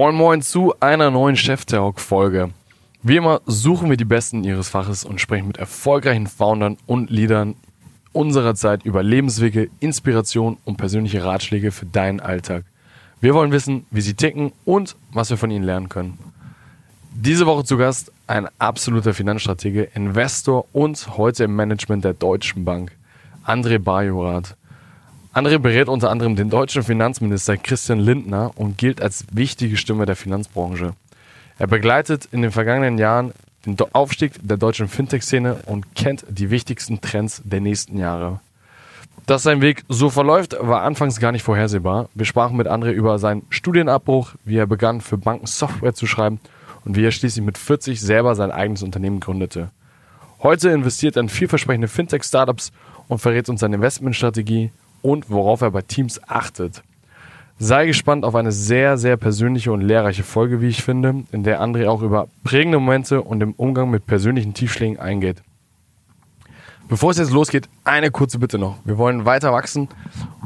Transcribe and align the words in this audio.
Moin 0.00 0.14
Moin 0.14 0.40
zu 0.40 0.72
einer 0.80 1.10
neuen 1.10 1.36
Chef 1.36 1.66
Talk 1.66 2.00
Folge. 2.00 2.54
Wie 3.02 3.16
immer 3.16 3.42
suchen 3.44 3.90
wir 3.90 3.98
die 3.98 4.06
Besten 4.06 4.44
ihres 4.44 4.70
Faches 4.70 5.04
und 5.04 5.20
sprechen 5.20 5.46
mit 5.46 5.58
erfolgreichen 5.58 6.26
Foundern 6.26 6.78
und 6.86 7.10
Leadern 7.10 7.54
unserer 8.14 8.54
Zeit 8.54 8.82
über 8.86 9.02
Lebenswege, 9.02 9.68
Inspiration 9.78 10.56
und 10.64 10.78
persönliche 10.78 11.22
Ratschläge 11.22 11.70
für 11.70 11.84
deinen 11.84 12.18
Alltag. 12.18 12.64
Wir 13.20 13.34
wollen 13.34 13.52
wissen, 13.52 13.84
wie 13.90 14.00
sie 14.00 14.14
ticken 14.14 14.52
und 14.64 14.96
was 15.12 15.28
wir 15.28 15.36
von 15.36 15.50
ihnen 15.50 15.66
lernen 15.66 15.90
können. 15.90 16.18
Diese 17.14 17.44
Woche 17.44 17.64
zu 17.64 17.76
Gast 17.76 18.10
ein 18.26 18.48
absoluter 18.58 19.12
Finanzstratege, 19.12 19.82
Investor 19.94 20.64
und 20.72 21.18
heute 21.18 21.44
im 21.44 21.54
Management 21.54 22.06
der 22.06 22.14
Deutschen 22.14 22.64
Bank, 22.64 22.96
André 23.44 23.78
Bajorath. 23.78 24.56
André 25.32 25.58
berät 25.58 25.88
unter 25.88 26.10
anderem 26.10 26.34
den 26.34 26.50
deutschen 26.50 26.82
Finanzminister 26.82 27.56
Christian 27.56 28.00
Lindner 28.00 28.50
und 28.56 28.78
gilt 28.78 29.00
als 29.00 29.24
wichtige 29.30 29.76
Stimme 29.76 30.04
der 30.04 30.16
Finanzbranche. 30.16 30.94
Er 31.56 31.68
begleitet 31.68 32.28
in 32.32 32.42
den 32.42 32.50
vergangenen 32.50 32.98
Jahren 32.98 33.32
den 33.64 33.76
Aufstieg 33.92 34.32
der 34.42 34.56
deutschen 34.56 34.88
Fintech-Szene 34.88 35.60
und 35.66 35.94
kennt 35.94 36.24
die 36.28 36.50
wichtigsten 36.50 37.00
Trends 37.00 37.42
der 37.44 37.60
nächsten 37.60 37.96
Jahre. 37.96 38.40
Dass 39.26 39.44
sein 39.44 39.60
Weg 39.60 39.84
so 39.88 40.10
verläuft, 40.10 40.56
war 40.58 40.82
anfangs 40.82 41.20
gar 41.20 41.30
nicht 41.30 41.44
vorhersehbar. 41.44 42.08
Wir 42.12 42.26
sprachen 42.26 42.56
mit 42.56 42.66
André 42.66 42.90
über 42.90 43.20
seinen 43.20 43.42
Studienabbruch, 43.50 44.32
wie 44.44 44.56
er 44.56 44.66
begann, 44.66 45.00
für 45.00 45.16
Banken 45.16 45.46
Software 45.46 45.94
zu 45.94 46.08
schreiben 46.08 46.40
und 46.84 46.96
wie 46.96 47.04
er 47.04 47.12
schließlich 47.12 47.44
mit 47.44 47.56
40 47.56 48.00
selber 48.00 48.34
sein 48.34 48.50
eigenes 48.50 48.82
Unternehmen 48.82 49.20
gründete. 49.20 49.70
Heute 50.42 50.70
investiert 50.70 51.14
er 51.14 51.22
in 51.22 51.28
vielversprechende 51.28 51.86
Fintech-Startups 51.86 52.72
und 53.06 53.20
verrät 53.20 53.48
uns 53.48 53.60
seine 53.60 53.76
Investmentstrategie 53.76 54.72
und 55.02 55.30
worauf 55.30 55.60
er 55.60 55.70
bei 55.70 55.82
Teams 55.82 56.20
achtet. 56.28 56.82
Sei 57.58 57.86
gespannt 57.86 58.24
auf 58.24 58.34
eine 58.34 58.52
sehr, 58.52 58.96
sehr 58.96 59.18
persönliche 59.18 59.70
und 59.70 59.82
lehrreiche 59.82 60.22
Folge, 60.22 60.62
wie 60.62 60.68
ich 60.68 60.82
finde, 60.82 61.24
in 61.30 61.42
der 61.42 61.60
André 61.60 61.88
auch 61.88 62.00
über 62.00 62.28
prägende 62.42 62.78
Momente 62.78 63.20
und 63.20 63.40
den 63.40 63.52
Umgang 63.52 63.90
mit 63.90 64.06
persönlichen 64.06 64.54
Tiefschlägen 64.54 64.98
eingeht. 64.98 65.42
Bevor 66.88 67.10
es 67.10 67.18
jetzt 67.18 67.30
losgeht, 67.32 67.68
eine 67.84 68.10
kurze 68.10 68.38
Bitte 68.38 68.58
noch. 68.58 68.78
Wir 68.84 68.98
wollen 68.98 69.24
weiter 69.24 69.52
wachsen 69.52 69.88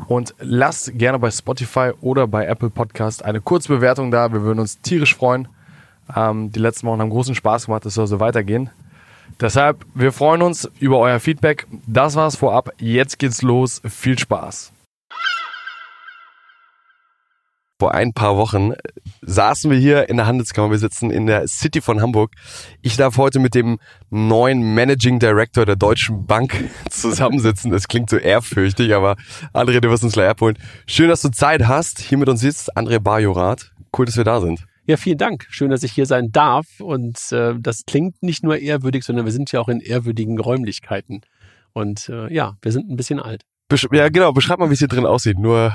und 0.09 0.35
lasst 0.41 0.99
gerne 0.99 1.19
bei 1.19 1.31
Spotify 1.31 1.93
oder 2.01 2.27
bei 2.27 2.47
Apple 2.47 2.69
Podcast 2.69 3.25
eine 3.25 3.41
kurze 3.41 3.69
Bewertung 3.69 4.11
da. 4.11 4.33
Wir 4.33 4.43
würden 4.43 4.59
uns 4.59 4.81
tierisch 4.83 5.15
freuen. 5.15 5.49
Ähm, 6.15 6.53
die 6.53 6.59
letzten 6.59 6.87
Wochen 6.87 7.01
haben 7.01 7.11
großen 7.11 7.35
Spaß 7.35 7.67
gemacht, 7.67 7.87
es 7.87 7.95
soll 7.95 8.07
so 8.07 8.21
weitergehen. 8.21 8.71
Deshalb, 9.41 9.85
wir 9.95 10.13
freuen 10.13 10.43
uns 10.43 10.71
über 10.79 10.99
euer 10.99 11.21
Feedback. 11.21 11.67
Das 11.87 12.15
war's 12.15 12.37
vorab. 12.37 12.71
Jetzt 12.79 13.19
geht's 13.19 13.43
los. 13.43 13.83
Viel 13.85 14.19
Spaß. 14.19 14.73
Vor 17.81 17.93
ein 17.93 18.13
paar 18.13 18.37
Wochen 18.37 18.73
saßen 19.23 19.69
wir 19.69 19.77
hier 19.77 20.09
in 20.09 20.17
der 20.17 20.27
Handelskammer. 20.27 20.71
Wir 20.71 20.79
sitzen 20.79 21.11
in 21.11 21.27
der 21.27 21.49
City 21.49 21.81
von 21.81 22.01
Hamburg. 22.01 22.31
Ich 22.83 22.97
darf 22.97 23.17
heute 23.17 23.41
mit 23.41 23.57
dem 23.57 23.79
neuen 24.11 24.75
Managing 24.75 25.19
Director 25.19 25.67
der 25.67 25.75
Deutschen 25.75 26.25
Bank 26.25 26.71
zusammensitzen. 26.91 27.73
Das 27.73 27.89
klingt 27.89 28.11
so 28.11 28.17
ehrfürchtig, 28.17 28.95
aber 28.95 29.17
André, 29.53 29.81
du 29.81 29.91
wirst 29.91 30.05
uns 30.05 30.13
gleich 30.13 30.29
abholen. 30.29 30.57
Schön, 30.87 31.09
dass 31.09 31.23
du 31.23 31.31
Zeit 31.31 31.67
hast. 31.67 31.99
Hier 31.99 32.17
mit 32.17 32.29
uns 32.29 32.41
sitzt 32.41 32.77
André 32.77 33.01
Bajorath. 33.01 33.73
Cool, 33.97 34.07
dass 34.07 34.17
wir 34.17 34.25
da 34.25 34.41
sind. 34.41 34.65
Ja, 34.87 34.99
vielen 34.99 35.19
Dank. 35.19 35.47
Schön, 35.49 35.71
dass 35.71 35.83
ich 35.83 35.93
hier 35.93 36.07
sein 36.07 36.31
darf. 36.31 36.81
Und 36.81 37.33
äh, 37.33 37.55
das 37.59 37.85
klingt 37.87 38.23
nicht 38.23 38.43
nur 38.43 38.59
ehrwürdig, 38.59 39.05
sondern 39.05 39.25
wir 39.25 39.33
sind 39.33 39.51
ja 39.53 39.61
auch 39.61 39.69
in 39.69 39.81
ehrwürdigen 39.81 40.39
Räumlichkeiten. 40.39 41.23
Und 41.73 42.09
äh, 42.09 42.33
ja, 42.33 42.57
wir 42.61 42.73
sind 42.73 42.91
ein 42.91 42.97
bisschen 42.97 43.19
alt. 43.19 43.43
Besch 43.69 43.87
ja, 43.93 44.09
genau. 44.11 44.33
Beschreib 44.33 44.59
mal, 44.59 44.69
wie 44.69 44.75
es 44.75 44.81
hier 44.81 44.89
drin 44.89 45.07
aussieht. 45.07 45.39
Nur 45.39 45.73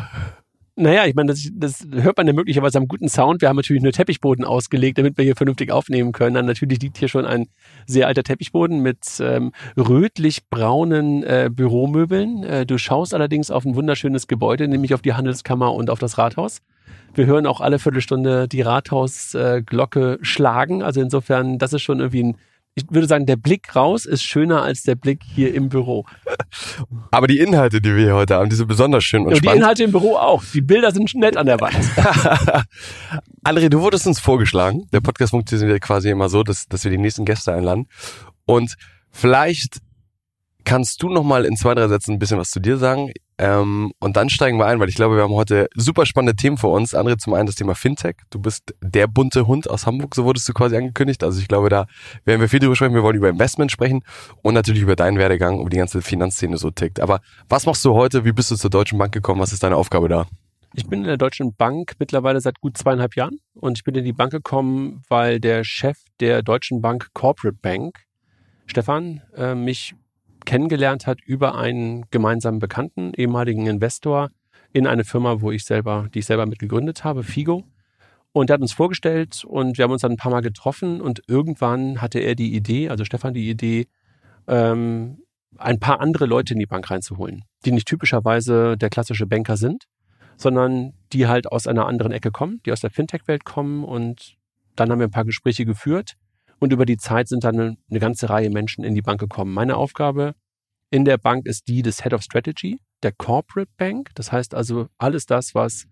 naja, 0.81 1.05
ich 1.05 1.13
meine, 1.13 1.33
das, 1.33 1.45
das 1.53 1.85
hört 1.91 2.15
man 2.15 2.25
ja 2.25 2.31
möglicherweise 2.31 2.77
am 2.77 2.87
guten 2.87 3.09
Sound. 3.09 3.41
Wir 3.41 3.49
haben 3.49 3.57
natürlich 3.57 3.83
nur 3.83 3.91
Teppichboden 3.91 4.45
ausgelegt, 4.45 4.97
damit 4.97 5.17
wir 5.17 5.25
hier 5.25 5.35
vernünftig 5.35 5.73
aufnehmen 5.73 6.13
können. 6.13 6.35
Dann 6.35 6.45
natürlich 6.45 6.81
liegt 6.81 6.97
hier 6.97 7.09
schon 7.09 7.25
ein 7.25 7.47
sehr 7.85 8.07
alter 8.07 8.23
Teppichboden 8.23 8.79
mit 8.81 9.05
ähm, 9.19 9.51
rötlich-braunen 9.75 11.23
äh, 11.23 11.49
Büromöbeln. 11.51 12.43
Äh, 12.45 12.65
du 12.65 12.77
schaust 12.77 13.13
allerdings 13.13 13.51
auf 13.51 13.65
ein 13.65 13.75
wunderschönes 13.75 14.27
Gebäude, 14.27 14.69
nämlich 14.69 14.93
auf 14.93 15.01
die 15.01 15.11
Handelskammer 15.11 15.73
und 15.73 15.89
auf 15.89 15.99
das 15.99 16.17
Rathaus. 16.17 16.61
Wir 17.13 17.25
hören 17.25 17.45
auch 17.45 17.61
alle 17.61 17.79
Viertelstunde 17.79 18.47
die 18.47 18.61
Rathausglocke 18.61 20.13
äh, 20.13 20.25
schlagen. 20.25 20.83
Also 20.83 21.01
insofern, 21.01 21.57
das 21.57 21.73
ist 21.73 21.81
schon 21.81 21.99
irgendwie 21.99 22.23
ein 22.23 22.37
ich 22.79 22.85
würde 22.89 23.07
sagen, 23.07 23.25
der 23.25 23.35
Blick 23.35 23.75
raus 23.75 24.05
ist 24.05 24.23
schöner 24.23 24.61
als 24.61 24.83
der 24.83 24.95
Blick 24.95 25.21
hier 25.23 25.53
im 25.53 25.69
Büro. 25.69 26.05
Aber 27.11 27.27
die 27.27 27.39
Inhalte, 27.39 27.81
die 27.81 27.95
wir 27.95 28.03
hier 28.03 28.15
heute 28.15 28.35
haben, 28.35 28.49
die 28.49 28.55
sind 28.55 28.67
besonders 28.67 29.03
schön 29.03 29.23
und 29.23 29.31
ja, 29.31 29.37
spannend. 29.37 29.55
Die 29.55 29.59
Inhalte 29.59 29.83
im 29.83 29.91
Büro 29.91 30.15
auch. 30.15 30.43
Die 30.53 30.61
Bilder 30.61 30.91
sind 30.91 31.13
nett 31.15 31.35
an 31.35 31.45
der 31.45 31.59
Wand. 31.59 31.75
André, 33.43 33.69
du 33.69 33.81
wurdest 33.81 34.07
uns 34.07 34.19
vorgeschlagen. 34.19 34.87
Der 34.93 35.01
Podcast 35.01 35.31
funktioniert 35.31 35.81
quasi 35.81 36.09
immer 36.09 36.29
so, 36.29 36.43
dass, 36.43 36.67
dass 36.67 36.83
wir 36.83 36.91
die 36.91 36.97
nächsten 36.97 37.25
Gäste 37.25 37.53
einladen. 37.53 37.87
Und 38.45 38.75
vielleicht 39.11 39.79
kannst 40.63 41.01
du 41.01 41.09
noch 41.09 41.23
mal 41.23 41.45
in 41.45 41.55
zwei, 41.55 41.73
drei 41.75 41.87
Sätzen 41.87 42.13
ein 42.13 42.19
bisschen 42.19 42.37
was 42.37 42.49
zu 42.49 42.59
dir 42.59 42.77
sagen. 42.77 43.11
Ähm, 43.39 43.93
und 43.99 44.17
dann 44.17 44.29
steigen 44.29 44.57
wir 44.57 44.65
ein, 44.65 44.81
weil 44.81 44.89
ich 44.89 44.95
glaube, 44.95 45.15
wir 45.15 45.23
haben 45.23 45.33
heute 45.33 45.69
super 45.73 46.05
spannende 46.05 46.35
Themen 46.35 46.57
vor 46.57 46.73
uns. 46.73 46.93
Andere 46.93 47.15
zum 47.15 47.33
einen 47.33 47.45
das 47.45 47.55
Thema 47.55 47.73
Fintech. 47.73 48.17
Du 48.29 48.39
bist 48.39 48.75
der 48.81 49.07
bunte 49.07 49.47
Hund 49.47 49.69
aus 49.69 49.85
Hamburg, 49.85 50.13
so 50.13 50.25
wurdest 50.25 50.47
du 50.49 50.53
quasi 50.53 50.75
angekündigt. 50.75 51.23
Also 51.23 51.39
ich 51.39 51.47
glaube, 51.47 51.69
da 51.69 51.87
werden 52.25 52.41
wir 52.41 52.49
viel 52.49 52.59
drüber 52.59 52.75
sprechen. 52.75 52.93
Wir 52.95 53.01
wollen 53.01 53.15
über 53.15 53.29
Investment 53.29 53.71
sprechen 53.71 54.03
und 54.41 54.55
natürlich 54.55 54.81
über 54.81 54.97
deinen 54.97 55.17
Werdegang, 55.17 55.61
über 55.61 55.69
die 55.69 55.77
ganze 55.77 56.01
Finanzszene 56.01 56.57
so 56.57 56.69
tickt. 56.69 56.99
Aber 56.99 57.21
was 57.47 57.65
machst 57.65 57.85
du 57.85 57.93
heute? 57.93 58.25
Wie 58.25 58.33
bist 58.33 58.51
du 58.51 58.57
zur 58.57 58.69
Deutschen 58.69 58.97
Bank 58.97 59.13
gekommen? 59.13 59.39
Was 59.39 59.53
ist 59.53 59.63
deine 59.63 59.77
Aufgabe 59.77 60.09
da? 60.09 60.27
Ich 60.73 60.87
bin 60.87 60.99
in 60.99 61.07
der 61.07 61.17
Deutschen 61.17 61.55
Bank 61.55 61.93
mittlerweile 61.97 62.41
seit 62.41 62.59
gut 62.59 62.77
zweieinhalb 62.77 63.15
Jahren 63.15 63.39
und 63.53 63.77
ich 63.77 63.85
bin 63.85 63.95
in 63.95 64.03
die 64.03 64.13
Bank 64.13 64.31
gekommen, 64.31 65.01
weil 65.07 65.39
der 65.39 65.63
Chef 65.63 65.97
der 66.19 66.43
Deutschen 66.43 66.81
Bank 66.81 67.07
Corporate 67.13 67.57
Bank, 67.59 67.99
Stefan, 68.67 69.21
äh, 69.35 69.55
mich 69.55 69.95
kennengelernt 70.45 71.07
hat 71.07 71.21
über 71.21 71.55
einen 71.55 72.05
gemeinsamen 72.11 72.59
Bekannten, 72.59 73.13
ehemaligen 73.15 73.67
Investor 73.67 74.29
in 74.73 74.87
eine 74.87 75.03
Firma, 75.03 75.41
wo 75.41 75.51
ich 75.51 75.65
selber, 75.65 76.07
die 76.13 76.19
ich 76.19 76.25
selber 76.25 76.45
mit 76.45 76.59
gegründet 76.59 77.03
habe, 77.03 77.23
Figo. 77.23 77.63
Und 78.31 78.49
er 78.49 78.55
hat 78.55 78.61
uns 78.61 78.73
vorgestellt 78.73 79.43
und 79.43 79.77
wir 79.77 79.83
haben 79.83 79.91
uns 79.91 80.03
dann 80.03 80.11
ein 80.11 80.17
paar 80.17 80.31
Mal 80.31 80.41
getroffen 80.41 81.01
und 81.01 81.23
irgendwann 81.27 82.01
hatte 82.01 82.19
er 82.19 82.35
die 82.35 82.55
Idee, 82.55 82.89
also 82.89 83.03
Stefan 83.03 83.33
die 83.33 83.49
Idee, 83.49 83.87
ähm, 84.47 85.23
ein 85.57 85.79
paar 85.79 85.99
andere 85.99 86.27
Leute 86.27 86.53
in 86.53 86.59
die 86.59 86.67
Bank 86.67 86.89
reinzuholen, 86.91 87.43
die 87.65 87.71
nicht 87.71 87.87
typischerweise 87.87 88.77
der 88.77 88.89
klassische 88.89 89.25
Banker 89.25 89.57
sind, 89.57 89.85
sondern 90.37 90.93
die 91.11 91.27
halt 91.27 91.51
aus 91.51 91.65
einer 91.65 91.87
anderen 91.87 92.11
Ecke 92.11 92.29
kommen, 92.29 92.61
die 92.65 92.71
aus 92.71 92.81
der 92.81 92.91
Fintech-Welt 92.91 93.45
kommen 93.45 93.83
und 93.83 94.37
dann 94.75 94.91
haben 94.91 94.99
wir 94.99 95.07
ein 95.07 95.11
paar 95.11 95.25
Gespräche 95.25 95.65
geführt 95.65 96.15
und 96.59 96.73
über 96.73 96.85
die 96.85 96.97
Zeit 96.97 97.27
sind 97.27 97.43
dann 97.43 97.77
eine, 97.89 97.99
ganze 97.99 98.29
Reihe 98.29 98.49
Menschen 98.49 98.83
in 98.83 98.95
die 98.95 99.01
Bank 99.01 99.19
gekommen. 99.19 99.53
Meine 99.53 99.77
Aufgabe 99.77 100.35
in 100.91 101.05
der 101.05 101.17
Bank 101.17 101.45
ist 101.45 101.67
die 101.67 101.81
des 101.81 102.03
Head 102.03 102.13
of 102.13 102.21
Strategy, 102.21 102.81
der 103.03 103.11
Corporate 103.11 103.71
Bank. 103.77 104.09
Das 104.15 104.31
heißt 104.31 104.53
also 104.53 104.87
alles 104.97 105.25
das, 105.25 105.55
was 105.55 105.85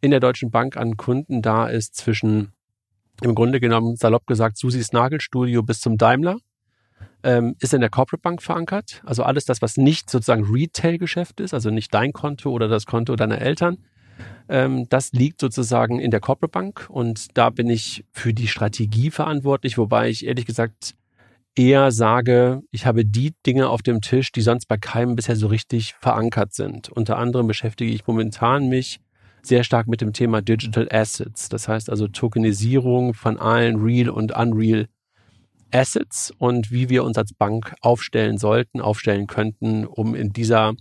in 0.00 0.10
der 0.10 0.20
Deutschen 0.20 0.50
Bank 0.50 0.76
an 0.76 0.96
Kunden 0.96 1.42
da 1.42 1.66
ist, 1.66 1.94
zwischen 1.94 2.52
im 3.22 3.34
Grunde 3.34 3.60
genommen 3.60 3.96
salopp 3.96 4.26
gesagt 4.26 4.56
Susis 4.56 4.92
Nagelstudio 4.92 5.62
bis 5.62 5.80
zum 5.80 5.98
Daimler, 5.98 6.38
ähm, 7.22 7.54
ist 7.60 7.74
in 7.74 7.80
der 7.80 7.90
Corporate 7.90 8.22
Bank 8.22 8.42
verankert. 8.42 9.02
Also 9.04 9.22
alles 9.22 9.44
das, 9.44 9.62
was 9.62 9.76
nicht 9.76 10.08
sozusagen 10.08 10.44
Retail-Geschäft 10.44 11.40
ist, 11.40 11.54
also 11.54 11.70
nicht 11.70 11.92
dein 11.92 12.12
Konto 12.12 12.50
oder 12.50 12.68
das 12.68 12.86
Konto 12.86 13.16
deiner 13.16 13.40
Eltern, 13.40 13.78
das 14.48 15.12
liegt 15.12 15.40
sozusagen 15.40 16.00
in 16.00 16.10
der 16.10 16.18
Corporate 16.18 16.50
Bank 16.50 16.86
und 16.90 17.38
da 17.38 17.50
bin 17.50 17.70
ich 17.70 18.04
für 18.10 18.34
die 18.34 18.48
Strategie 18.48 19.12
verantwortlich, 19.12 19.78
wobei 19.78 20.08
ich 20.08 20.26
ehrlich 20.26 20.44
gesagt 20.44 20.96
eher 21.54 21.92
sage, 21.92 22.62
ich 22.70 22.86
habe 22.86 23.04
die 23.04 23.34
Dinge 23.46 23.68
auf 23.68 23.82
dem 23.82 24.00
Tisch, 24.00 24.32
die 24.32 24.40
sonst 24.40 24.66
bei 24.66 24.76
keinem 24.76 25.14
bisher 25.14 25.36
so 25.36 25.46
richtig 25.46 25.94
verankert 25.94 26.54
sind. 26.54 26.88
Unter 26.88 27.18
anderem 27.18 27.46
beschäftige 27.46 27.92
ich 27.92 28.06
momentan 28.06 28.68
mich 28.68 29.00
sehr 29.42 29.64
stark 29.64 29.86
mit 29.86 30.00
dem 30.00 30.12
Thema 30.12 30.42
Digital 30.42 30.88
Assets. 30.90 31.48
Das 31.48 31.68
heißt 31.68 31.90
also 31.90 32.08
Tokenisierung 32.08 33.14
von 33.14 33.38
allen 33.38 33.76
Real 33.76 34.10
und 34.10 34.36
Unreal 34.36 34.86
Assets 35.72 36.32
und 36.38 36.70
wie 36.70 36.88
wir 36.88 37.04
uns 37.04 37.16
als 37.16 37.32
Bank 37.32 37.74
aufstellen 37.80 38.38
sollten, 38.38 38.80
aufstellen 38.80 39.26
könnten, 39.26 39.86
um 39.86 40.14
in 40.14 40.32
dieser 40.32 40.74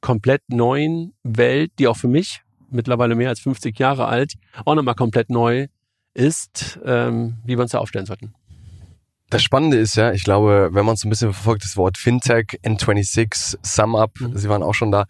komplett 0.00 0.42
neuen 0.48 1.12
Welt, 1.22 1.72
die 1.78 1.86
auch 1.86 1.96
für 1.96 2.08
mich 2.08 2.42
mittlerweile 2.72 3.14
mehr 3.14 3.28
als 3.28 3.40
50 3.40 3.78
Jahre 3.78 4.06
alt, 4.06 4.34
auch 4.64 4.74
nochmal 4.74 4.94
komplett 4.94 5.30
neu 5.30 5.66
ist, 6.14 6.78
ähm, 6.84 7.38
wie 7.44 7.56
wir 7.56 7.62
uns 7.62 7.72
da 7.72 7.78
aufstellen 7.78 8.06
sollten. 8.06 8.34
Das 9.30 9.44
Spannende 9.44 9.76
ist 9.76 9.94
ja, 9.94 10.10
ich 10.10 10.24
glaube, 10.24 10.70
wenn 10.72 10.84
man 10.84 10.96
so 10.96 11.06
ein 11.06 11.10
bisschen 11.10 11.32
verfolgt, 11.32 11.62
das 11.62 11.76
Wort 11.76 11.96
Fintech, 11.96 12.58
N26, 12.64 13.58
SumUp, 13.62 14.20
mhm. 14.20 14.36
sie 14.36 14.48
waren 14.48 14.64
auch 14.64 14.74
schon 14.74 14.90
da. 14.90 15.04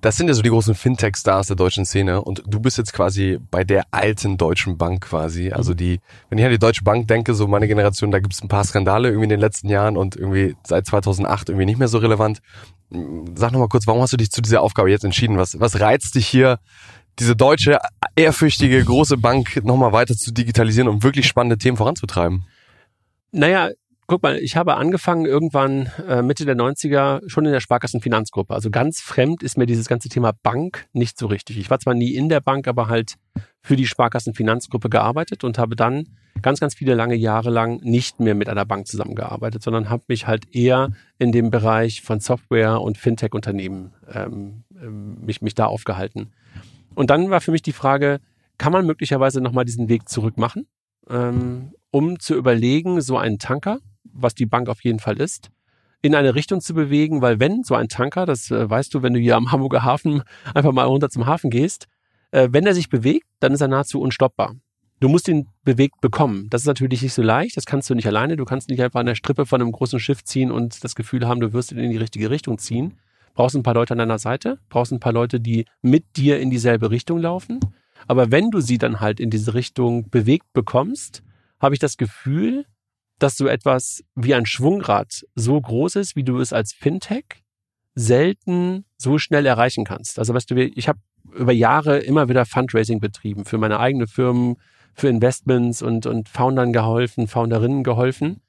Das 0.00 0.16
sind 0.16 0.28
ja 0.28 0.34
so 0.34 0.42
die 0.42 0.50
großen 0.50 0.76
Fintech-Stars 0.76 1.48
der 1.48 1.56
deutschen 1.56 1.84
Szene 1.84 2.22
und 2.22 2.44
du 2.46 2.60
bist 2.60 2.78
jetzt 2.78 2.92
quasi 2.92 3.40
bei 3.50 3.64
der 3.64 3.82
alten 3.90 4.36
Deutschen 4.36 4.78
Bank 4.78 5.02
quasi. 5.02 5.50
Also 5.50 5.72
mhm. 5.72 5.76
die, 5.78 6.00
wenn 6.28 6.38
ich 6.38 6.44
an 6.44 6.52
die 6.52 6.58
Deutsche 6.60 6.84
Bank 6.84 7.08
denke, 7.08 7.34
so 7.34 7.48
meine 7.48 7.66
Generation, 7.66 8.12
da 8.12 8.20
gibt 8.20 8.34
es 8.34 8.42
ein 8.42 8.48
paar 8.48 8.62
Skandale 8.62 9.08
irgendwie 9.08 9.24
in 9.24 9.30
den 9.30 9.40
letzten 9.40 9.68
Jahren 9.68 9.96
und 9.96 10.14
irgendwie 10.14 10.54
seit 10.64 10.86
2008 10.86 11.48
irgendwie 11.48 11.66
nicht 11.66 11.78
mehr 11.78 11.88
so 11.88 11.98
relevant. 11.98 12.42
Sag 13.34 13.50
nochmal 13.50 13.68
kurz, 13.68 13.88
warum 13.88 14.02
hast 14.02 14.12
du 14.12 14.16
dich 14.16 14.30
zu 14.30 14.40
dieser 14.40 14.62
Aufgabe 14.62 14.88
jetzt 14.88 15.04
entschieden? 15.04 15.36
Was, 15.36 15.58
was 15.58 15.80
reizt 15.80 16.14
dich 16.14 16.28
hier 16.28 16.60
diese 17.18 17.36
deutsche, 17.36 17.78
ehrfürchtige 18.16 18.84
große 18.84 19.16
Bank 19.16 19.64
nochmal 19.64 19.92
weiter 19.92 20.14
zu 20.14 20.32
digitalisieren 20.32 20.88
und 20.88 21.02
wirklich 21.02 21.26
spannende 21.26 21.58
Themen 21.58 21.76
voranzutreiben? 21.76 22.44
Naja, 23.30 23.70
guck 24.06 24.22
mal, 24.22 24.38
ich 24.38 24.56
habe 24.56 24.76
angefangen 24.76 25.26
irgendwann 25.26 25.90
äh, 26.06 26.22
Mitte 26.22 26.44
der 26.44 26.56
90er 26.56 27.28
schon 27.28 27.46
in 27.46 27.52
der 27.52 27.60
Sparkassenfinanzgruppe. 27.60 28.54
Also 28.54 28.70
ganz 28.70 29.00
fremd 29.00 29.42
ist 29.42 29.56
mir 29.56 29.66
dieses 29.66 29.88
ganze 29.88 30.08
Thema 30.08 30.32
Bank 30.42 30.86
nicht 30.92 31.18
so 31.18 31.26
richtig. 31.26 31.58
Ich 31.58 31.70
war 31.70 31.80
zwar 31.80 31.94
nie 31.94 32.14
in 32.14 32.28
der 32.28 32.40
Bank, 32.40 32.68
aber 32.68 32.88
halt 32.88 33.14
für 33.62 33.76
die 33.76 33.86
Sparkassenfinanzgruppe 33.86 34.90
gearbeitet 34.90 35.42
und 35.42 35.58
habe 35.58 35.74
dann 35.74 36.08
ganz, 36.42 36.60
ganz 36.60 36.74
viele 36.74 36.94
lange 36.94 37.14
Jahre 37.14 37.50
lang 37.50 37.80
nicht 37.82 38.20
mehr 38.20 38.34
mit 38.34 38.48
einer 38.48 38.66
Bank 38.66 38.86
zusammengearbeitet, 38.86 39.62
sondern 39.62 39.88
habe 39.88 40.04
mich 40.08 40.26
halt 40.26 40.54
eher 40.54 40.90
in 41.18 41.32
dem 41.32 41.50
Bereich 41.50 42.02
von 42.02 42.20
Software 42.20 42.80
und 42.82 42.98
Fintech-Unternehmen 42.98 43.94
ähm, 44.12 44.64
ähm, 44.80 45.24
mich, 45.24 45.40
mich 45.40 45.54
da 45.54 45.66
aufgehalten. 45.66 46.32
Und 46.94 47.10
dann 47.10 47.30
war 47.30 47.40
für 47.40 47.50
mich 47.50 47.62
die 47.62 47.72
Frage, 47.72 48.20
kann 48.58 48.72
man 48.72 48.86
möglicherweise 48.86 49.40
nochmal 49.40 49.64
diesen 49.64 49.88
Weg 49.88 50.08
zurück 50.08 50.38
machen, 50.38 50.66
ähm, 51.08 51.72
um 51.90 52.18
zu 52.18 52.34
überlegen, 52.34 53.00
so 53.00 53.16
einen 53.18 53.38
Tanker, 53.38 53.78
was 54.04 54.34
die 54.34 54.46
Bank 54.46 54.68
auf 54.68 54.82
jeden 54.84 55.00
Fall 55.00 55.20
ist, 55.20 55.50
in 56.02 56.14
eine 56.14 56.34
Richtung 56.34 56.60
zu 56.60 56.74
bewegen, 56.74 57.22
weil 57.22 57.40
wenn 57.40 57.64
so 57.64 57.74
ein 57.74 57.88
Tanker, 57.88 58.26
das 58.26 58.50
äh, 58.50 58.68
weißt 58.68 58.94
du, 58.94 59.02
wenn 59.02 59.14
du 59.14 59.20
hier 59.20 59.36
am 59.36 59.50
Hamburger 59.50 59.82
Hafen 59.82 60.22
einfach 60.54 60.72
mal 60.72 60.84
runter 60.84 61.08
zum 61.08 61.26
Hafen 61.26 61.50
gehst, 61.50 61.86
äh, 62.30 62.48
wenn 62.50 62.66
er 62.66 62.74
sich 62.74 62.88
bewegt, 62.90 63.26
dann 63.40 63.52
ist 63.52 63.60
er 63.60 63.68
nahezu 63.68 64.00
unstoppbar. 64.00 64.54
Du 65.00 65.08
musst 65.08 65.28
ihn 65.28 65.48
bewegt 65.64 66.00
bekommen. 66.00 66.48
Das 66.50 66.62
ist 66.62 66.66
natürlich 66.66 67.02
nicht 67.02 67.12
so 67.14 67.22
leicht. 67.22 67.56
Das 67.56 67.66
kannst 67.66 67.90
du 67.90 67.94
nicht 67.94 68.06
alleine. 68.06 68.36
Du 68.36 68.44
kannst 68.44 68.70
nicht 68.70 68.82
einfach 68.82 69.00
an 69.00 69.06
der 69.06 69.16
Strippe 69.16 69.44
von 69.44 69.60
einem 69.60 69.72
großen 69.72 69.98
Schiff 69.98 70.24
ziehen 70.24 70.50
und 70.50 70.84
das 70.84 70.94
Gefühl 70.94 71.26
haben, 71.26 71.40
du 71.40 71.52
wirst 71.52 71.72
ihn 71.72 71.78
in 71.78 71.90
die 71.90 71.96
richtige 71.96 72.30
Richtung 72.30 72.58
ziehen. 72.58 72.94
Brauchst 73.34 73.56
ein 73.56 73.62
paar 73.62 73.74
Leute 73.74 73.92
an 73.92 73.98
deiner 73.98 74.18
Seite, 74.18 74.58
brauchst 74.68 74.92
ein 74.92 75.00
paar 75.00 75.12
Leute, 75.12 75.40
die 75.40 75.66
mit 75.82 76.16
dir 76.16 76.40
in 76.40 76.50
dieselbe 76.50 76.90
Richtung 76.90 77.18
laufen. 77.18 77.60
Aber 78.06 78.30
wenn 78.30 78.50
du 78.50 78.60
sie 78.60 78.78
dann 78.78 79.00
halt 79.00 79.20
in 79.20 79.30
diese 79.30 79.54
Richtung 79.54 80.08
bewegt 80.10 80.52
bekommst, 80.52 81.22
habe 81.60 81.74
ich 81.74 81.80
das 81.80 81.96
Gefühl, 81.96 82.66
dass 83.18 83.36
so 83.36 83.46
etwas 83.46 84.04
wie 84.14 84.34
ein 84.34 84.46
Schwungrad 84.46 85.24
so 85.34 85.60
groß 85.60 85.96
ist, 85.96 86.16
wie 86.16 86.24
du 86.24 86.38
es 86.38 86.52
als 86.52 86.72
Fintech 86.72 87.42
selten 87.94 88.84
so 88.96 89.18
schnell 89.18 89.46
erreichen 89.46 89.84
kannst. 89.84 90.18
Also 90.18 90.34
weißt 90.34 90.50
du, 90.50 90.56
ich 90.56 90.88
habe 90.88 90.98
über 91.32 91.52
Jahre 91.52 91.98
immer 91.98 92.28
wieder 92.28 92.44
Fundraising 92.44 93.00
betrieben, 93.00 93.44
für 93.44 93.58
meine 93.58 93.78
eigene 93.78 94.06
Firmen, 94.06 94.56
für 94.94 95.08
Investments 95.08 95.82
und, 95.82 96.06
und 96.06 96.28
Foundern 96.28 96.72
geholfen, 96.72 97.26
Founderinnen 97.26 97.82
geholfen, 97.82 98.40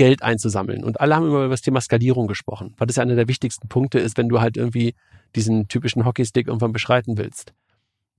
Geld 0.00 0.22
einzusammeln. 0.22 0.82
Und 0.82 0.98
alle 0.98 1.14
haben 1.14 1.26
immer 1.26 1.44
über 1.44 1.50
das 1.50 1.60
Thema 1.60 1.78
Skalierung 1.82 2.26
gesprochen, 2.26 2.72
weil 2.78 2.86
das 2.86 2.96
ja 2.96 3.02
einer 3.02 3.16
der 3.16 3.28
wichtigsten 3.28 3.68
Punkte 3.68 3.98
ist, 3.98 4.16
wenn 4.16 4.30
du 4.30 4.40
halt 4.40 4.56
irgendwie 4.56 4.94
diesen 5.36 5.68
typischen 5.68 6.06
Hockeystick 6.06 6.46
irgendwann 6.46 6.72
beschreiten 6.72 7.18
willst. 7.18 7.52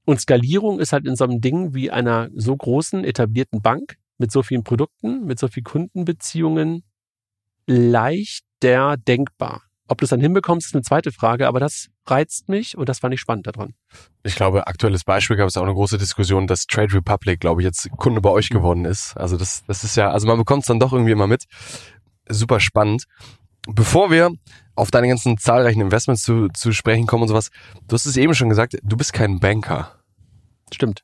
Und 0.06 0.22
Skalierung 0.22 0.80
ist 0.80 0.94
halt 0.94 1.08
in 1.08 1.16
so 1.16 1.24
einem 1.24 1.42
Ding 1.42 1.74
wie 1.74 1.90
einer 1.90 2.30
so 2.36 2.56
großen, 2.56 3.04
etablierten 3.04 3.64
Bank 3.64 3.98
mit 4.20 4.32
so 4.32 4.44
vielen 4.44 4.64
Produkten, 4.64 5.26
mit 5.26 5.40
so 5.40 5.48
vielen 5.48 5.64
Kundenbeziehungen 5.64 6.84
leichter 7.66 8.98
denkbar. 8.98 9.64
Ob 9.88 9.98
du 9.98 10.06
es 10.06 10.10
dann 10.10 10.22
hinbekommst, 10.22 10.68
ist 10.68 10.76
eine 10.76 10.84
zweite 10.84 11.12
Frage, 11.12 11.48
aber 11.48 11.60
das 11.60 11.90
reizt 12.06 12.48
mich 12.50 12.78
und 12.78 12.88
das 12.88 13.00
fand 13.00 13.14
ich 13.14 13.20
spannend 13.20 13.48
daran. 13.48 13.74
Ich 14.24 14.36
glaube, 14.36 14.68
aktuelles 14.68 15.04
Beispiel 15.04 15.36
gab 15.36 15.48
es 15.48 15.58
auch 15.58 15.64
eine 15.64 15.74
große 15.74 15.98
Diskussion, 15.98 16.48
dass 16.48 16.66
Trade 16.66 16.94
Republic, 16.94 17.40
glaube 17.40 17.62
ich, 17.62 17.66
jetzt 17.66 17.90
Kunde 17.98 18.22
bei 18.22 18.30
euch 18.30 18.50
mhm. 18.50 18.56
geworden 18.56 18.86
ist. 18.86 19.18
Also 19.18 19.38
das, 19.38 19.64
das 19.68 19.84
ist 19.84 19.98
ja, 19.98 20.12
also 20.12 20.28
man 20.28 20.38
bekommt 20.38 20.64
es 20.64 20.68
dann 20.68 20.80
doch 20.80 20.94
irgendwie 20.94 21.12
immer 21.12 21.28
mit. 21.28 21.46
Super 22.30 22.60
spannend. 22.60 23.06
Bevor 23.68 24.10
wir 24.10 24.32
auf 24.76 24.92
deine 24.92 25.08
ganzen 25.08 25.38
zahlreichen 25.38 25.82
Investments 25.82 26.24
zu, 26.24 26.48
zu 26.50 26.72
sprechen 26.72 27.06
kommen 27.06 27.24
und 27.24 27.30
sowas, 27.30 27.52
du 27.88 27.94
hast 27.94 28.06
es 28.06 28.18
eben 28.18 28.34
schon 28.34 28.50
gesagt, 28.50 28.78
du 28.82 28.98
bist 28.98 29.14
kein 29.14 29.40
Banker. 29.40 30.01
Stimmt. 30.74 31.02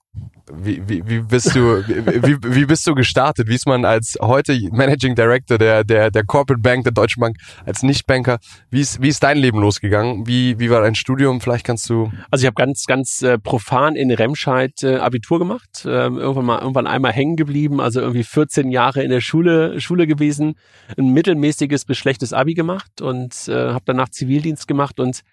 Wie, 0.52 0.82
wie, 0.88 1.08
wie 1.08 1.20
bist 1.20 1.54
du 1.54 1.84
wie, 1.86 2.38
wie 2.42 2.66
bist 2.66 2.88
du 2.88 2.96
gestartet? 2.96 3.50
Wie 3.50 3.56
ist 3.56 3.68
man 3.68 3.84
als 3.84 4.18
heute 4.22 4.58
Managing 4.72 5.14
Director 5.14 5.58
der 5.58 5.84
der 5.84 6.10
der 6.10 6.24
Corporate 6.24 6.62
Bank 6.62 6.86
der 6.86 6.94
Deutschen 6.94 7.20
Bank 7.20 7.36
als 7.66 7.84
Nichtbanker? 7.84 8.40
Wie 8.70 8.80
ist 8.80 9.02
wie 9.02 9.10
ist 9.10 9.22
dein 9.24 9.38
Leben 9.38 9.60
losgegangen? 9.60 10.26
Wie 10.26 10.58
wie 10.58 10.70
war 10.70 10.82
dein 10.82 10.96
Studium? 10.96 11.42
Vielleicht 11.42 11.66
kannst 11.66 11.90
du 11.90 12.12
Also 12.32 12.44
ich 12.44 12.48
habe 12.48 12.56
ganz 12.56 12.86
ganz 12.86 13.22
äh, 13.22 13.38
profan 13.38 13.98
in 13.98 14.10
Remscheid 14.10 14.72
äh, 14.84 14.98
Abitur 14.98 15.38
gemacht, 15.38 15.86
ähm, 15.86 16.18
irgendwann 16.18 16.46
mal 16.46 16.60
irgendwann 16.60 16.88
einmal 16.88 17.12
hängen 17.12 17.36
geblieben, 17.36 17.82
also 17.82 18.00
irgendwie 18.00 18.24
14 18.24 18.72
Jahre 18.72 19.04
in 19.04 19.10
der 19.10 19.22
Schule 19.22 19.82
Schule 19.82 20.08
gewesen, 20.08 20.56
ein 20.98 21.12
mittelmäßiges 21.12 21.84
bis 21.84 21.98
schlechtes 21.98 22.32
Abi 22.32 22.54
gemacht 22.54 23.02
und 23.02 23.50
äh, 23.50 23.74
habe 23.74 23.84
danach 23.86 24.10
Zivildienst 24.10 24.68
gemacht 24.68 25.00
und 25.02 25.24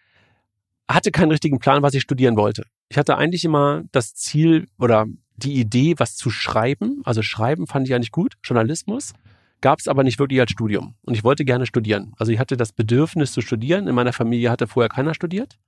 hatte 0.89 1.11
keinen 1.11 1.31
richtigen 1.31 1.59
Plan, 1.59 1.83
was 1.83 1.95
ich 1.95 2.03
studieren 2.03 2.37
wollte. 2.37 2.65
Ich 2.89 2.99
hatte 2.99 3.17
eigentlich 3.17 3.45
immer 3.45 3.83
das 3.93 4.15
Ziel 4.15 4.69
oder 4.79 5.07
die 5.37 5.55
Idee, 5.55 5.95
was 5.99 6.17
zu 6.17 6.31
schreiben. 6.31 7.01
Also 7.05 7.23
schreiben 7.23 7.67
fand 7.67 7.89
ich 7.89 7.95
eigentlich 7.95 8.13
gut, 8.13 8.35
Journalismus. 8.43 9.13
Gab 9.61 9.79
es 9.79 9.89
aber 9.89 10.05
nicht 10.05 10.19
wirklich 10.19 10.41
als 10.41 10.51
Studium. 10.51 10.95
Und 11.03 11.15
ich 11.15 11.25
wollte 11.25 11.45
gerne 11.45 11.67
studieren. 11.67 12.13
Also 12.19 12.33
ich 12.33 12.39
hatte 12.39 12.57
das 12.57 12.73
Bedürfnis 12.73 13.33
zu 13.33 13.41
studieren. 13.41 13.89
In 13.89 13.95
meiner 13.95 14.13
Familie 14.13 14.51
hatte 14.51 14.67
vorher 14.67 14.91
keiner 14.91 15.15
studiert. 15.15 15.59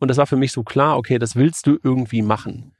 Und 0.00 0.08
das 0.08 0.16
war 0.16 0.26
für 0.26 0.36
mich 0.36 0.50
so 0.50 0.64
klar, 0.64 0.98
okay, 0.98 1.18
das 1.18 1.36
willst 1.36 1.66
du 1.66 1.78
irgendwie 1.82 2.22
machen. 2.22 2.72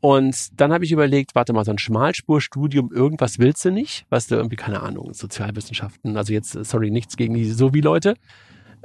Und 0.00 0.60
dann 0.60 0.72
habe 0.72 0.84
ich 0.84 0.92
überlegt, 0.92 1.34
warte 1.34 1.52
mal, 1.52 1.64
so 1.64 1.70
ein 1.70 1.78
Schmalspurstudium, 1.78 2.90
irgendwas 2.92 3.38
willst 3.38 3.64
du 3.64 3.70
nicht? 3.70 4.06
Weißt 4.08 4.30
du, 4.30 4.34
irgendwie, 4.34 4.56
keine 4.56 4.80
Ahnung, 4.80 5.12
Sozialwissenschaften. 5.12 6.16
Also 6.16 6.32
jetzt, 6.32 6.52
sorry, 6.52 6.90
nichts 6.90 7.16
gegen 7.16 7.34
die 7.34 7.50
so 7.50 7.74
wie 7.74 7.82
Leute. 7.82 8.14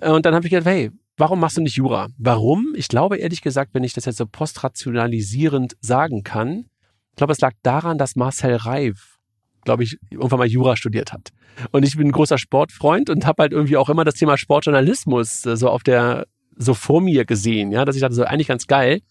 Und 0.02 0.26
dann 0.26 0.36
habe 0.36 0.46
ich 0.46 0.52
gedacht, 0.52 0.68
hey, 0.68 0.92
Warum 1.18 1.40
machst 1.40 1.58
du 1.58 1.62
nicht 1.62 1.78
Jura? 1.78 2.08
Warum? 2.18 2.74
Ich 2.76 2.90
glaube 2.90 3.18
ehrlich 3.18 3.42
gesagt, 3.42 3.74
wenn 3.74 3.84
ich 3.84 3.94
das 3.94 4.06
jetzt 4.06 4.18
so 4.18 4.26
postrationalisierend 4.26 5.78
sagen 5.80 6.24
kann, 6.24 6.66
ich 7.12 7.18
glaube, 7.18 7.32
es 7.32 7.40
lag 7.40 7.54
daran, 7.64 7.98
dass 7.98 8.18
Marcel 8.18 8.56
Reif, 8.56 9.18
glaube 9.64 9.84
ich, 9.84 9.98
irgendwann 10.12 10.40
mal 10.40 10.48
Jura 10.48 10.76
studiert 10.76 11.14
hat. 11.14 11.30
Und 11.72 11.84
ich 11.84 11.96
bin 11.96 12.08
ein 12.08 12.12
großer 12.12 12.38
Sportfreund 12.38 13.10
und 13.10 13.26
habe 13.26 13.44
halt 13.44 13.54
irgendwie 13.54 13.78
auch 13.78 13.88
immer 13.88 14.04
das 14.04 14.16
Thema 14.16 14.38
Sportjournalismus 14.38 15.46
äh, 15.46 15.56
so 15.56 15.70
auf 15.70 15.84
der, 15.84 16.28
so 16.58 16.74
vor 16.74 17.00
mir 17.00 17.24
gesehen, 17.24 17.72
ja, 17.72 17.86
dass 17.86 17.96
ich 17.96 18.02
dachte, 18.02 18.16
so 18.16 18.26
eigentlich 18.26 18.48
ganz 18.48 18.68
geil 18.68 19.02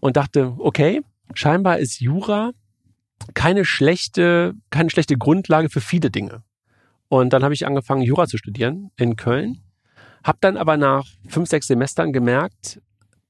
und 0.00 0.16
dachte, 0.16 0.54
okay, 0.58 1.02
scheinbar 1.34 1.78
ist 1.78 2.00
Jura 2.00 2.50
keine 3.34 3.64
schlechte, 3.64 4.54
keine 4.70 4.90
schlechte 4.90 5.16
Grundlage 5.16 5.70
für 5.70 5.80
viele 5.80 6.10
Dinge. 6.10 6.42
Und 7.08 7.32
dann 7.32 7.44
habe 7.44 7.54
ich 7.54 7.66
angefangen, 7.66 8.02
Jura 8.02 8.26
zu 8.26 8.36
studieren 8.36 8.90
in 8.96 9.14
Köln 9.14 9.63
hab 10.24 10.40
dann 10.40 10.56
aber 10.56 10.76
nach 10.76 11.06
fünf, 11.28 11.48
sechs 11.48 11.68
Semestern 11.68 12.12
gemerkt, 12.12 12.80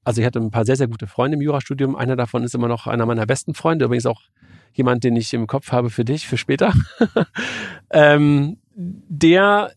also 0.05 0.21
ich 0.21 0.27
hatte 0.27 0.39
ein 0.39 0.51
paar 0.51 0.65
sehr, 0.65 0.77
sehr 0.77 0.87
gute 0.87 1.07
Freunde 1.07 1.35
im 1.35 1.41
Jurastudium. 1.41 1.95
Einer 1.95 2.15
davon 2.15 2.43
ist 2.43 2.53
immer 2.53 2.67
noch 2.67 2.85
einer 2.85 3.05
meiner 3.07 3.25
besten 3.25 3.55
Freunde, 3.55 3.85
übrigens 3.85 4.05
auch 4.05 4.21
jemand, 4.71 5.03
den 5.03 5.15
ich 5.15 5.33
im 5.33 5.47
Kopf 5.47 5.71
habe 5.71 5.89
für 5.89 6.05
dich, 6.05 6.27
für 6.27 6.37
später. 6.37 6.73
ähm, 7.89 8.57
der 8.75 9.71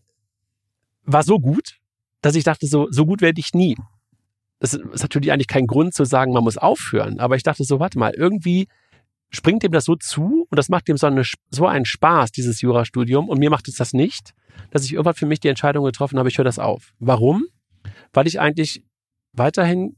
war 1.03 1.23
so 1.23 1.39
gut, 1.39 1.79
dass 2.21 2.35
ich 2.35 2.43
dachte, 2.43 2.67
so, 2.67 2.87
so 2.91 3.05
gut 3.05 3.21
werde 3.21 3.39
ich 3.39 3.53
nie. 3.53 3.75
Das 4.59 4.73
ist 4.75 5.01
natürlich 5.01 5.31
eigentlich 5.31 5.47
kein 5.47 5.67
Grund 5.67 5.95
zu 5.95 6.05
sagen, 6.05 6.31
man 6.31 6.43
muss 6.43 6.57
aufhören. 6.57 7.19
Aber 7.19 7.35
ich 7.35 7.43
dachte 7.43 7.63
so, 7.63 7.79
warte 7.79 7.97
mal, 7.97 8.13
irgendwie 8.13 8.67
springt 9.29 9.63
dem 9.63 9.71
das 9.71 9.85
so 9.85 9.95
zu 9.95 10.47
und 10.49 10.55
das 10.57 10.69
macht 10.69 10.87
dem 10.87 10.97
so, 10.97 11.07
eine, 11.07 11.23
so 11.51 11.67
einen 11.67 11.85
Spaß, 11.85 12.31
dieses 12.31 12.61
Jurastudium. 12.61 13.29
Und 13.29 13.39
mir 13.39 13.49
macht 13.49 13.67
es 13.67 13.75
das 13.75 13.93
nicht 13.93 14.33
dass 14.71 14.85
ich 14.85 14.93
irgendwann 14.93 15.15
für 15.15 15.25
mich 15.25 15.39
die 15.39 15.47
Entscheidung 15.47 15.85
getroffen 15.85 16.19
habe, 16.19 16.29
ich 16.29 16.37
höre 16.37 16.45
das 16.45 16.59
auf. 16.59 16.93
Warum? 16.99 17.45
Weil 18.13 18.27
ich 18.27 18.39
eigentlich 18.39 18.83
weiterhin 19.33 19.95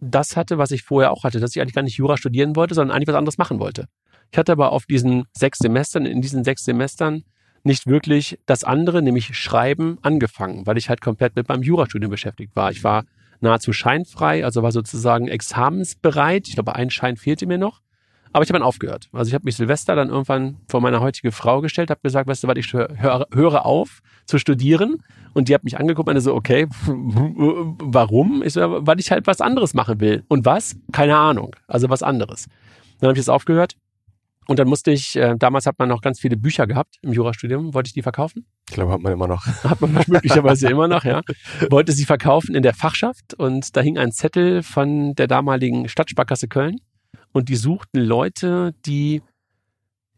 das 0.00 0.36
hatte, 0.36 0.58
was 0.58 0.70
ich 0.70 0.82
vorher 0.82 1.12
auch 1.12 1.24
hatte, 1.24 1.40
dass 1.40 1.54
ich 1.54 1.62
eigentlich 1.62 1.74
gar 1.74 1.82
nicht 1.82 1.96
Jura 1.96 2.16
studieren 2.16 2.56
wollte, 2.56 2.74
sondern 2.74 2.94
eigentlich 2.94 3.08
was 3.08 3.16
anderes 3.16 3.38
machen 3.38 3.58
wollte. 3.58 3.86
Ich 4.30 4.38
hatte 4.38 4.52
aber 4.52 4.72
auf 4.72 4.86
diesen 4.86 5.24
sechs 5.32 5.58
Semestern, 5.58 6.06
in 6.06 6.20
diesen 6.20 6.44
sechs 6.44 6.64
Semestern 6.64 7.24
nicht 7.62 7.86
wirklich 7.86 8.38
das 8.44 8.64
andere, 8.64 9.00
nämlich 9.00 9.36
Schreiben, 9.38 9.98
angefangen, 10.02 10.66
weil 10.66 10.76
ich 10.76 10.90
halt 10.90 11.00
komplett 11.00 11.36
mit 11.36 11.48
meinem 11.48 11.62
Jurastudium 11.62 12.10
beschäftigt 12.10 12.54
war. 12.54 12.70
Ich 12.70 12.84
war 12.84 13.04
nahezu 13.40 13.72
scheinfrei, 13.72 14.44
also 14.44 14.62
war 14.62 14.72
sozusagen 14.72 15.28
examensbereit. 15.28 16.48
Ich 16.48 16.54
glaube, 16.54 16.74
ein 16.74 16.90
Schein 16.90 17.16
fehlte 17.16 17.46
mir 17.46 17.58
noch. 17.58 17.80
Aber 18.34 18.42
ich 18.42 18.48
habe 18.48 18.58
dann 18.58 18.66
aufgehört. 18.66 19.08
Also 19.12 19.28
ich 19.28 19.34
habe 19.34 19.44
mich 19.44 19.54
Silvester 19.54 19.94
dann 19.94 20.08
irgendwann 20.08 20.56
vor 20.68 20.80
meine 20.80 20.98
heutige 21.00 21.30
Frau 21.30 21.60
gestellt, 21.60 21.90
habe 21.90 22.00
gesagt, 22.02 22.28
weißt 22.28 22.42
du 22.42 22.48
was, 22.48 22.56
ich 22.56 22.72
höre, 22.72 23.28
höre 23.32 23.64
auf 23.64 24.00
zu 24.26 24.38
studieren. 24.38 25.04
Und 25.34 25.48
die 25.48 25.54
hat 25.54 25.62
mich 25.62 25.78
angeguckt 25.78 26.08
und 26.08 26.20
so, 26.20 26.34
okay, 26.34 26.66
warum? 26.86 28.42
Ich 28.42 28.54
so, 28.54 28.84
weil 28.84 28.98
ich 28.98 29.12
halt 29.12 29.28
was 29.28 29.40
anderes 29.40 29.72
machen 29.72 30.00
will. 30.00 30.24
Und 30.26 30.44
was? 30.44 30.74
Keine 30.90 31.16
Ahnung. 31.16 31.54
Also 31.68 31.88
was 31.90 32.02
anderes. 32.02 32.48
Dann 32.98 33.08
habe 33.08 33.16
ich 33.16 33.24
das 33.24 33.28
aufgehört. 33.28 33.76
Und 34.48 34.58
dann 34.58 34.66
musste 34.66 34.90
ich, 34.90 35.14
äh, 35.14 35.36
damals 35.38 35.66
hat 35.66 35.78
man 35.78 35.88
noch 35.88 36.00
ganz 36.00 36.18
viele 36.18 36.36
Bücher 36.36 36.66
gehabt 36.66 36.96
im 37.02 37.12
Jurastudium, 37.12 37.72
wollte 37.72 37.86
ich 37.86 37.94
die 37.94 38.02
verkaufen? 38.02 38.46
Ich 38.68 38.74
glaube, 38.74 38.90
hat 38.90 39.00
man 39.00 39.12
immer 39.12 39.28
noch. 39.28 39.46
Hat 39.62 39.80
man 39.80 39.92
möglicherweise 40.08 40.68
immer 40.68 40.88
noch, 40.88 41.04
ja. 41.04 41.22
Wollte 41.70 41.92
sie 41.92 42.04
verkaufen 42.04 42.56
in 42.56 42.64
der 42.64 42.74
Fachschaft 42.74 43.34
und 43.34 43.76
da 43.76 43.80
hing 43.80 43.96
ein 43.96 44.10
Zettel 44.10 44.64
von 44.64 45.14
der 45.14 45.28
damaligen 45.28 45.88
Stadtsparkasse 45.88 46.48
Köln 46.48 46.80
und 47.34 47.48
die 47.48 47.56
suchten 47.56 48.00
Leute, 48.00 48.74
die 48.86 49.20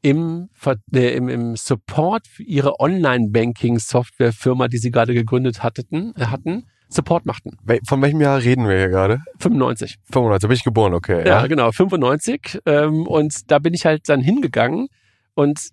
im, 0.03 0.51
äh, 0.95 1.17
im, 1.17 1.29
im 1.29 1.57
Support 1.57 2.29
für 2.29 2.45
ihre 2.45 2.79
Online-Banking-Software-Firma, 2.79 4.69
die 4.69 4.79
sie 4.79 4.91
gerade 4.93 5.15
gegründet 5.15 5.63
hatten, 5.65 6.13
äh, 6.17 6.27
hatten, 6.27 6.67
Support 6.89 7.27
machten. 7.27 7.57
Von 7.89 8.01
welchem 8.03 8.21
Jahr 8.21 8.41
reden 8.41 8.69
wir 8.69 8.77
hier 8.77 8.89
gerade? 8.89 9.23
95. 9.41 9.97
95, 10.13 10.43
da 10.43 10.49
bin 10.49 10.57
ich 10.57 10.63
geboren, 10.63 10.95
okay. 10.95 11.27
Ja, 11.27 11.47
genau, 11.49 11.73
95. 11.73 12.61
Ähm, 12.65 13.07
und 13.09 13.51
da 13.51 13.59
bin 13.59 13.75
ich 13.75 13.87
halt 13.87 14.09
dann 14.09 14.21
hingegangen 14.21 14.87
und 15.35 15.71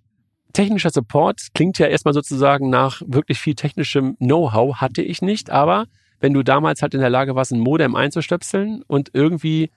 technischer 0.53 0.89
Support 0.89 1.49
klingt 1.53 1.77
ja 1.77 1.87
erstmal 1.87 2.15
sozusagen 2.15 2.69
nach 2.69 3.01
wirklich 3.05 3.39
viel 3.39 3.53
technischem 3.53 4.15
Know-how, 4.17 4.77
hatte 4.77 5.01
ich 5.03 5.21
nicht, 5.21 5.51
aber 5.51 5.85
wenn 6.19 6.33
du 6.33 6.41
damals 6.41 6.81
halt 6.81 6.93
in 6.93 7.01
der 7.01 7.09
Lage 7.09 7.35
warst, 7.35 7.51
ein 7.51 7.59
Modem 7.59 7.95
einzustöpseln 7.95 8.81
und 8.87 9.11
irgendwie 9.13 9.69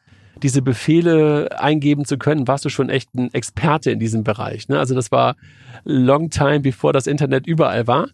diese 0.42 0.62
Befehle 0.62 1.58
eingeben 1.58 2.04
zu 2.04 2.18
können, 2.18 2.46
warst 2.46 2.64
du 2.64 2.68
schon 2.68 2.90
echt 2.90 3.14
ein 3.14 3.32
Experte 3.32 3.90
in 3.90 3.98
diesem 3.98 4.24
Bereich. 4.24 4.68
Ne? 4.68 4.78
Also 4.78 4.94
das 4.94 5.10
war 5.10 5.36
long 5.84 6.30
time 6.30 6.60
bevor 6.60 6.92
das 6.92 7.06
Internet 7.06 7.46
überall 7.46 7.86
war. 7.86 8.08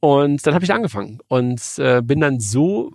Und 0.00 0.46
dann 0.46 0.54
habe 0.54 0.64
ich 0.64 0.72
angefangen 0.72 1.18
und 1.26 1.60
äh, 1.78 2.00
bin 2.02 2.20
dann 2.20 2.38
so 2.38 2.92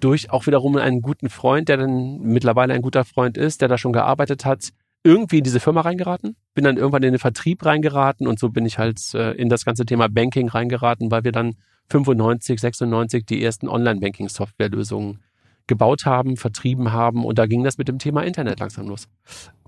durch 0.00 0.30
auch 0.30 0.46
wiederum 0.46 0.76
einen 0.76 1.00
guten 1.00 1.28
Freund, 1.28 1.68
der 1.68 1.76
dann 1.76 2.20
mittlerweile 2.20 2.74
ein 2.74 2.82
guter 2.82 3.04
Freund 3.04 3.38
ist, 3.38 3.60
der 3.60 3.68
da 3.68 3.78
schon 3.78 3.92
gearbeitet 3.92 4.44
hat, 4.44 4.70
irgendwie 5.02 5.38
in 5.38 5.44
diese 5.44 5.60
Firma 5.60 5.82
reingeraten. 5.82 6.36
Bin 6.54 6.64
dann 6.64 6.76
irgendwann 6.76 7.02
in 7.02 7.12
den 7.12 7.18
Vertrieb 7.18 7.64
reingeraten 7.64 8.26
und 8.26 8.38
so 8.38 8.50
bin 8.50 8.66
ich 8.66 8.78
halt 8.78 9.14
äh, 9.14 9.32
in 9.32 9.48
das 9.48 9.64
ganze 9.64 9.86
Thema 9.86 10.08
Banking 10.08 10.48
reingeraten, 10.48 11.10
weil 11.10 11.24
wir 11.24 11.32
dann 11.32 11.54
95, 11.88 12.60
96 12.60 13.24
die 13.26 13.42
ersten 13.42 13.68
Online-Banking-Softwarelösungen 13.68 15.20
gebaut 15.70 16.04
haben, 16.04 16.36
vertrieben 16.36 16.92
haben 16.92 17.24
und 17.24 17.38
da 17.38 17.46
ging 17.46 17.64
das 17.64 17.78
mit 17.78 17.88
dem 17.88 17.98
Thema 17.98 18.22
Internet 18.22 18.60
langsam 18.60 18.88
los. 18.88 19.08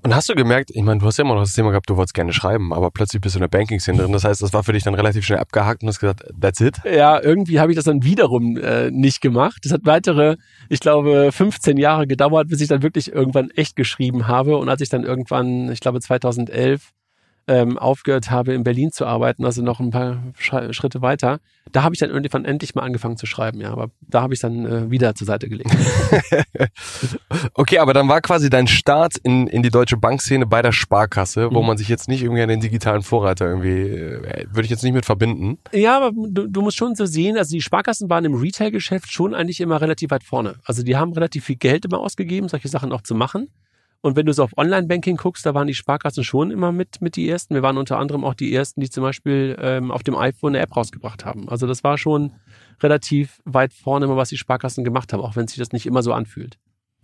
Und 0.05 0.17
hast 0.17 0.29
du 0.29 0.35
gemerkt, 0.35 0.73
ich 0.75 0.83
meine, 0.83 0.99
du 0.99 1.07
hast 1.07 1.19
ja 1.19 1.25
immer 1.25 1.35
noch 1.35 1.43
das 1.43 1.53
Thema 1.53 1.71
gehabt, 1.71 1.89
du 1.89 1.97
wolltest 1.97 2.15
gerne 2.15 2.33
schreiben, 2.33 2.73
aber 2.73 2.91
plötzlich 2.91 3.23
bist 3.23 3.37
du 3.37 3.39
in 3.39 3.43
der 3.43 3.57
Banking-Szene 3.57 4.03
drin. 4.03 4.13
Das 4.13 4.25
heißt, 4.25 4.43
das 4.43 4.53
war 4.53 4.65
für 4.65 4.73
dich 4.73 4.83
dann 4.83 4.95
relativ 4.95 5.25
schnell 5.25 5.39
abgehakt 5.39 5.83
und 5.83 5.89
hast 5.89 6.01
gesagt, 6.01 6.25
that's 6.41 6.61
it. 6.61 6.79
Ja, 6.85 7.23
irgendwie 7.23 7.61
habe 7.61 7.71
ich 7.71 7.77
das 7.77 7.85
dann 7.85 8.03
wiederum 8.03 8.57
äh, 8.57 8.91
nicht 8.91 9.21
gemacht. 9.21 9.61
Das 9.63 9.73
hat 9.73 9.83
weitere, 9.85 10.39
ich 10.69 10.81
glaube, 10.81 11.31
15 11.31 11.77
Jahre 11.77 12.09
gedauert, 12.09 12.49
bis 12.49 12.61
ich 12.61 12.67
dann 12.67 12.83
wirklich 12.83 13.13
irgendwann 13.13 13.51
echt 13.51 13.77
geschrieben 13.77 14.27
habe. 14.27 14.57
Und 14.57 14.69
als 14.69 14.81
ich 14.81 14.89
dann 14.89 15.05
irgendwann, 15.05 15.71
ich 15.71 15.79
glaube 15.79 16.01
2011, 16.01 16.91
ähm, 17.49 17.77
aufgehört 17.79 18.31
habe, 18.31 18.53
in 18.55 18.63
Berlin 18.65 18.93
zu 18.93 19.05
arbeiten, 19.07 19.45
also 19.45 19.63
noch 19.63 19.81
ein 19.81 19.91
paar 19.91 20.23
Sch 20.39 20.53
Schritte 20.71 21.03
weiter, 21.03 21.41
da 21.71 21.83
habe 21.83 21.95
ich 21.95 21.99
dann 22.01 22.11
irgendwann 22.11 22.45
endlich 22.45 22.75
mal 22.75 22.83
angefangen 22.83 23.17
zu 23.17 23.27
schreiben. 23.27 23.61
Ja, 23.61 23.73
aber 23.73 23.91
da 24.01 24.23
habe 24.23 24.35
ich 24.35 24.41
dann 24.41 24.65
äh, 24.67 24.91
wieder 24.91 25.15
zur 25.15 25.27
Seite 25.27 25.49
gelegt. 25.49 25.71
Okay, 27.55 27.79
aber 27.79 27.93
dann 27.95 28.09
war 28.09 28.21
quasi 28.21 28.51
dein 28.51 28.67
Start 28.67 29.17
in, 29.23 29.47
in 29.47 29.63
die 29.63 29.71
deutsche 29.71 29.97
Bankszene 29.97 30.47
bei 30.47 30.63
der 30.63 30.73
Sparkasse, 30.73 31.51
wo 31.53 31.61
Mhm. 31.61 31.67
man 31.69 31.77
sich 31.77 31.89
jetzt 31.89 32.09
nicht 32.09 32.23
irgendwie 32.23 32.43
an 32.43 32.49
den 32.49 32.61
digitalen 32.61 33.03
Vorreiter 33.03 33.47
irgendwie, 33.47 33.81
äh, 33.83 34.47
würde 34.49 34.63
ich 34.63 34.71
jetzt 34.71 34.83
nicht 34.83 34.93
mit 34.93 35.05
verbinden. 35.07 35.59
Ja, 35.73 35.97
aber 35.99 36.13
du, 36.13 36.47
du 36.49 36.63
musst 36.63 36.77
schon 36.77 36.95
so 36.95 37.07
sehen, 37.07 37.37
also 37.37 37.53
die 37.53 37.61
Sparkassen 37.63 38.09
waren 38.11 38.25
im 38.25 38.35
Retail-Geschäft 38.35 39.11
schon 39.13 39.35
eigentlich 39.35 39.61
immer 39.61 39.81
relativ 39.81 40.11
weit 40.11 40.25
vorne. 40.25 40.57
Also 40.65 40.83
die 40.83 40.97
haben 40.97 41.13
relativ 41.13 41.45
viel 41.45 41.57
Geld 41.57 41.85
immer 41.85 41.99
ausgegeben, 42.01 42.49
solche 42.49 42.69
Sachen 42.69 42.93
auch 42.93 43.03
zu 43.03 43.15
machen. 43.15 43.49
Und 44.03 44.17
wenn 44.17 44.27
du 44.27 44.33
so 44.35 44.43
auf 44.43 44.51
Online-Banking 44.57 45.17
guckst, 45.17 45.47
da 45.47 45.55
waren 45.55 45.69
die 45.69 45.75
Sparkassen 45.75 46.25
schon 46.25 46.51
immer 46.51 46.73
mit, 46.73 47.01
mit 47.01 47.15
die 47.17 47.29
ersten. 47.29 47.55
Wir 47.55 47.63
waren 47.63 47.79
unter 47.79 47.99
anderem 47.99 48.25
auch 48.25 48.35
die 48.35 48.53
ersten, 48.53 48.81
die 48.81 48.91
zum 48.91 49.03
Beispiel 49.05 49.57
ähm, 49.61 49.91
auf 49.93 50.03
dem 50.03 50.17
iPhone 50.17 50.55
eine 50.55 50.63
App 50.63 50.77
rausgebracht 50.77 51.25
haben. 51.25 51.49
Also 51.49 51.67
das 51.69 51.85
war 51.85 51.97
schon 51.99 52.33
relativ 52.83 53.41
weit 53.45 53.73
vorne, 53.73 54.07
immer 54.07 54.17
was 54.17 54.29
die 54.29 54.37
Sparkassen 54.37 54.83
gemacht 54.83 55.13
haben, 55.13 55.21
auch 55.23 55.37
wenn 55.37 55.47
sich 55.47 55.59
das 55.59 55.71
nicht 55.73 55.87
immer 55.87 56.03
so 56.03 56.13
anfühlt. 56.13 56.59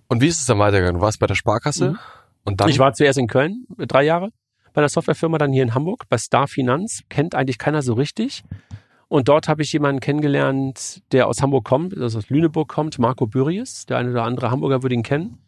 Und 0.09 0.21
wie 0.21 0.27
ist 0.27 0.41
es 0.41 0.47
dann 0.47 0.59
weitergegangen? 0.59 0.97
Du 0.99 1.01
warst 1.05 1.21
bei 1.21 1.27
der 1.29 1.37
Sparkasse 1.37 1.91
Mhm. 1.93 1.99
und 2.45 2.61
dann? 2.61 2.69
Ich 2.69 2.81
war 2.81 2.93
zuerst 2.93 3.19
in 3.19 3.29
Köln, 3.29 3.67
drei 3.77 4.03
Jahre, 4.03 4.31
bei 4.73 4.81
der 4.83 4.89
Softwarefirma, 4.89 5.39
dann 5.39 5.53
hier 5.53 5.63
in 5.63 5.75
Hamburg, 5.75 6.05
bei 6.09 6.19
Star 6.19 6.49
Finanz, 6.49 7.03
kennt 7.09 7.35
eigentlich 7.37 7.59
keiner 7.59 7.83
so 7.83 7.95
richtig. 7.95 8.43
Und 9.07 9.29
dort 9.29 9.47
habe 9.49 9.63
ich 9.63 9.73
jemanden 9.73 10.01
kennengelernt, 10.01 11.03
der 11.13 11.29
aus 11.29 11.41
Hamburg 11.43 11.65
kommt, 11.65 11.97
also 11.97 12.19
aus 12.19 12.29
Lüneburg 12.29 12.69
kommt, 12.69 12.99
Marco 12.99 13.27
Bürius. 13.27 13.87
Der 13.87 13.99
eine 13.99 14.11
oder 14.11 14.25
andere 14.25 14.51
Hamburger 14.51 14.83
würde 14.83 14.95
ihn 14.97 15.03
kennen. 15.03 15.39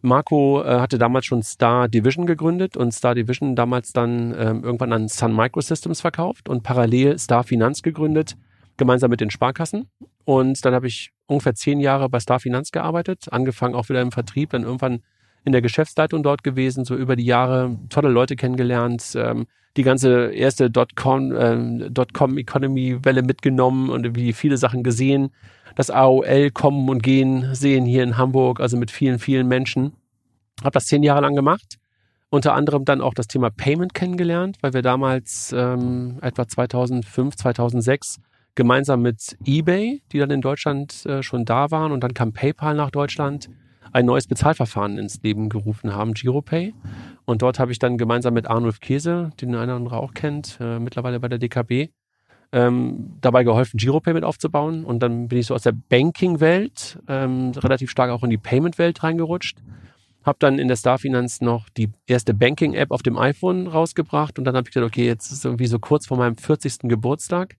Marco 0.00 0.62
äh, 0.62 0.80
hatte 0.80 0.98
damals 0.98 1.26
schon 1.26 1.42
Star 1.42 1.88
Division 1.88 2.26
gegründet 2.26 2.76
und 2.76 2.92
Star 2.92 3.14
Division 3.14 3.56
damals 3.56 3.92
dann 3.92 4.34
ähm, 4.38 4.62
irgendwann 4.62 4.92
an 4.92 5.08
Sun 5.08 5.34
Microsystems 5.34 6.00
verkauft 6.00 6.48
und 6.48 6.62
parallel 6.62 7.18
Star 7.18 7.42
Finanz 7.42 7.82
gegründet, 7.82 8.36
gemeinsam 8.76 9.10
mit 9.10 9.20
den 9.20 9.30
Sparkassen. 9.30 9.88
Und 10.24 10.64
dann 10.64 10.74
habe 10.74 10.86
ich 10.86 11.10
ungefähr 11.26 11.54
zehn 11.54 11.80
Jahre 11.80 12.08
bei 12.08 12.20
Star 12.20 12.38
Finanz 12.38 12.70
gearbeitet, 12.70 13.26
angefangen 13.30 13.74
auch 13.74 13.88
wieder 13.88 14.00
im 14.00 14.12
Vertrieb, 14.12 14.50
dann 14.50 14.62
irgendwann 14.62 15.00
in 15.44 15.52
der 15.52 15.62
Geschäftsleitung 15.62 16.22
dort 16.22 16.44
gewesen, 16.44 16.84
so 16.84 16.94
über 16.94 17.16
die 17.16 17.24
Jahre 17.24 17.76
tolle 17.88 18.08
Leute 18.08 18.36
kennengelernt, 18.36 19.14
ähm, 19.16 19.46
die 19.78 19.84
ganze 19.84 20.32
erste 20.32 20.70
Dotcom, 20.70 21.32
ähm, 21.38 21.94
Dotcom 21.94 22.36
Economy 22.36 22.98
Welle 23.04 23.22
mitgenommen 23.22 23.90
und 23.90 24.16
wie 24.16 24.32
viele 24.32 24.56
Sachen 24.56 24.82
gesehen, 24.82 25.30
das 25.76 25.88
AOL 25.88 26.50
kommen 26.50 26.88
und 26.88 27.00
gehen 27.02 27.54
sehen 27.54 27.86
hier 27.86 28.02
in 28.02 28.18
Hamburg, 28.18 28.58
also 28.58 28.76
mit 28.76 28.90
vielen, 28.90 29.20
vielen 29.20 29.46
Menschen. 29.46 29.92
Habe 30.60 30.72
das 30.72 30.86
zehn 30.86 31.04
Jahre 31.04 31.20
lang 31.20 31.36
gemacht. 31.36 31.78
Unter 32.28 32.54
anderem 32.54 32.84
dann 32.84 33.00
auch 33.00 33.14
das 33.14 33.28
Thema 33.28 33.50
Payment 33.50 33.94
kennengelernt, 33.94 34.58
weil 34.60 34.74
wir 34.74 34.82
damals 34.82 35.54
ähm, 35.56 36.18
etwa 36.20 36.46
2005, 36.46 37.36
2006 37.36 38.18
gemeinsam 38.56 39.00
mit 39.00 39.38
eBay, 39.46 40.02
die 40.10 40.18
dann 40.18 40.32
in 40.32 40.40
Deutschland 40.40 41.06
äh, 41.06 41.22
schon 41.22 41.44
da 41.44 41.70
waren 41.70 41.92
und 41.92 42.02
dann 42.02 42.14
kam 42.14 42.32
PayPal 42.32 42.74
nach 42.74 42.90
Deutschland, 42.90 43.48
ein 43.92 44.04
neues 44.04 44.26
Bezahlverfahren 44.26 44.98
ins 44.98 45.22
Leben 45.22 45.48
gerufen 45.48 45.94
haben, 45.94 46.12
GiroPay. 46.12 46.74
Und 47.28 47.42
dort 47.42 47.58
habe 47.58 47.72
ich 47.72 47.78
dann 47.78 47.98
gemeinsam 47.98 48.32
mit 48.32 48.48
Arnulf 48.48 48.80
Käse, 48.80 49.32
den 49.42 49.54
einer 49.54 49.64
oder 49.64 49.74
andere 49.74 49.96
auch 49.98 50.14
kennt, 50.14 50.56
äh, 50.62 50.78
mittlerweile 50.78 51.20
bei 51.20 51.28
der 51.28 51.36
DKB, 51.36 51.90
ähm, 52.52 53.18
dabei 53.20 53.44
geholfen, 53.44 53.76
GiroPay 53.76 54.14
mit 54.14 54.24
aufzubauen. 54.24 54.82
Und 54.82 55.00
dann 55.00 55.28
bin 55.28 55.38
ich 55.38 55.48
so 55.48 55.54
aus 55.54 55.60
der 55.60 55.72
Banking-Welt 55.72 56.98
ähm, 57.06 57.52
relativ 57.54 57.90
stark 57.90 58.10
auch 58.12 58.22
in 58.22 58.30
die 58.30 58.38
Payment-Welt 58.38 59.02
reingerutscht. 59.02 59.58
Habe 60.24 60.38
dann 60.40 60.58
in 60.58 60.68
der 60.68 60.76
Starfinanz 60.76 61.42
noch 61.42 61.68
die 61.68 61.90
erste 62.06 62.32
Banking-App 62.32 62.90
auf 62.90 63.02
dem 63.02 63.18
iPhone 63.18 63.66
rausgebracht 63.66 64.38
und 64.38 64.46
dann 64.46 64.56
habe 64.56 64.66
ich 64.66 64.72
gedacht, 64.72 64.88
okay, 64.88 65.04
jetzt 65.04 65.30
ist 65.30 65.44
irgendwie 65.44 65.66
so 65.66 65.78
kurz 65.78 66.06
vor 66.06 66.16
meinem 66.16 66.38
40. 66.38 66.88
Geburtstag, 66.88 67.56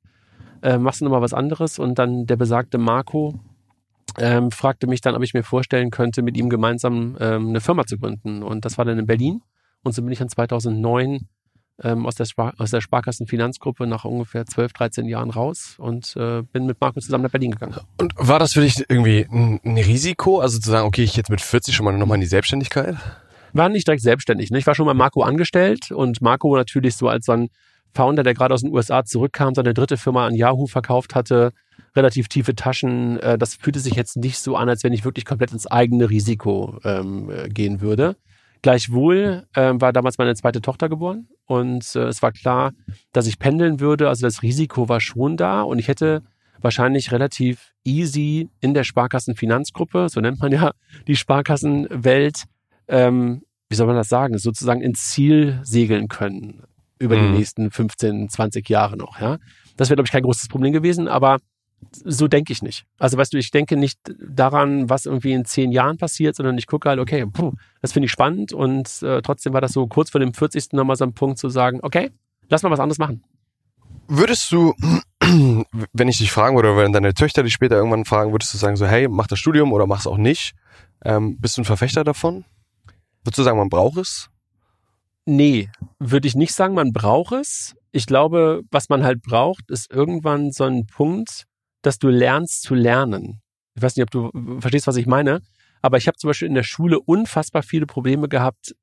äh, 0.64 0.80
machst 0.80 1.02
du 1.02 1.06
nochmal 1.06 1.22
was 1.22 1.36
anderes 1.36 1.78
und 1.78 2.00
dann 2.00 2.26
der 2.26 2.38
besagte 2.38 2.80
Marco 2.80 3.40
ähm, 4.18 4.50
fragte 4.50 4.88
mich 4.88 5.02
dann, 5.02 5.14
ob 5.14 5.22
ich 5.22 5.36
mir 5.36 5.44
vorstellen 5.44 5.92
könnte, 5.92 6.24
mit 6.24 6.38
ihm 6.38 6.50
gemeinsam 6.50 7.16
ähm, 7.20 7.50
eine 7.50 7.62
Firma 7.62 7.86
zu 7.86 8.00
gründen 8.00 8.42
und 8.42 8.66
das 8.66 8.80
war 8.80 8.86
dann 8.86 8.98
in 8.98 9.06
Berlin 9.06 9.44
und 9.84 9.94
so 9.94 10.02
bin 10.02 10.12
ich 10.12 10.20
dann 10.20 10.30
2009 10.30 11.28
ähm, 11.82 12.06
aus, 12.06 12.16
der 12.16 12.26
Spar 12.26 12.54
aus 12.58 12.72
der 12.72 12.82
Sparkassenfinanzgruppe 12.82 13.88
nach 13.88 14.06
ungefähr 14.06 14.46
12, 14.46 14.74
13 14.74 15.06
Jahren 15.06 15.30
raus 15.30 15.76
und 15.78 16.16
äh, 16.18 16.42
bin 16.42 16.66
mit 16.66 16.80
Marco 16.82 17.00
zusammen 17.00 17.24
nach 17.24 17.32
Berlin 17.32 17.52
gegangen. 17.52 17.76
Und 17.98 18.14
war 18.18 18.40
das 18.40 18.54
für 18.54 18.62
dich 18.62 18.84
irgendwie 18.90 19.26
ein, 19.32 19.60
ein 19.64 19.78
Risiko? 19.78 20.40
Also 20.40 20.60
zu 20.60 20.70
sagen, 20.70 20.88
okay, 20.88 21.04
ich 21.04 21.16
jetzt 21.16 21.30
mit 21.30 21.42
40 21.42 21.74
schon 21.74 21.86
mal 21.86 21.98
nochmal 21.98 22.16
in 22.16 22.22
die 22.22 22.28
Selbstständigkeit? 22.28 22.98
war 23.54 23.70
nicht 23.70 23.88
direkt 23.88 24.04
selbstständig. 24.04 24.52
Ne? 24.52 24.60
Ich 24.60 24.68
war 24.68 24.76
schon 24.76 24.86
bei 24.86 24.94
Marco 24.94 25.22
angestellt 25.22 25.92
und 25.92 26.22
Marco 26.22 26.56
natürlich 26.56 26.96
so 26.96 27.08
als 27.08 27.26
so 27.26 27.34
ein 27.34 27.50
Founder, 27.94 28.24
der 28.24 28.34
gerade 28.34 28.54
aus 28.54 28.62
den 28.62 28.74
USA 28.74 29.04
zurückkam, 29.04 29.56
seine 29.56 29.74
dritte 29.74 29.98
Firma 29.98 30.28
an 30.28 30.36
Yahoo 30.36 30.68
verkauft 30.68 31.16
hatte, 31.16 31.54
relativ 31.96 32.28
tiefe 32.28 32.56
Taschen. 32.56 33.20
Äh, 33.20 33.38
das 33.38 33.56
fühlte 33.56 33.80
sich 33.80 33.94
jetzt 33.94 34.18
nicht 34.18 34.38
so 34.40 34.56
an, 34.56 34.70
als 34.70 34.84
wenn 34.84 34.94
ich 34.94 35.06
wirklich 35.06 35.26
komplett 35.26 35.52
ins 35.52 35.66
eigene 35.66 36.10
Risiko 36.10 36.80
ähm, 36.84 37.32
äh, 37.32 37.50
gehen 37.50 37.82
würde. 37.82 38.16
Gleichwohl 38.62 39.48
ähm, 39.56 39.80
war 39.82 39.94
damals 39.94 40.18
meine 40.18 40.36
zweite 40.36 40.62
Tochter 40.62 40.90
geboren 40.90 41.28
und 41.46 41.96
äh, 41.96 42.08
es 42.08 42.22
war 42.22 42.32
klar, 42.32 42.72
dass 43.14 43.26
ich 43.28 43.40
pendeln 43.40 43.80
würde. 43.80 44.10
Also 44.10 44.26
das 44.28 44.42
Risiko 44.44 44.90
war 44.90 45.00
schon 45.00 45.38
da 45.38 45.62
und 45.62 45.80
ich 45.80 45.88
hätte 45.88 46.24
wahrscheinlich 46.62 47.12
relativ 47.14 47.74
easy 47.86 48.50
in 48.60 48.74
der 48.74 48.84
Sparkassenfinanzgruppe, 48.84 50.10
so 50.10 50.20
nennt 50.20 50.42
man 50.42 50.52
ja 50.52 50.72
die 51.08 51.16
Sparkassenwelt, 51.16 52.44
ähm, 52.90 53.44
wie 53.70 53.76
soll 53.76 53.88
man 53.88 53.96
das 53.96 54.10
sagen, 54.10 54.38
sozusagen 54.38 54.82
ins 54.82 55.10
Ziel 55.12 55.60
segeln 55.64 56.08
können 56.10 56.64
über 57.00 57.16
Mhm. 57.16 57.32
die 57.32 57.38
nächsten 57.40 57.72
15, 57.72 58.28
20 58.28 58.68
Jahre 58.68 58.98
noch. 58.98 59.22
Ja, 59.22 59.38
das 59.78 59.90
wäre 59.90 59.96
glaube 59.96 60.08
ich 60.08 60.12
kein 60.12 60.24
großes 60.24 60.50
Problem 60.50 60.74
gewesen, 60.74 61.08
aber 61.08 61.38
so 61.92 62.28
denke 62.28 62.54
ich 62.54 62.62
nicht. 62.62 62.86
Also 62.98 63.18
weißt 63.18 63.34
du, 63.34 63.38
ich 63.38 63.52
denke 63.52 63.78
nicht 63.78 64.00
daran, 64.20 64.90
was 64.90 65.06
irgendwie 65.06 65.34
in 65.34 65.46
zehn 65.46 65.72
Jahren 65.72 65.98
passiert, 65.98 66.36
sondern 66.36 66.58
ich 66.58 66.68
gucke 66.68 66.90
halt, 66.90 67.00
okay, 67.00 67.26
puh, 67.26 67.54
das 67.82 67.94
finde 67.94 68.06
ich 68.06 68.12
spannend 68.12 68.54
und 68.54 69.02
äh, 69.02 69.22
trotzdem 69.22 69.54
war 69.54 69.62
das 69.62 69.74
so 69.74 69.88
kurz 69.88 70.10
vor 70.10 70.20
dem 70.20 70.34
40. 70.34 70.74
nochmal 70.74 70.96
so 70.96 71.06
ein 71.06 71.14
Punkt 71.14 71.40
zu 71.40 71.50
sagen, 71.50 71.80
okay, 71.82 72.12
lass 72.50 72.64
mal 72.64 72.72
was 72.72 72.80
anderes 72.80 73.00
machen. 73.00 73.24
Würdest 74.08 74.52
du, 74.52 74.74
wenn 75.94 76.08
ich 76.08 76.18
dich 76.18 76.32
fragen 76.32 76.56
würde, 76.56 76.72
oder 76.72 76.84
wenn 76.84 76.94
deine 76.94 77.14
Töchter 77.14 77.44
dich 77.44 77.54
später 77.54 77.76
irgendwann 77.76 78.06
fragen, 78.06 78.32
würdest 78.32 78.54
du 78.54 78.58
sagen 78.58 78.76
so, 78.76 78.86
hey, 78.86 79.08
mach 79.08 79.28
das 79.28 79.40
Studium 79.40 79.72
oder 79.72 79.88
mach 79.88 80.00
es 80.00 80.08
auch 80.08 80.18
nicht? 80.18 80.54
Ähm, 81.04 81.38
bist 81.40 81.58
du 81.58 81.62
ein 81.62 81.66
Verfechter 81.66 82.04
davon? 82.04 82.46
Würdest 83.24 83.38
du 83.38 83.44
sagen, 83.44 83.58
man 83.58 83.70
braucht 83.70 83.98
es? 83.98 84.30
Nee, 85.26 85.70
würde 86.00 86.28
ich 86.28 86.36
nicht 86.36 86.54
sagen, 86.54 86.74
man 86.74 86.92
braucht 86.92 87.34
es. 87.34 87.76
Ich 87.92 88.06
glaube, 88.06 88.62
was 88.72 88.90
man 88.90 89.04
halt 89.04 89.22
braucht, 89.22 89.70
ist 89.70 89.92
irgendwann 89.92 90.52
so 90.52 90.64
ein 90.64 90.88
Punkt, 90.88 91.46
dass 91.82 92.00
du 92.00 92.10
lernst 92.10 92.64
zu 92.64 92.76
lernen. 92.76 93.42
Ich 93.76 93.82
weiß 93.82 93.96
nicht, 93.96 94.04
ob 94.04 94.12
du 94.12 94.60
verstehst, 94.60 94.88
was 94.88 94.98
ich 94.98 95.06
meine, 95.06 95.42
aber 95.82 95.98
ich 95.98 96.08
habe 96.08 96.18
zum 96.18 96.30
Beispiel 96.30 96.48
in 96.48 96.56
der 96.56 96.64
Schule 96.64 97.00
unfassbar 97.00 97.64
viele 97.64 97.86
Probleme 97.86 98.28
gehabt, 98.28 98.76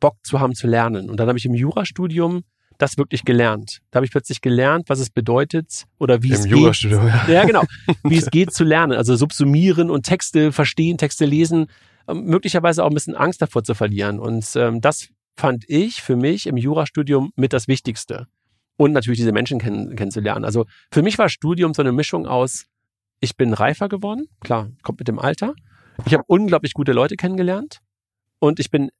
Bock 0.00 0.16
zu 0.22 0.40
haben 0.40 0.54
zu 0.54 0.66
lernen. 0.66 1.10
Und 1.10 1.18
dann 1.18 1.28
habe 1.28 1.38
ich 1.38 1.46
im 1.46 1.54
Jurastudium 1.54 2.44
das 2.76 2.96
wirklich 2.96 3.24
gelernt. 3.24 3.80
Da 3.90 3.96
habe 3.98 4.06
ich 4.06 4.12
plötzlich 4.12 4.40
gelernt, 4.40 4.88
was 4.88 5.00
es 5.00 5.10
bedeutet 5.10 5.84
oder 5.98 6.22
wie 6.22 6.28
Im 6.28 6.34
es 6.34 6.44
geht. 6.44 6.82
ja. 6.82 7.26
Ja, 7.28 7.44
genau. 7.44 7.64
Wie 8.04 8.16
es 8.16 8.30
geht 8.30 8.52
zu 8.52 8.62
lernen. 8.62 8.96
Also 8.96 9.16
subsumieren 9.16 9.90
und 9.90 10.04
Texte 10.04 10.52
verstehen, 10.52 10.96
Texte 10.96 11.24
lesen, 11.24 11.66
ähm, 12.06 12.24
möglicherweise 12.24 12.84
auch 12.84 12.88
ein 12.88 12.94
bisschen 12.94 13.16
Angst 13.16 13.42
davor 13.42 13.64
zu 13.64 13.74
verlieren. 13.74 14.20
Und 14.20 14.54
ähm, 14.54 14.80
das 14.80 15.08
fand 15.36 15.64
ich 15.68 16.02
für 16.02 16.16
mich 16.16 16.46
im 16.46 16.56
Jurastudium 16.56 17.32
mit 17.34 17.52
das 17.52 17.66
Wichtigste. 17.66 18.28
Und 18.78 18.92
natürlich 18.92 19.18
diese 19.18 19.32
Menschen 19.32 19.58
kenn 19.58 19.96
kennenzulernen. 19.96 20.44
Also 20.44 20.64
für 20.90 21.02
mich 21.02 21.18
war 21.18 21.28
Studium 21.28 21.74
so 21.74 21.82
eine 21.82 21.92
Mischung 21.92 22.26
aus, 22.26 22.64
ich 23.20 23.36
bin 23.36 23.52
reifer 23.52 23.88
geworden, 23.88 24.28
klar, 24.40 24.70
kommt 24.82 25.00
mit 25.00 25.08
dem 25.08 25.18
Alter. 25.18 25.54
Ich 26.06 26.14
habe 26.14 26.22
unglaublich 26.28 26.74
gute 26.74 26.92
Leute 26.92 27.16
kennengelernt 27.16 27.80
und 28.38 28.60
ich 28.60 28.70
bin, 28.70 28.90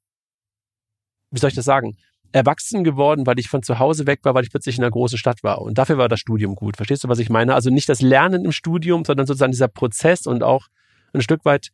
wie 1.31 1.39
soll 1.39 1.49
ich 1.49 1.55
das 1.55 1.65
sagen, 1.65 1.97
erwachsen 2.33 2.83
geworden, 2.83 3.25
weil 3.25 3.39
ich 3.39 3.49
von 3.49 3.63
zu 3.63 3.79
Hause 3.79 4.07
weg 4.07 4.21
war, 4.25 4.35
weil 4.35 4.43
ich 4.43 4.51
plötzlich 4.51 4.77
in 4.77 4.85
einer 4.85 4.91
großen 4.91 5.17
Stadt 5.17 5.45
war. 5.45 5.63
Und 5.63 5.79
dafür 5.79 5.97
war 5.97 6.09
das 6.09 6.21
Studium 6.21 6.57
gut. 6.57 6.77
Verstehst 6.77 7.05
du, 7.05 7.09
was 7.09 7.21
ich 7.21 7.31
meine? 7.31 7.55
Also 7.55 7.71
nicht 7.71 7.89
das 7.89 8.03
Lernen 8.03 8.45
im 8.45 8.53
Studium, 8.53 9.05
sondern 9.05 9.27
sozusagen 9.27 9.53
dieser 9.53 9.69
Prozess 9.69 10.27
und 10.27 10.43
auch 10.43 10.67
ein 11.13 11.23
Stück 11.23 11.45
weit 11.45 11.69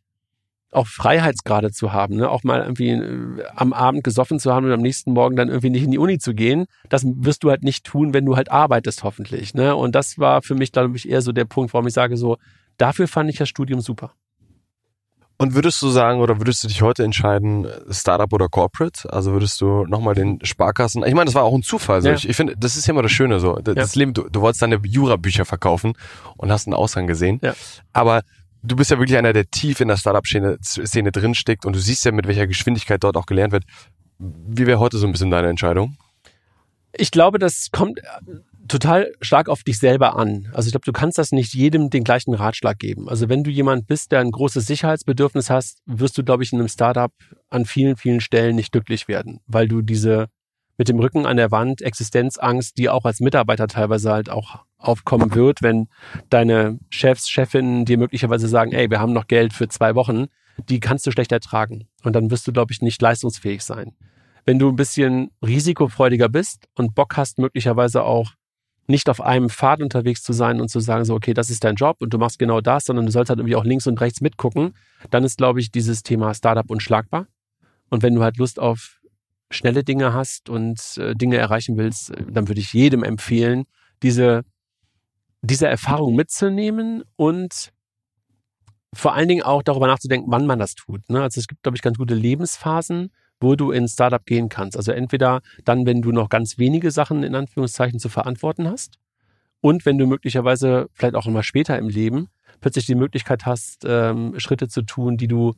auch 0.75 0.87
Freiheitsgrade 0.87 1.71
zu 1.71 1.93
haben, 1.93 2.17
ne? 2.17 2.31
auch 2.31 2.43
mal 2.45 2.63
irgendwie 2.63 2.91
äh, 2.91 3.45
am 3.55 3.73
Abend 3.73 4.05
gesoffen 4.05 4.39
zu 4.39 4.53
haben 4.53 4.67
und 4.67 4.73
am 4.73 4.81
nächsten 4.81 5.13
Morgen 5.13 5.37
dann 5.37 5.49
irgendwie 5.49 5.71
nicht 5.71 5.85
in 5.85 5.91
die 5.91 5.99
Uni 5.99 6.19
zu 6.19 6.35
gehen. 6.35 6.67
Das 6.89 7.05
wirst 7.05 7.45
du 7.45 7.51
halt 7.51 7.63
nicht 7.63 7.85
tun, 7.85 8.15
wenn 8.15 8.25
du 8.25 8.37
halt 8.37 8.51
arbeitest, 8.51 9.05
hoffentlich. 9.05 9.55
Ne? 9.55 9.75
Und 9.77 9.95
das 9.95 10.19
war 10.19 10.43
für 10.43 10.55
mich, 10.55 10.73
glaube 10.73 10.97
ich, 10.97 11.09
eher 11.09 11.23
so 11.23 11.33
der 11.33 11.45
Punkt, 11.45 11.73
warum 11.75 11.87
ich 11.87 11.95
sage, 11.95 12.17
so, 12.17 12.37
dafür 12.77 13.09
fand 13.09 13.31
ich 13.31 13.37
das 13.37 13.49
Studium 13.49 13.81
super. 13.81 14.13
Und 15.37 15.55
würdest 15.55 15.83
du 15.83 15.89
sagen, 15.89 16.21
oder 16.21 16.39
würdest 16.39 16.63
du 16.63 16.69
dich 16.69 16.81
heute 16.81 17.03
entscheiden, 17.03 17.67
Startup 17.91 18.33
oder 18.33 18.49
Corporate? 18.49 19.13
Also 19.13 19.33
würdest 19.33 19.61
du 19.61 19.85
nochmal 19.85 20.15
den 20.15 20.39
Sparkassen, 20.45 21.05
ich 21.05 21.15
meine, 21.15 21.27
das 21.27 21.35
war 21.35 21.43
auch 21.43 21.55
ein 21.55 21.63
Zufall. 21.63 22.03
So. 22.03 22.09
Ja. 22.09 22.15
Ich, 22.15 22.29
ich 22.29 22.37
finde, 22.37 22.55
das 22.57 22.77
ist 22.77 22.87
ja 22.87 22.93
immer 22.93 23.03
das 23.03 23.11
Schöne 23.11 23.41
so. 23.41 23.57
Das, 23.57 23.75
das 23.75 23.95
Leben, 23.97 24.15
du, 24.15 24.29
du 24.31 24.41
wolltest 24.43 24.63
deine 24.63 24.81
Jura-Bücher 24.83 25.45
verkaufen 25.45 25.95
und 26.37 26.53
hast 26.53 26.69
einen 26.69 26.75
Aushang 26.75 27.09
gesehen. 27.09 27.41
Ja. 27.43 27.55
Aber 27.93 28.23
du 28.65 28.77
bist 28.77 28.91
ja 28.91 28.99
wirklich 28.99 29.17
einer, 29.17 29.33
der 29.33 29.51
tief 29.51 29.81
in 29.81 29.89
der 29.89 29.97
Startup-Szene 29.97 30.59
Szene 30.63 31.13
drinsteckt 31.13 31.67
und 31.67 31.77
du 31.77 31.81
siehst 31.81 32.05
ja, 32.05 32.13
mit 32.13 32.27
welcher 32.27 32.47
Geschwindigkeit 32.47 33.05
dort 33.05 33.17
auch 33.17 33.27
gelernt 33.27 33.53
wird. 33.53 33.65
Wie 34.19 34.67
wäre 34.67 34.79
heute 34.79 34.97
so 34.97 35.07
ein 35.07 35.13
bisschen 35.13 35.31
deine 35.31 35.49
Entscheidung? 35.49 35.97
Ich 36.93 37.11
glaube, 37.11 37.39
das 37.39 37.71
kommt 37.73 37.99
äh, 37.99 38.03
total 38.69 39.13
stark 39.21 39.49
auf 39.49 39.63
dich 39.65 39.79
selber 39.79 40.17
an. 40.17 40.49
Also 40.53 40.69
ich 40.69 40.73
glaube, 40.73 40.87
du 40.87 40.93
kannst 40.93 41.19
das 41.19 41.33
nicht 41.33 41.53
jedem 41.53 41.91
den 41.91 42.05
gleichen 42.05 42.35
Ratschlag 42.35 42.79
geben. 42.79 43.09
Also 43.09 43.29
wenn 43.29 43.45
du 43.45 43.51
jemand 43.51 43.87
bist, 43.87 44.13
der 44.13 44.21
ein 44.21 44.31
großes 44.31 44.67
Sicherheitsbedürfnis 44.67 45.51
hast, 45.51 45.81
wirst 45.87 46.17
du, 46.17 46.25
glaube 46.25 46.45
ich, 46.45 46.53
in 46.53 46.61
einem 46.61 46.69
Startup 46.69 47.13
an 47.51 47.67
vielen, 47.67 47.97
vielen 47.97 48.21
Stellen 48.21 48.57
nicht 48.57 48.73
glücklich 48.73 49.09
werden, 49.09 49.41
weil 49.47 49.69
du 49.69 49.83
diese 49.83 50.29
mit 50.77 50.89
dem 50.89 50.99
Rücken 50.99 51.27
an 51.27 51.37
der 51.37 51.51
Wand 51.51 51.83
Existenzangst, 51.83 52.79
die 52.79 52.89
auch 52.89 53.05
als 53.05 53.21
Mitarbeiter 53.21 53.69
teilweise 53.69 54.11
halt 54.11 54.31
auch 54.31 54.65
aufkommen 54.85 55.35
wird, 55.35 55.63
wenn 55.63 55.89
deine 56.31 56.79
Chefs, 56.91 57.29
Chefinnen 57.29 57.85
dir 57.85 57.99
möglicherweise 57.99 58.49
sagen, 58.49 58.73
ey, 58.73 58.91
wir 58.91 59.01
haben 59.01 59.13
noch 59.13 59.27
Geld 59.27 59.53
für 59.53 59.69
zwei 59.69 59.95
Wochen, 59.95 60.27
die 60.69 60.81
kannst 60.81 61.07
du 61.07 61.11
schlecht 61.11 61.33
ertragen. 61.33 61.89
Und 62.03 62.15
dann 62.15 62.31
wirst 62.31 62.47
du, 62.47 62.53
glaube 62.53 62.73
ich, 62.73 62.83
nicht 62.83 63.01
leistungsfähig 63.01 63.63
sein. 63.63 63.93
Wenn 64.45 64.59
du 64.59 64.69
ein 64.69 64.77
bisschen 64.77 65.31
risikofreudiger 65.45 66.29
bist 66.29 66.67
und 66.75 66.95
Bock 66.95 67.17
hast, 67.17 67.39
möglicherweise 67.39 68.03
auch 68.03 68.33
nicht 68.87 69.09
auf 69.09 69.21
einem 69.21 69.49
Pfad 69.49 69.81
unterwegs 69.81 70.23
zu 70.23 70.33
sein 70.33 70.61
und 70.61 70.69
zu 70.69 70.81
sagen, 70.81 71.05
so, 71.05 71.15
okay, 71.15 71.33
das 71.33 71.49
ist 71.49 71.65
dein 71.65 71.75
Job 71.75 71.97
und 72.01 72.13
du 72.13 72.19
machst 72.19 72.39
genau 72.39 72.61
das, 72.61 72.85
sondern 72.85 73.07
du 73.07 73.13
sollst 73.13 73.31
halt 73.31 73.39
irgendwie 73.39 73.57
auch 73.57 73.65
links 73.65 73.87
und 73.87 74.01
rechts 74.01 74.21
mitgucken, 74.21 74.75
dann 75.11 75.25
ist, 75.25 75.39
glaube 75.39 75.61
ich, 75.61 75.71
dieses 75.71 76.03
Thema 76.03 76.35
Startup 76.35 76.71
unschlagbar. 76.71 77.27
Und 77.89 78.03
wenn 78.03 78.15
du 78.15 78.23
halt 78.23 78.37
Lust 78.37 78.61
auf 78.61 79.01
schnelle 79.51 79.85
Dinge 79.85 80.13
hast 80.13 80.51
und 80.51 80.99
äh, 80.99 81.15
Dinge 81.15 81.37
erreichen 81.37 81.77
willst, 81.77 82.11
äh, 82.11 82.25
dann 82.29 82.49
würde 82.49 82.61
ich 82.61 82.73
jedem 82.73 83.03
empfehlen, 83.03 83.65
diese, 84.03 84.43
diese 85.45 85.69
Erfahrung 85.69 86.15
mitzunehmen 86.15 87.05
und 87.17 87.73
vor 88.95 89.15
allen 89.15 89.29
Dingen 89.29 89.43
auch 89.43 89.63
darüber 89.63 89.87
nachzudenken, 89.87 90.31
wann 90.31 90.47
man 90.47 90.59
das 90.59 90.75
tut. 90.75 91.09
Ne? 91.11 91.23
Also 91.23 91.41
es 91.41 91.49
gibt, 91.49 91.63
glaube 91.63 91.77
ich, 91.77 91.83
ganz 91.83 91.99
gute 91.99 92.15
Lebensphasen, 92.15 93.11
wo 93.41 93.57
du 93.57 93.73
in 93.73 93.89
Startup 93.89 94.25
gehen 94.25 94.49
kannst. 94.49 94.77
Also 94.77 94.93
entweder 94.93 95.43
dann, 95.65 95.87
wenn 95.87 96.01
du 96.01 96.13
noch 96.13 96.29
ganz 96.29 96.59
wenige 96.59 96.91
Sachen 96.91 97.23
in 97.23 97.35
Anführungszeichen 97.35 97.99
zu 97.99 98.09
verantworten 98.09 98.69
hast 98.69 98.99
und 99.61 99.85
wenn 99.85 99.99
du 99.99 100.07
möglicherweise 100.07 100.89
vielleicht 100.93 101.17
auch 101.17 101.27
immer 101.27 101.43
später 101.43 101.77
im 101.79 101.89
Leben 101.89 102.29
plötzlich 102.61 102.87
die 102.87 102.95
Möglichkeit 102.95 103.45
hast, 103.45 103.85
ähm, 103.87 104.39
Schritte 104.39 104.69
zu 104.69 104.83
tun, 104.83 105.17
die 105.17 105.29
du, 105.29 105.55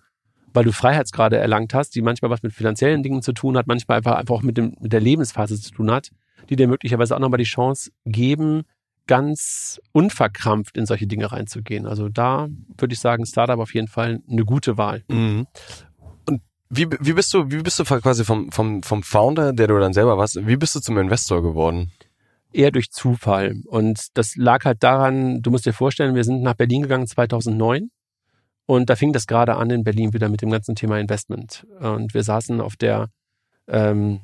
weil 0.53 0.65
du 0.65 0.73
Freiheitsgrade 0.73 1.37
erlangt 1.37 1.75
hast, 1.75 1.95
die 1.95 2.03
manchmal 2.03 2.31
was 2.31 2.43
mit 2.43 2.53
finanziellen 2.53 3.03
Dingen 3.03 3.23
zu 3.23 3.33
tun 3.33 3.57
hat, 3.57 3.67
manchmal 3.67 3.99
einfach, 3.99 4.17
einfach 4.17 4.37
auch 4.37 4.43
mit, 4.43 4.57
dem, 4.57 4.77
mit 4.81 4.93
der 4.93 5.01
Lebensphase 5.01 5.61
zu 5.61 5.71
tun 5.71 5.91
hat, 5.91 6.11
die 6.49 6.57
dir 6.57 6.67
möglicherweise 6.67 7.15
auch 7.15 7.21
nochmal 7.21 7.39
die 7.39 7.45
Chance 7.45 7.91
geben, 8.05 8.63
ganz 9.07 9.81
unverkrampft 9.93 10.77
in 10.77 10.87
solche 10.87 11.07
Dinge 11.07 11.31
reinzugehen. 11.31 11.87
Also 11.87 12.09
da 12.09 12.49
würde 12.77 12.93
ich 12.93 13.01
sagen, 13.01 13.25
Startup 13.27 13.59
auf 13.59 13.75
jeden 13.75 13.89
Fall 13.89 14.21
eine 14.29 14.45
gute 14.45 14.77
Wahl. 14.77 15.05
Mhm. 15.09 15.47
Und 16.27 16.43
wie, 16.69 16.89
wie 16.91 17.13
bist 17.13 17.33
du, 17.33 17.51
wie 17.51 17.63
bist 17.63 17.79
du 17.79 17.85
quasi 17.85 18.25
vom, 18.25 18.51
vom, 18.51 18.83
vom 18.83 19.03
Founder, 19.03 19.53
der 19.53 19.69
du 19.69 19.79
dann 19.79 19.93
selber 19.93 20.19
warst, 20.19 20.47
wie 20.47 20.57
bist 20.57 20.75
du 20.75 20.81
zum 20.81 20.99
Investor 20.99 21.43
geworden? 21.43 21.93
Eher 22.53 22.71
durch 22.71 22.91
Zufall. 22.91 23.63
Und 23.67 24.17
das 24.17 24.37
lag 24.37 24.65
halt 24.65 24.83
daran, 24.83 25.43
du 25.43 25.51
musst 25.51 25.67
dir 25.67 25.73
vorstellen, 25.73 26.15
wir 26.15 26.25
sind 26.25 26.43
nach 26.43 26.55
Berlin 26.55 26.83
gegangen 26.83 27.07
2009 27.07 27.91
und 28.67 28.91
da 28.91 28.97
fing 28.97 29.13
das 29.13 29.27
gerade 29.27 29.57
an 29.57 29.71
in 29.71 29.85
Berlin 29.85 30.13
wieder 30.13 30.29
mit 30.29 30.43
dem 30.43 30.51
ganzen 30.51 30.75
Thema 30.75 30.99
Investment. 30.99 31.67
Und 31.79 32.15
wir 32.15 32.25
saßen 32.25 32.61
auf 32.61 32.77
der, 32.77 33.09
ähm, 33.69 34.21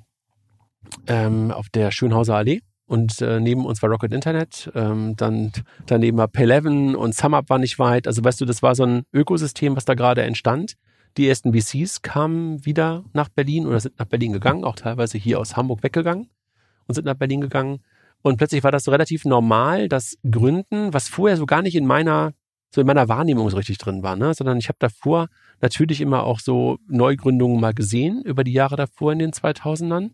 ähm, 1.06 1.52
auf 1.52 1.68
der 1.68 1.92
Schönhauser 1.92 2.36
Allee 2.36 2.60
und 2.92 3.22
äh, 3.22 3.40
neben 3.40 3.64
uns 3.64 3.80
war 3.80 3.88
Rocket 3.88 4.12
Internet, 4.12 4.70
ähm, 4.74 5.16
dann 5.16 5.50
daneben 5.86 6.18
war 6.18 6.26
Pay11 6.26 6.94
und 6.94 7.14
SumUp 7.14 7.48
war 7.48 7.58
nicht 7.58 7.78
weit. 7.78 8.06
Also 8.06 8.22
weißt 8.22 8.38
du, 8.38 8.44
das 8.44 8.62
war 8.62 8.74
so 8.74 8.84
ein 8.84 9.04
Ökosystem, 9.14 9.76
was 9.76 9.86
da 9.86 9.94
gerade 9.94 10.24
entstand. 10.24 10.74
Die 11.16 11.26
ersten 11.26 11.54
VCs 11.54 12.02
kamen 12.02 12.66
wieder 12.66 13.02
nach 13.14 13.30
Berlin 13.30 13.66
oder 13.66 13.80
sind 13.80 13.98
nach 13.98 14.04
Berlin 14.04 14.34
gegangen, 14.34 14.64
auch 14.64 14.76
teilweise 14.76 15.16
hier 15.16 15.40
aus 15.40 15.56
Hamburg 15.56 15.82
weggegangen 15.82 16.28
und 16.86 16.94
sind 16.94 17.06
nach 17.06 17.14
Berlin 17.14 17.40
gegangen. 17.40 17.80
Und 18.20 18.36
plötzlich 18.36 18.62
war 18.62 18.72
das 18.72 18.84
so 18.84 18.90
relativ 18.90 19.24
normal, 19.24 19.88
das 19.88 20.18
Gründen, 20.30 20.92
was 20.92 21.08
vorher 21.08 21.38
so 21.38 21.46
gar 21.46 21.62
nicht 21.62 21.76
in 21.76 21.86
meiner 21.86 22.34
so 22.74 22.82
in 22.82 22.86
meiner 22.86 23.08
Wahrnehmung 23.08 23.48
so 23.48 23.56
richtig 23.56 23.78
drin 23.78 24.02
war, 24.02 24.16
ne? 24.16 24.34
sondern 24.34 24.58
ich 24.58 24.68
habe 24.68 24.78
davor 24.78 25.28
natürlich 25.62 26.02
immer 26.02 26.24
auch 26.24 26.40
so 26.40 26.76
Neugründungen 26.88 27.58
mal 27.58 27.72
gesehen 27.72 28.20
über 28.22 28.44
die 28.44 28.52
Jahre 28.52 28.76
davor 28.76 29.12
in 29.12 29.18
den 29.18 29.32
2000ern 29.32 30.10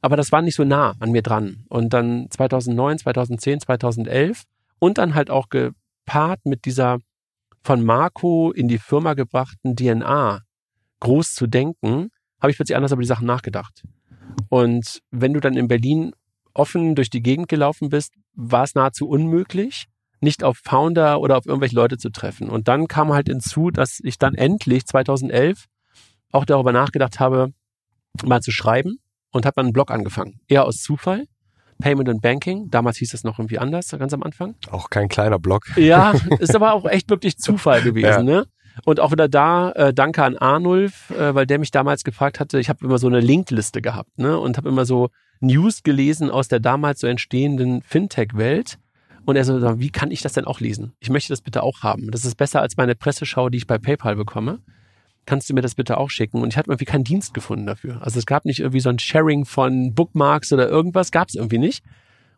aber 0.00 0.16
das 0.16 0.32
war 0.32 0.42
nicht 0.42 0.54
so 0.54 0.64
nah 0.64 0.94
an 1.00 1.10
mir 1.10 1.22
dran. 1.22 1.64
Und 1.68 1.92
dann 1.92 2.28
2009, 2.30 2.98
2010, 2.98 3.60
2011 3.60 4.44
und 4.78 4.98
dann 4.98 5.14
halt 5.14 5.30
auch 5.30 5.48
gepaart 5.48 6.40
mit 6.44 6.64
dieser 6.64 6.98
von 7.62 7.84
Marco 7.84 8.52
in 8.52 8.68
die 8.68 8.78
Firma 8.78 9.14
gebrachten 9.14 9.76
DNA 9.76 10.42
groß 11.00 11.34
zu 11.34 11.46
denken, 11.46 12.10
habe 12.40 12.50
ich 12.50 12.56
plötzlich 12.56 12.76
anders 12.76 12.92
über 12.92 13.02
die 13.02 13.08
Sachen 13.08 13.26
nachgedacht. 13.26 13.82
Und 14.48 15.02
wenn 15.10 15.32
du 15.32 15.40
dann 15.40 15.56
in 15.56 15.68
Berlin 15.68 16.12
offen 16.54 16.94
durch 16.94 17.10
die 17.10 17.22
Gegend 17.22 17.48
gelaufen 17.48 17.88
bist, 17.88 18.14
war 18.34 18.64
es 18.64 18.74
nahezu 18.74 19.08
unmöglich, 19.08 19.86
nicht 20.20 20.42
auf 20.44 20.58
Founder 20.64 21.20
oder 21.20 21.36
auf 21.36 21.46
irgendwelche 21.46 21.76
Leute 21.76 21.98
zu 21.98 22.10
treffen. 22.10 22.48
Und 22.48 22.68
dann 22.68 22.88
kam 22.88 23.12
halt 23.12 23.28
hinzu, 23.28 23.70
dass 23.70 24.00
ich 24.02 24.18
dann 24.18 24.34
endlich 24.34 24.86
2011 24.86 25.66
auch 26.32 26.44
darüber 26.44 26.72
nachgedacht 26.72 27.20
habe, 27.20 27.52
mal 28.24 28.40
zu 28.40 28.50
schreiben 28.50 28.98
und 29.32 29.46
habe 29.46 29.54
dann 29.56 29.66
einen 29.66 29.72
Blog 29.72 29.90
angefangen. 29.90 30.40
Eher 30.48 30.64
aus 30.64 30.78
Zufall. 30.82 31.24
Payment 31.80 32.08
and 32.08 32.20
Banking. 32.22 32.70
Damals 32.70 32.96
hieß 32.96 33.14
es 33.14 33.22
noch 33.24 33.38
irgendwie 33.38 33.58
anders, 33.58 33.90
ganz 33.90 34.12
am 34.12 34.22
Anfang. 34.24 34.56
Auch 34.70 34.90
kein 34.90 35.08
kleiner 35.08 35.38
Blog. 35.38 35.64
Ja, 35.76 36.12
ist 36.40 36.56
aber 36.56 36.72
auch 36.72 36.86
echt 36.86 37.08
wirklich 37.08 37.38
Zufall 37.38 37.82
gewesen, 37.82 38.06
Ja. 38.08 38.22
ne? 38.22 38.46
Und 38.84 39.00
auch 39.00 39.10
wieder 39.10 39.28
da, 39.28 39.72
äh, 39.72 39.92
danke 39.94 40.22
an 40.22 40.36
Arnulf, 40.36 41.10
äh, 41.10 41.34
weil 41.34 41.46
der 41.46 41.58
mich 41.58 41.72
damals 41.72 42.04
gefragt 42.04 42.38
hatte, 42.38 42.60
ich 42.60 42.68
habe 42.68 42.84
immer 42.84 42.98
so 42.98 43.08
eine 43.08 43.18
Linkliste 43.20 43.82
gehabt, 43.82 44.18
ne? 44.18 44.38
Und 44.38 44.56
habe 44.56 44.68
immer 44.68 44.84
so 44.84 45.08
News 45.40 45.82
gelesen 45.82 46.30
aus 46.30 46.46
der 46.48 46.60
damals 46.60 47.00
so 47.00 47.06
entstehenden 47.08 47.82
Fintech-Welt. 47.82 48.78
Und 49.26 49.36
er 49.36 49.44
so, 49.44 49.78
wie 49.78 49.90
kann 49.90 50.10
ich 50.10 50.22
das 50.22 50.32
denn 50.32 50.46
auch 50.46 50.58
lesen? 50.60 50.94
Ich 51.00 51.10
möchte 51.10 51.32
das 51.32 51.42
bitte 51.42 51.62
auch 51.62 51.82
haben. 51.82 52.10
Das 52.10 52.24
ist 52.24 52.36
besser 52.36 52.60
als 52.62 52.76
meine 52.76 52.94
Presseschau, 52.94 53.50
die 53.50 53.58
ich 53.58 53.66
bei 53.66 53.78
PayPal 53.78 54.16
bekomme. 54.16 54.60
Kannst 55.28 55.50
du 55.50 55.54
mir 55.54 55.60
das 55.60 55.74
bitte 55.74 55.98
auch 55.98 56.08
schicken? 56.08 56.40
Und 56.40 56.54
ich 56.54 56.56
hatte 56.56 56.70
irgendwie 56.70 56.86
keinen 56.86 57.04
Dienst 57.04 57.34
gefunden 57.34 57.66
dafür. 57.66 58.00
Also 58.00 58.18
es 58.18 58.24
gab 58.24 58.46
nicht 58.46 58.60
irgendwie 58.60 58.80
so 58.80 58.88
ein 58.88 58.98
Sharing 58.98 59.44
von 59.44 59.92
Bookmarks 59.92 60.54
oder 60.54 60.70
irgendwas, 60.70 61.12
gab 61.12 61.28
es 61.28 61.34
irgendwie 61.34 61.58
nicht. 61.58 61.84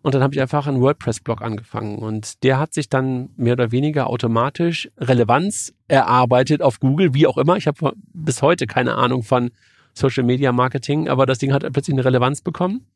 Und 0.02 0.12
dann 0.12 0.24
habe 0.24 0.34
ich 0.34 0.40
einfach 0.40 0.66
einen 0.66 0.80
WordPress-Blog 0.80 1.40
angefangen. 1.40 1.98
Und 1.98 2.42
der 2.42 2.58
hat 2.58 2.74
sich 2.74 2.88
dann 2.88 3.28
mehr 3.36 3.52
oder 3.52 3.70
weniger 3.70 4.08
automatisch 4.08 4.90
Relevanz 4.98 5.72
erarbeitet 5.86 6.62
auf 6.62 6.80
Google, 6.80 7.14
wie 7.14 7.28
auch 7.28 7.38
immer. 7.38 7.56
Ich 7.56 7.68
habe 7.68 7.92
bis 8.12 8.42
heute 8.42 8.66
keine 8.66 8.96
Ahnung 8.96 9.22
von 9.22 9.52
Social 9.94 10.24
Media 10.24 10.50
Marketing, 10.50 11.08
aber 11.08 11.26
das 11.26 11.38
Ding 11.38 11.52
hat 11.52 11.62
plötzlich 11.72 11.94
eine 11.94 12.04
Relevanz 12.04 12.40
bekommen. 12.40 12.86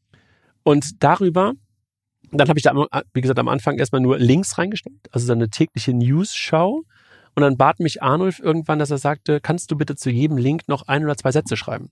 Und 0.65 1.05
darüber, 1.05 1.53
dann 2.33 2.49
habe 2.49 2.59
ich 2.59 2.65
da, 2.65 2.75
wie 3.13 3.21
gesagt, 3.21 3.39
am 3.39 3.47
Anfang 3.47 3.79
erstmal 3.79 4.01
nur 4.01 4.19
Links 4.19 4.59
reingestellt, 4.59 5.09
also 5.13 5.25
so 5.25 5.35
eine 5.35 5.51
tägliche 5.51 5.95
News-Show. 5.95 6.83
Und 7.35 7.43
dann 7.43 7.57
bat 7.57 7.81
mich 7.81 8.03
Arnulf 8.03 8.39
irgendwann, 8.39 8.79
dass 8.79 8.91
er 8.91 8.99
sagte, 8.99 9.41
kannst 9.41 9.71
du 9.71 9.77
bitte 9.77 9.97
zu 9.97 10.11
jedem 10.11 10.37
Link 10.37 10.69
noch 10.69 10.87
ein 10.87 11.05
oder 11.05 11.17
zwei 11.17 11.33
Sätze 11.33 11.57
schreiben? 11.57 11.91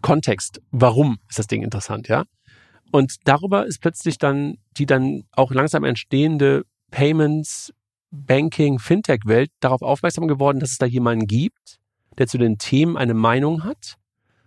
Kontext. 0.00 0.60
Warum 0.70 1.18
ist 1.28 1.38
das 1.38 1.46
Ding 1.46 1.62
interessant, 1.62 2.08
ja? 2.08 2.24
Und 2.90 3.16
darüber 3.24 3.66
ist 3.66 3.80
plötzlich 3.80 4.18
dann 4.18 4.56
die 4.76 4.86
dann 4.86 5.24
auch 5.32 5.50
langsam 5.50 5.84
entstehende 5.84 6.64
Payments, 6.90 7.72
Banking, 8.10 8.78
Fintech-Welt 8.78 9.50
darauf 9.60 9.82
aufmerksam 9.82 10.28
geworden, 10.28 10.60
dass 10.60 10.70
es 10.70 10.78
da 10.78 10.86
jemanden 10.86 11.26
gibt, 11.26 11.78
der 12.16 12.26
zu 12.26 12.38
den 12.38 12.56
Themen 12.56 12.96
eine 12.96 13.12
Meinung 13.14 13.64
hat. 13.64 13.96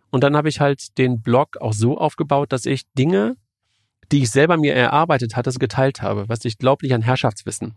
Und 0.10 0.24
dann 0.24 0.36
habe 0.36 0.50
ich 0.50 0.60
halt 0.60 0.98
den 0.98 1.22
Blog 1.22 1.58
auch 1.58 1.74
so 1.74 1.98
aufgebaut, 1.98 2.52
dass 2.52 2.66
ich 2.66 2.92
Dinge, 2.94 3.36
die 4.12 4.24
ich 4.24 4.32
selber 4.32 4.58
mir 4.58 4.74
erarbeitet 4.74 5.36
hatte, 5.36 5.52
geteilt 5.52 6.02
habe, 6.02 6.28
was 6.28 6.44
ich 6.44 6.58
glaube 6.58 6.86
nicht 6.86 6.94
an 6.96 7.02
Herrschaftswissen. 7.02 7.76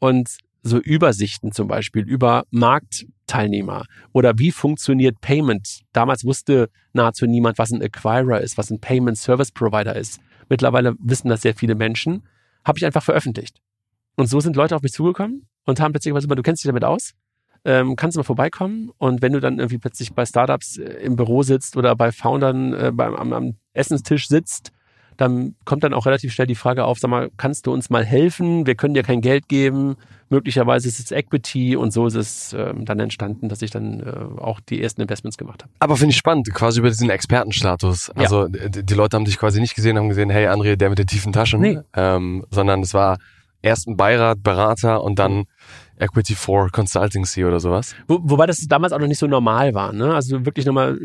Und 0.00 0.38
so 0.66 0.78
Übersichten 0.78 1.52
zum 1.52 1.68
Beispiel 1.68 2.02
über 2.02 2.44
Marktteilnehmer 2.50 3.84
oder 4.12 4.38
wie 4.38 4.50
funktioniert 4.50 5.20
Payment. 5.20 5.80
Damals 5.92 6.24
wusste 6.24 6.70
nahezu 6.92 7.26
niemand, 7.26 7.58
was 7.58 7.70
ein 7.70 7.82
Acquirer 7.82 8.40
ist, 8.40 8.58
was 8.58 8.70
ein 8.70 8.80
Payment 8.80 9.16
Service 9.16 9.52
Provider 9.52 9.96
ist. 9.96 10.20
Mittlerweile 10.48 10.94
wissen 10.98 11.28
das 11.28 11.42
sehr 11.42 11.54
viele 11.54 11.74
Menschen. 11.74 12.26
Habe 12.64 12.78
ich 12.78 12.86
einfach 12.86 13.02
veröffentlicht. 13.02 13.60
Und 14.16 14.28
so 14.28 14.40
sind 14.40 14.56
Leute 14.56 14.74
auf 14.74 14.82
mich 14.82 14.92
zugekommen 14.92 15.46
und 15.64 15.80
haben 15.80 15.92
plötzlich 15.92 16.14
gesagt, 16.14 16.38
du 16.38 16.42
kennst 16.42 16.64
dich 16.64 16.68
damit 16.68 16.84
aus, 16.84 17.12
ähm, 17.64 17.96
kannst 17.96 18.16
du 18.16 18.20
mal 18.20 18.24
vorbeikommen. 18.24 18.90
Und 18.98 19.22
wenn 19.22 19.32
du 19.32 19.40
dann 19.40 19.58
irgendwie 19.58 19.78
plötzlich 19.78 20.14
bei 20.14 20.24
Startups 20.24 20.78
äh, 20.78 20.84
im 21.04 21.16
Büro 21.16 21.42
sitzt 21.42 21.76
oder 21.76 21.94
bei 21.94 22.12
Foundern 22.12 22.72
äh, 22.72 22.92
beim, 22.92 23.14
am, 23.14 23.32
am 23.32 23.56
Essenstisch 23.72 24.28
sitzt 24.28 24.72
dann 25.16 25.54
kommt 25.64 25.84
dann 25.84 25.94
auch 25.94 26.06
relativ 26.06 26.32
schnell 26.32 26.46
die 26.46 26.54
Frage 26.54 26.84
auf, 26.84 26.98
sag 26.98 27.10
mal, 27.10 27.30
kannst 27.36 27.66
du 27.66 27.72
uns 27.72 27.90
mal 27.90 28.04
helfen? 28.04 28.66
Wir 28.66 28.74
können 28.74 28.94
dir 28.94 29.02
kein 29.02 29.20
Geld 29.20 29.48
geben. 29.48 29.96
Möglicherweise 30.28 30.88
ist 30.88 30.98
es 30.98 31.12
Equity 31.12 31.76
und 31.76 31.92
so 31.92 32.06
ist 32.06 32.14
es 32.14 32.52
äh, 32.52 32.74
dann 32.76 32.98
entstanden, 32.98 33.48
dass 33.48 33.62
ich 33.62 33.70
dann 33.70 34.00
äh, 34.00 34.40
auch 34.40 34.60
die 34.60 34.82
ersten 34.82 35.00
Investments 35.00 35.38
gemacht 35.38 35.62
habe. 35.62 35.72
Aber 35.78 35.96
finde 35.96 36.10
ich 36.10 36.16
spannend, 36.16 36.52
quasi 36.52 36.80
über 36.80 36.88
diesen 36.88 37.10
Expertenstatus. 37.10 38.10
Also 38.10 38.48
ja. 38.48 38.68
die 38.68 38.94
Leute 38.94 39.16
haben 39.16 39.24
dich 39.24 39.38
quasi 39.38 39.60
nicht 39.60 39.74
gesehen, 39.74 39.96
haben 39.96 40.08
gesehen, 40.08 40.30
hey 40.30 40.48
André, 40.48 40.76
der 40.76 40.90
mit 40.90 40.98
den 40.98 41.06
tiefen 41.06 41.32
Taschen, 41.32 41.60
nee. 41.60 41.78
ähm, 41.94 42.44
sondern 42.50 42.80
es 42.80 42.92
war 42.92 43.18
erst 43.62 43.86
ein 43.86 43.96
Beirat, 43.96 44.42
Berater 44.42 45.02
und 45.02 45.18
dann 45.18 45.44
Equity 45.98 46.34
for 46.34 46.70
Consulting 46.70 47.24
C 47.24 47.44
oder 47.44 47.60
sowas. 47.60 47.94
Wo, 48.08 48.18
wobei 48.22 48.46
das 48.46 48.58
damals 48.68 48.92
auch 48.92 48.98
noch 48.98 49.06
nicht 49.06 49.18
so 49.18 49.26
normal 49.26 49.74
war. 49.74 49.92
Ne? 49.92 50.14
Also 50.14 50.44
wirklich 50.44 50.66
nochmal 50.66 50.98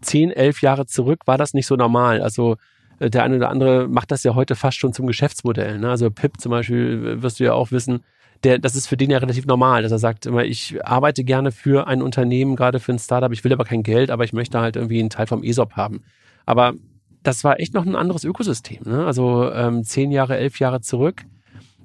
zehn, 0.00 0.30
elf 0.30 0.60
Jahre 0.60 0.86
zurück 0.86 1.20
war 1.26 1.38
das 1.38 1.54
nicht 1.54 1.66
so 1.66 1.76
normal. 1.76 2.20
Also 2.20 2.56
der 3.00 3.22
eine 3.22 3.36
oder 3.36 3.50
andere 3.50 3.88
macht 3.88 4.10
das 4.10 4.24
ja 4.24 4.34
heute 4.34 4.54
fast 4.54 4.78
schon 4.78 4.92
zum 4.92 5.06
Geschäftsmodell. 5.06 5.78
Ne? 5.78 5.90
Also 5.90 6.10
Pip 6.10 6.40
zum 6.40 6.50
Beispiel, 6.50 7.06
äh, 7.18 7.22
wirst 7.22 7.40
du 7.40 7.44
ja 7.44 7.52
auch 7.52 7.70
wissen, 7.70 8.04
der, 8.42 8.58
das 8.58 8.76
ist 8.76 8.86
für 8.86 8.96
den 8.96 9.10
ja 9.10 9.18
relativ 9.18 9.46
normal, 9.46 9.82
dass 9.82 9.92
er 9.92 9.98
sagt 9.98 10.26
immer, 10.26 10.44
ich 10.44 10.84
arbeite 10.84 11.24
gerne 11.24 11.50
für 11.50 11.86
ein 11.86 12.02
Unternehmen, 12.02 12.56
gerade 12.56 12.78
für 12.78 12.92
ein 12.92 12.98
Startup, 12.98 13.32
ich 13.32 13.42
will 13.42 13.52
aber 13.52 13.64
kein 13.64 13.82
Geld, 13.82 14.10
aber 14.10 14.24
ich 14.24 14.32
möchte 14.32 14.60
halt 14.60 14.76
irgendwie 14.76 15.00
einen 15.00 15.10
Teil 15.10 15.26
vom 15.26 15.42
ESOP 15.42 15.72
haben. 15.72 16.02
Aber 16.44 16.74
das 17.22 17.42
war 17.42 17.58
echt 17.58 17.72
noch 17.72 17.86
ein 17.86 17.96
anderes 17.96 18.24
Ökosystem. 18.24 18.82
Ne? 18.84 19.06
Also 19.06 19.50
ähm, 19.50 19.82
zehn 19.84 20.10
Jahre, 20.12 20.36
elf 20.36 20.58
Jahre 20.58 20.82
zurück, 20.82 21.24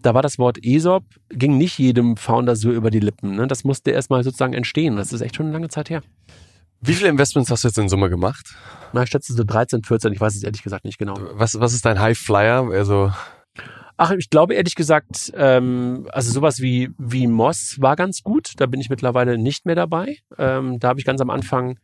da 0.02 0.14
war 0.14 0.22
das 0.22 0.38
Wort 0.38 0.64
ESOP, 0.64 1.04
ging 1.30 1.58
nicht 1.58 1.78
jedem 1.80 2.18
Founder 2.18 2.56
so 2.56 2.72
über 2.72 2.90
die 2.90 3.00
Lippen. 3.00 3.36
Ne? 3.36 3.48
Das 3.48 3.64
musste 3.64 3.92
erstmal 3.92 4.24
sozusagen 4.24 4.54
entstehen. 4.54 4.98
Das 4.98 5.14
ist 5.14 5.22
echt 5.22 5.36
schon 5.36 5.48
eine 5.48 5.54
lange 5.54 5.70
Zeit 5.70 5.90
her. 5.90 6.02
Wie 6.82 6.94
viele 6.94 7.10
Investments 7.10 7.52
hast 7.52 7.64
du 7.64 7.68
jetzt 7.68 7.78
in 7.78 7.90
Summe 7.90 8.10
gemacht? 8.10 8.56
Na, 8.94 9.04
ich 9.04 9.10
schätze 9.10 9.34
so 9.34 9.44
13, 9.44 9.84
14, 9.84 10.14
ich 10.14 10.22
weiß 10.22 10.36
es 10.36 10.44
ehrlich 10.44 10.64
gesagt 10.64 10.86
nicht 10.86 10.98
genau. 10.98 11.16
Was, 11.34 11.60
was 11.60 11.74
ist 11.74 11.86
dein 11.86 12.00
High 12.00 12.18
Flyer? 12.18 12.70
Also 12.72 13.12
Ach, 14.02 14.12
ich 14.12 14.30
glaube 14.30 14.54
ehrlich 14.54 14.76
gesagt, 14.76 15.34
ähm, 15.36 16.08
also 16.14 16.32
sowas 16.32 16.62
wie, 16.62 16.92
wie 16.98 17.28
Moss 17.28 17.76
war 17.82 17.98
ganz 17.98 18.24
gut. 18.24 18.54
Da 18.56 18.66
bin 18.66 18.80
ich 18.80 18.90
mittlerweile 18.90 19.38
nicht 19.38 19.66
mehr 19.66 19.76
dabei. 19.76 20.20
Ähm, 20.38 20.80
da 20.80 20.88
habe 20.88 21.02
ich 21.02 21.06
ganz 21.06 21.20
am 21.20 21.30
Anfang 21.30 21.78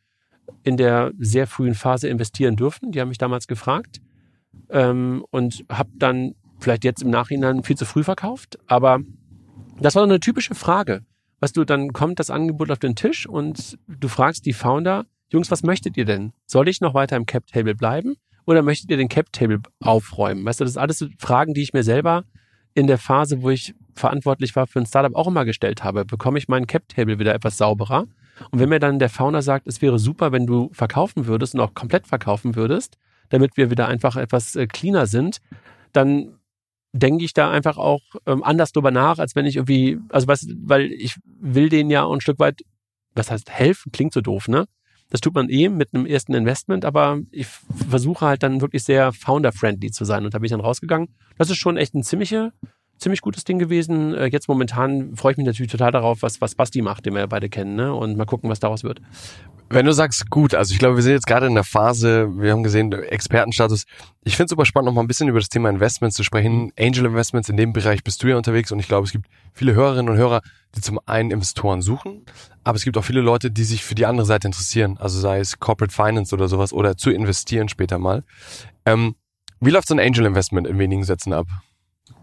in 0.63 0.77
der 0.77 1.11
sehr 1.19 1.45
frühen 1.45 1.75
Phase 1.75 2.07
investieren 2.07 2.55
dürfen. 2.55 2.93
Die 2.93 3.01
haben 3.01 3.09
mich 3.09 3.17
damals 3.17 3.47
gefragt. 3.47 3.99
Ähm, 4.69 5.25
und 5.29 5.65
habe 5.69 5.89
dann 5.95 6.35
vielleicht 6.59 6.85
jetzt 6.85 7.01
im 7.01 7.09
Nachhinein 7.09 7.63
viel 7.63 7.75
zu 7.75 7.85
früh 7.85 8.03
verkauft. 8.05 8.59
Aber 8.65 8.99
das 9.81 9.95
war 9.95 10.03
eine 10.03 10.21
typische 10.21 10.55
Frage. 10.55 11.01
Weißt 11.45 11.57
du, 11.57 11.63
dann 11.63 11.93
kommt 11.93 12.17
das 12.17 12.31
Angebot 12.31 12.71
auf 12.71 12.79
den 12.79 12.95
Tisch 12.95 13.29
und 13.29 13.77
du 13.87 14.07
fragst 14.07 14.47
die 14.47 14.53
Founder, 14.53 15.05
Jungs, 15.29 15.51
was 15.51 15.61
möchtet 15.61 15.95
ihr 15.95 16.05
denn? 16.05 16.33
Soll 16.47 16.67
ich 16.67 16.81
noch 16.81 16.95
weiter 16.95 17.15
im 17.17 17.27
Cap 17.27 17.45
Table 17.45 17.75
bleiben 17.75 18.15
oder 18.47 18.63
möchtet 18.63 18.89
ihr 18.89 18.97
den 18.97 19.09
Cap 19.09 19.31
Table 19.31 19.59
aufräumen? 19.79 20.43
Weißt 20.43 20.59
du, 20.59 20.63
das 20.63 20.73
sind 20.73 20.81
alles 20.81 21.05
Fragen, 21.19 21.53
die 21.53 21.61
ich 21.61 21.71
mir 21.71 21.83
selber 21.83 22.23
in 22.73 22.87
der 22.87 22.97
Phase, 22.97 23.43
wo 23.43 23.51
ich 23.51 23.75
verantwortlich 23.93 24.55
war 24.55 24.65
für 24.65 24.79
ein 24.79 24.87
Startup, 24.87 25.13
auch 25.13 25.27
immer 25.27 25.45
gestellt 25.45 25.83
habe. 25.83 26.03
Bekomme 26.03 26.39
ich 26.39 26.47
meinen 26.47 26.65
Cap 26.65 26.89
Table 26.89 27.19
wieder 27.19 27.35
etwas 27.35 27.59
sauberer? 27.59 28.07
Und 28.49 28.59
wenn 28.59 28.69
mir 28.69 28.79
dann 28.79 28.97
der 28.97 29.09
Founder 29.09 29.43
sagt, 29.43 29.67
es 29.67 29.83
wäre 29.83 29.99
super, 29.99 30.31
wenn 30.31 30.47
du 30.47 30.71
verkaufen 30.73 31.27
würdest 31.27 31.53
und 31.53 31.61
auch 31.61 31.75
komplett 31.75 32.07
verkaufen 32.07 32.55
würdest, 32.55 32.97
damit 33.29 33.55
wir 33.55 33.69
wieder 33.69 33.87
einfach 33.87 34.15
etwas 34.15 34.55
äh, 34.55 34.65
cleaner 34.65 35.05
sind, 35.05 35.41
dann 35.93 36.39
denke 36.95 37.25
ich 37.25 37.33
da 37.33 37.51
einfach 37.51 37.77
auch 37.77 38.01
ähm, 38.25 38.43
anders 38.43 38.71
drüber 38.71 38.91
nach, 38.91 39.19
als 39.19 39.35
wenn 39.35 39.45
ich 39.45 39.57
irgendwie, 39.57 39.99
also 40.09 40.27
was, 40.27 40.47
weil 40.63 40.91
ich 40.91 41.15
will 41.25 41.69
denen 41.69 41.89
ja 41.89 42.07
ein 42.07 42.21
Stück 42.21 42.39
weit, 42.39 42.61
was 43.13 43.31
heißt 43.31 43.49
helfen, 43.49 43.91
klingt 43.91 44.13
so 44.13 44.21
doof, 44.21 44.47
ne? 44.47 44.65
Das 45.09 45.21
tut 45.21 45.35
man 45.35 45.49
eh 45.49 45.69
mit 45.69 45.93
einem 45.93 46.05
ersten 46.05 46.33
Investment, 46.33 46.83
aber 46.83 47.19
ich 47.31 47.47
versuche 47.47 48.25
halt 48.25 48.43
dann 48.43 48.61
wirklich 48.61 48.83
sehr 48.83 49.13
founder-friendly 49.13 49.91
zu 49.91 50.03
sein 50.03 50.25
und 50.25 50.33
da 50.33 50.39
bin 50.39 50.45
ich 50.45 50.51
dann 50.51 50.61
rausgegangen. 50.61 51.09
Das 51.37 51.49
ist 51.49 51.57
schon 51.57 51.77
echt 51.77 51.93
ein 51.93 52.03
ziemliche, 52.03 52.53
ziemlich 52.97 53.21
gutes 53.21 53.43
Ding 53.43 53.59
gewesen. 53.59 54.13
Äh, 54.13 54.27
jetzt 54.27 54.47
momentan 54.47 55.15
freue 55.15 55.33
ich 55.33 55.37
mich 55.37 55.45
natürlich 55.45 55.71
total 55.71 55.91
darauf, 55.91 56.21
was, 56.21 56.41
was 56.41 56.55
Basti 56.55 56.81
macht, 56.81 57.05
den 57.05 57.13
wir 57.13 57.27
beide 57.27 57.49
kennen, 57.49 57.75
ne? 57.75 57.93
Und 57.93 58.17
mal 58.17 58.25
gucken, 58.25 58.49
was 58.49 58.59
daraus 58.59 58.83
wird. 58.83 59.01
Wenn 59.67 59.87
du 59.87 59.93
sagst, 59.93 60.29
gut, 60.29 60.53
also 60.53 60.73
ich 60.73 60.79
glaube, 60.79 60.95
wir 60.95 61.03
sind 61.03 61.13
jetzt 61.13 61.25
gerade 61.25 61.47
in 61.47 61.55
der 61.55 61.63
Phase, 61.63 62.29
wir 62.37 62.51
haben 62.51 62.61
gesehen, 62.61 62.91
Expertenstatus. 62.91 63.85
Ich 64.23 64.35
finde 64.35 64.45
es 64.45 64.49
super 64.51 64.65
spannend, 64.65 64.85
noch 64.85 64.93
mal 64.93 65.01
ein 65.01 65.07
bisschen 65.07 65.27
über 65.27 65.39
das 65.39 65.49
Thema 65.49 65.69
Investments 65.69 66.15
zu 66.15 66.23
sprechen. 66.23 66.71
Angel 66.79 67.05
Investments, 67.05 67.49
in 67.49 67.57
dem 67.57 67.73
Bereich 67.73 68.03
bist 68.03 68.21
du 68.21 68.27
ja 68.27 68.37
unterwegs 68.37 68.71
und 68.71 68.79
ich 68.79 68.87
glaube, 68.87 69.05
es 69.05 69.11
gibt 69.11 69.25
viele 69.53 69.73
Hörerinnen 69.73 70.09
und 70.09 70.17
Hörer, 70.17 70.41
die 70.75 70.81
zum 70.81 70.99
einen 71.07 71.31
Investoren 71.31 71.81
suchen, 71.81 72.25
aber 72.63 72.75
es 72.75 72.83
gibt 72.83 72.95
auch 72.97 73.03
viele 73.03 73.21
Leute, 73.21 73.49
die 73.49 73.63
sich 73.63 73.83
für 73.83 73.95
die 73.95 74.05
andere 74.05 74.27
Seite 74.27 74.47
interessieren, 74.47 74.97
also 74.99 75.19
sei 75.19 75.39
es 75.39 75.59
Corporate 75.59 75.93
Finance 75.93 76.35
oder 76.35 76.47
sowas 76.47 76.71
oder 76.71 76.95
zu 76.95 77.09
investieren 77.09 77.67
später 77.67 77.97
mal. 77.97 78.23
Ähm, 78.85 79.15
wie 79.61 79.71
läuft 79.71 79.87
so 79.87 79.95
ein 79.95 79.99
Angel 79.99 80.25
Investment 80.25 80.67
in 80.67 80.77
wenigen 80.77 81.03
Sätzen 81.03 81.33
ab? 81.33 81.47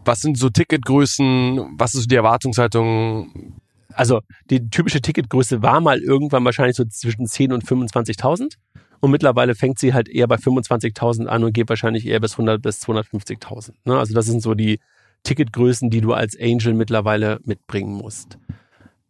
Was 0.05 0.21
sind 0.21 0.37
so 0.37 0.49
Ticketgrößen? 0.49 1.75
Was 1.79 1.95
ist 1.95 2.11
die 2.11 2.17
Erwartungshaltung? 2.17 3.61
also 3.95 4.21
die 4.51 4.69
typische 4.71 5.01
Ticketgröße 5.01 5.63
war 5.63 5.81
mal 5.81 6.01
irgendwann 6.01 6.45
wahrscheinlich 6.45 6.77
so 6.77 6.85
zwischen 6.85 7.27
10 7.27 7.53
und 7.53 7.65
25.000 7.65 8.55
und 9.01 9.11
mittlerweile 9.11 9.55
fängt 9.55 9.79
sie 9.79 9.95
halt 9.95 10.09
eher 10.09 10.29
bei 10.29 10.37
25.000 10.37 11.27
an 11.27 11.45
und 11.45 11.53
geht 11.53 11.69
wahrscheinlich 11.69 12.07
eher 12.07 12.21
bis 12.21 12.33
100 12.33 12.63
bis 12.63 12.83
250.000. 12.83 13.73
Ne? 13.85 13.99
Also 13.99 14.15
das 14.15 14.27
sind 14.27 14.43
so 14.43 14.55
die 14.55 14.81
Ticketgrößen, 15.25 15.91
die 15.91 16.01
du 16.01 16.13
als 16.13 16.39
Angel 16.41 16.75
mittlerweile 16.75 17.41
mitbringen 17.45 17.95
musst. 17.95 18.39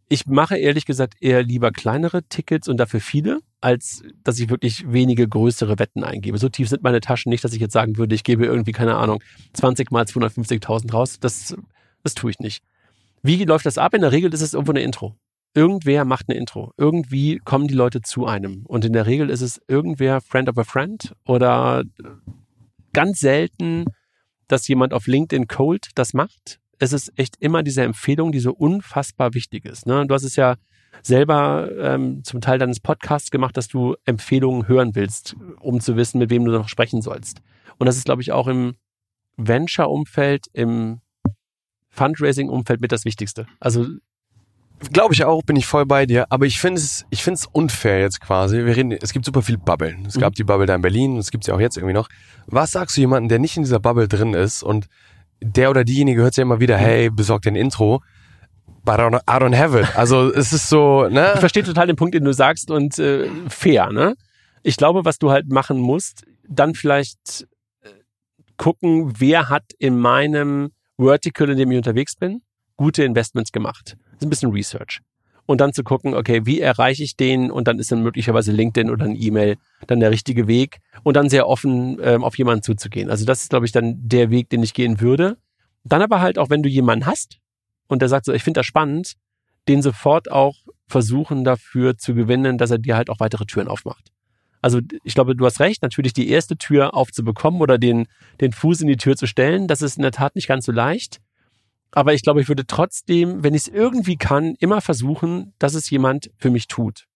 Ich 0.09 0.27
mache 0.27 0.59
ehrlich 0.59 0.85
gesagt 0.85 1.15
eher 1.21 1.43
lieber 1.43 1.71
kleinere 1.71 2.23
Tickets 2.25 2.69
und 2.69 2.77
dafür 2.77 3.01
viele, 3.01 3.41
als 3.63 4.03
dass 4.25 4.39
ich 4.39 4.51
wirklich 4.51 4.91
wenige 4.93 5.29
größere 5.29 5.79
Wetten 5.79 6.05
eingebe. 6.05 6.37
So 6.39 6.49
tief 6.49 6.69
sind 6.69 6.83
meine 6.83 7.01
Taschen 7.01 7.31
nicht, 7.31 7.45
dass 7.45 7.53
ich 7.53 7.61
jetzt 7.61 7.73
sagen 7.73 7.97
würde, 7.97 8.15
ich 8.15 8.25
gebe 8.25 8.45
irgendwie, 8.45 8.73
keine 8.73 8.97
Ahnung, 8.97 9.23
20 9.53 9.91
mal 9.91 10.05
250.000 10.05 10.93
raus. 10.93 11.19
Das, 11.21 11.55
das 12.03 12.15
tue 12.15 12.31
ich 12.31 12.41
nicht. 12.41 12.63
Wie 13.23 13.45
läuft 13.45 13.67
das 13.67 13.79
ab? 13.79 13.95
In 13.95 14.01
der 14.01 14.13
Regel 14.13 14.35
ist 14.35 14.41
es 14.41 14.53
irgendwo 14.53 14.73
eine 14.73 14.83
Intro. 14.83 15.17
Irgendwer 15.55 16.05
macht 16.05 16.29
eine 16.29 16.39
Intro. 16.39 16.73
Irgendwie 16.77 17.39
kommen 17.39 17.69
die 17.69 17.75
Leute 17.75 18.01
zu 18.01 18.27
einem. 18.27 18.65
Und 18.67 18.85
in 18.85 18.93
der 18.93 19.07
Regel 19.07 19.31
ist 19.31 19.43
es 19.43 19.61
irgendwer 19.69 20.21
Friend 20.21 20.49
of 20.49 20.59
a 20.59 20.65
Friend 20.65 21.15
oder 21.25 21.85
ganz 22.93 23.21
selten, 23.21 23.85
dass 24.49 24.67
jemand 24.67 24.93
auf 24.93 25.07
LinkedIn 25.07 25.47
Cold 25.47 25.91
das 25.95 26.15
macht. 26.15 26.59
Es 26.79 26.93
ist 26.93 27.13
echt 27.17 27.37
immer 27.39 27.63
diese 27.63 27.83
Empfehlung, 27.83 28.33
die 28.33 28.41
so 28.41 28.53
unfassbar 28.53 29.35
wichtig 29.35 29.67
ist. 29.67 29.87
Ne? 29.87 30.05
Du 30.07 30.15
hast 30.15 30.25
es 30.25 30.35
ja 30.35 30.57
selber 31.03 31.69
ähm, 31.79 32.23
zum 32.25 32.41
Teil 32.41 32.59
deines 32.59 32.81
Podcasts 32.81 33.31
gemacht, 33.31 33.57
dass 33.57 33.69
du 33.69 33.97
Empfehlungen 34.05 34.69
hören 34.69 34.95
willst, 34.95 35.37
um 35.61 35.81
zu 35.81 35.97
wissen, 35.97 36.19
mit 36.19 36.31
wem 36.31 36.45
du 36.45 36.53
noch 36.53 36.69
sprechen 36.69 37.03
sollst. 37.03 37.41
Und 37.79 37.87
das 37.87 37.97
ist, 37.97 38.05
glaube 38.05 38.23
ich, 38.23 38.33
auch 38.33 38.47
im 38.47 38.75
Venture-Umfeld, 39.37 40.47
im 40.53 41.01
Fundraising-Umfeld 41.89 42.81
mit 42.81 42.93
das 42.93 43.05
Wichtigste. 43.05 43.47
Also 43.61 43.87
Glaube 44.91 45.15
ich 45.15 45.25
auch, 45.25 45.43
bin 45.43 45.55
ich 45.55 45.67
voll 45.67 45.87
bei 45.87 46.07
dir. 46.07 46.27
Aber 46.31 46.45
ich 46.45 46.59
finde 46.59 46.81
es, 46.81 47.07
ich 47.11 47.23
finde 47.23 47.39
es 47.39 47.47
unfair 47.47 48.01
jetzt 48.01 48.21
quasi. 48.21 48.65
Wir 48.65 48.77
reden, 48.77 48.91
es 48.91 49.13
gibt 49.13 49.25
super 49.25 49.43
viel 49.43 49.57
Bubbeln. 49.57 50.07
Es 50.07 50.17
mhm. 50.17 50.21
gab 50.21 50.35
die 50.35 50.45
Bubble 50.45 50.67
da 50.67 50.75
in 50.75 50.83
Berlin, 50.83 51.19
es 51.19 51.31
gibt 51.31 51.45
sie 51.45 51.53
auch 51.53 51.61
jetzt 51.61 51.77
irgendwie 51.77 51.95
noch. 51.95 52.09
Was 52.47 52.73
sagst 52.73 52.97
du 52.97 53.01
jemandem, 53.01 53.29
der 53.29 53.39
nicht 53.39 53.57
in 53.57 53.63
dieser 53.63 53.79
Bubble 53.79 54.09
drin 54.09 54.35
ist 54.35 54.63
und 54.63 54.87
der 55.41 55.71
oder 55.71 55.85
diejenige 55.85 56.23
hört 56.23 56.37
ja 56.37 56.43
immer 56.43 56.61
wieder, 56.61 56.79
mhm. 56.79 56.83
hey, 56.83 57.11
besorg 57.11 57.43
dir 57.43 57.53
ein 57.53 57.57
Intro. 57.57 58.03
But 58.85 58.99
I 58.99 59.03
don't, 59.03 59.21
I 59.29 59.39
don't 59.39 59.57
have 59.57 59.79
it. 59.79 59.97
Also 59.97 60.33
es 60.33 60.53
ist 60.53 60.69
so, 60.69 61.09
ne? 61.09 61.33
Ich 61.35 61.41
verstehe 61.41 61.63
total 61.63 61.87
den 61.87 61.97
Punkt, 61.97 62.15
den 62.15 62.25
du 62.25 62.33
sagst 62.33 62.71
und 62.71 62.99
äh, 62.99 63.29
fair, 63.49 63.91
ne? 63.93 64.15
Ich 64.65 64.77
glaube, 64.77 65.05
was 65.05 65.19
du 65.19 65.31
halt 65.31 65.49
machen 65.51 65.79
musst, 65.79 66.25
dann 66.49 66.75
vielleicht 66.75 67.47
äh, 67.83 67.89
gucken, 68.57 69.15
wer 69.19 69.49
hat 69.49 69.65
in 69.79 69.99
meinem 69.99 70.71
Vertical, 70.99 71.51
in 71.51 71.59
dem 71.59 71.71
ich 71.71 71.77
unterwegs 71.77 72.17
bin, 72.17 72.43
gute 72.77 73.05
Investments 73.05 73.53
gemacht. 73.53 73.97
Das 74.13 74.21
ist 74.21 74.27
ein 74.27 74.31
bisschen 74.31 74.51
Research. 74.53 75.01
und 75.47 75.61
dann 75.61 75.73
zu 75.73 75.83
gucken, 75.83 76.15
okay, 76.15 76.43
wie 76.45 76.61
erreiche 76.61 77.03
ich 77.03 77.17
den 77.17 77.51
und 77.51 77.69
dann 77.69 77.79
ist 77.79 77.93
dann 77.93 78.03
möglicherweise 78.03 78.53
LinkedIn 78.53 78.91
oder 78.91 79.05
ein 79.05 79.17
E-Mail 79.21 79.57
dann 79.87 80.01
der 80.01 80.11
richtige 80.11 80.47
Weg 80.47 80.79
und 81.03 81.17
dann 81.17 81.29
sehr 81.29 81.47
offen 81.49 81.99
ähm, 82.03 82.25
auf 82.25 82.37
jemanden 82.39 82.63
zuzugehen. 82.63 83.11
Also 83.11 83.25
das 83.25 83.43
ist, 83.43 83.51
glaube 83.51 83.67
ich, 83.67 83.73
dann 83.73 83.97
der 83.99 84.31
Weg, 84.31 84.49
den 84.51 84.63
ich 84.63 84.75
gehen 84.75 85.01
würde. 85.01 85.37
Dann 85.85 86.03
aber 86.03 86.21
halt 86.21 86.39
auch, 86.39 86.49
wenn 86.51 86.63
du 86.63 86.69
jemanden 86.69 87.07
hast 87.07 87.39
und 87.89 88.03
der 88.03 88.09
sagt 88.09 88.27
so, 88.27 88.33
ich 88.33 88.43
finde 88.43 88.61
das 88.61 88.67
spannend, 88.67 89.15
den 89.69 89.83
sofort 89.83 90.31
auch 90.31 90.57
versuchen 90.87 91.45
dafür 91.45 91.97
zu 91.97 92.15
gewinnen, 92.15 92.59
dass 92.59 92.71
er 92.71 92.79
dir 92.79 92.97
halt 92.97 93.11
auch 93.11 93.21
weitere 93.21 93.45
Türen 93.47 93.69
aufmacht. 93.69 94.11
Also 94.61 94.81
ich 95.03 95.15
glaube, 95.15 95.35
du 95.35 95.45
hast 95.45 95.61
recht, 95.61 95.83
natürlich 95.83 96.13
die 96.13 96.29
erste 96.29 96.57
Tür 96.57 96.95
aufzubekommen 96.95 97.61
oder 97.61 97.79
den, 97.79 98.07
den 98.41 98.53
Fuß 98.53 98.81
in 98.83 98.89
die 98.89 98.97
Tür 98.97 99.17
zu 99.17 99.27
stellen, 99.27 99.67
das 99.67 99.83
ist 99.83 99.97
in 99.97 100.03
der 100.03 100.13
Tat 100.13 100.37
nicht 100.37 100.47
ganz 100.47 100.67
so 100.67 100.73
leicht. 100.73 101.21
Aber 101.91 102.15
ich 102.15 102.23
glaube, 102.23 102.41
ich 102.41 102.49
würde 102.49 102.67
trotzdem, 102.67 103.43
wenn 103.45 103.55
ich 103.55 103.63
es 103.63 103.69
irgendwie 103.69 104.17
kann, 104.17 104.55
immer 104.61 104.81
versuchen, 104.81 105.53
dass 105.59 105.75
es 105.75 105.91
jemand 105.91 106.31
für 106.39 106.51
mich 106.51 106.69
tut. 106.69 107.07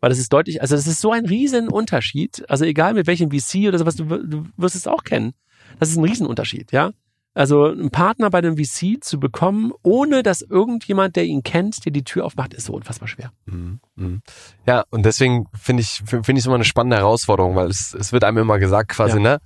Weil 0.00 0.10
das 0.10 0.18
ist 0.18 0.32
deutlich, 0.32 0.60
also 0.60 0.76
das 0.76 0.86
ist 0.86 1.00
so 1.00 1.12
ein 1.12 1.24
riesen 1.24 1.68
Unterschied. 1.68 2.44
Also 2.48 2.64
egal 2.64 2.94
mit 2.94 3.06
welchem 3.06 3.30
VC 3.30 3.68
oder 3.68 3.78
sowas, 3.78 3.96
du, 3.96 4.04
du 4.04 4.46
wirst 4.56 4.76
es 4.76 4.86
auch 4.86 5.02
kennen. 5.02 5.34
Das 5.78 5.90
ist 5.90 5.96
ein 5.96 6.04
Riesenunterschied, 6.04 6.72
ja. 6.72 6.92
Also 7.34 7.66
einen 7.66 7.90
Partner 7.90 8.30
bei 8.30 8.40
dem 8.40 8.56
VC 8.56 9.02
zu 9.02 9.20
bekommen, 9.20 9.72
ohne 9.82 10.22
dass 10.22 10.42
irgendjemand, 10.42 11.14
der 11.14 11.24
ihn 11.24 11.42
kennt, 11.42 11.84
dir 11.84 11.92
die 11.92 12.02
Tür 12.02 12.24
aufmacht, 12.24 12.52
ist 12.52 12.66
so 12.66 12.72
unfassbar 12.72 13.06
schwer. 13.06 13.32
Mhm, 13.46 13.80
mhm. 13.94 14.22
Ja, 14.66 14.84
und 14.90 15.06
deswegen 15.06 15.46
finde 15.52 15.82
ich 15.82 16.02
finde 16.04 16.32
ich 16.32 16.38
es 16.38 16.46
immer 16.46 16.56
eine 16.56 16.64
spannende 16.64 16.96
Herausforderung, 16.96 17.54
weil 17.54 17.68
es, 17.68 17.94
es 17.98 18.12
wird 18.12 18.24
einem 18.24 18.38
immer 18.38 18.58
gesagt, 18.58 18.90
quasi, 18.90 19.18
ja. 19.18 19.22
ne, 19.22 19.38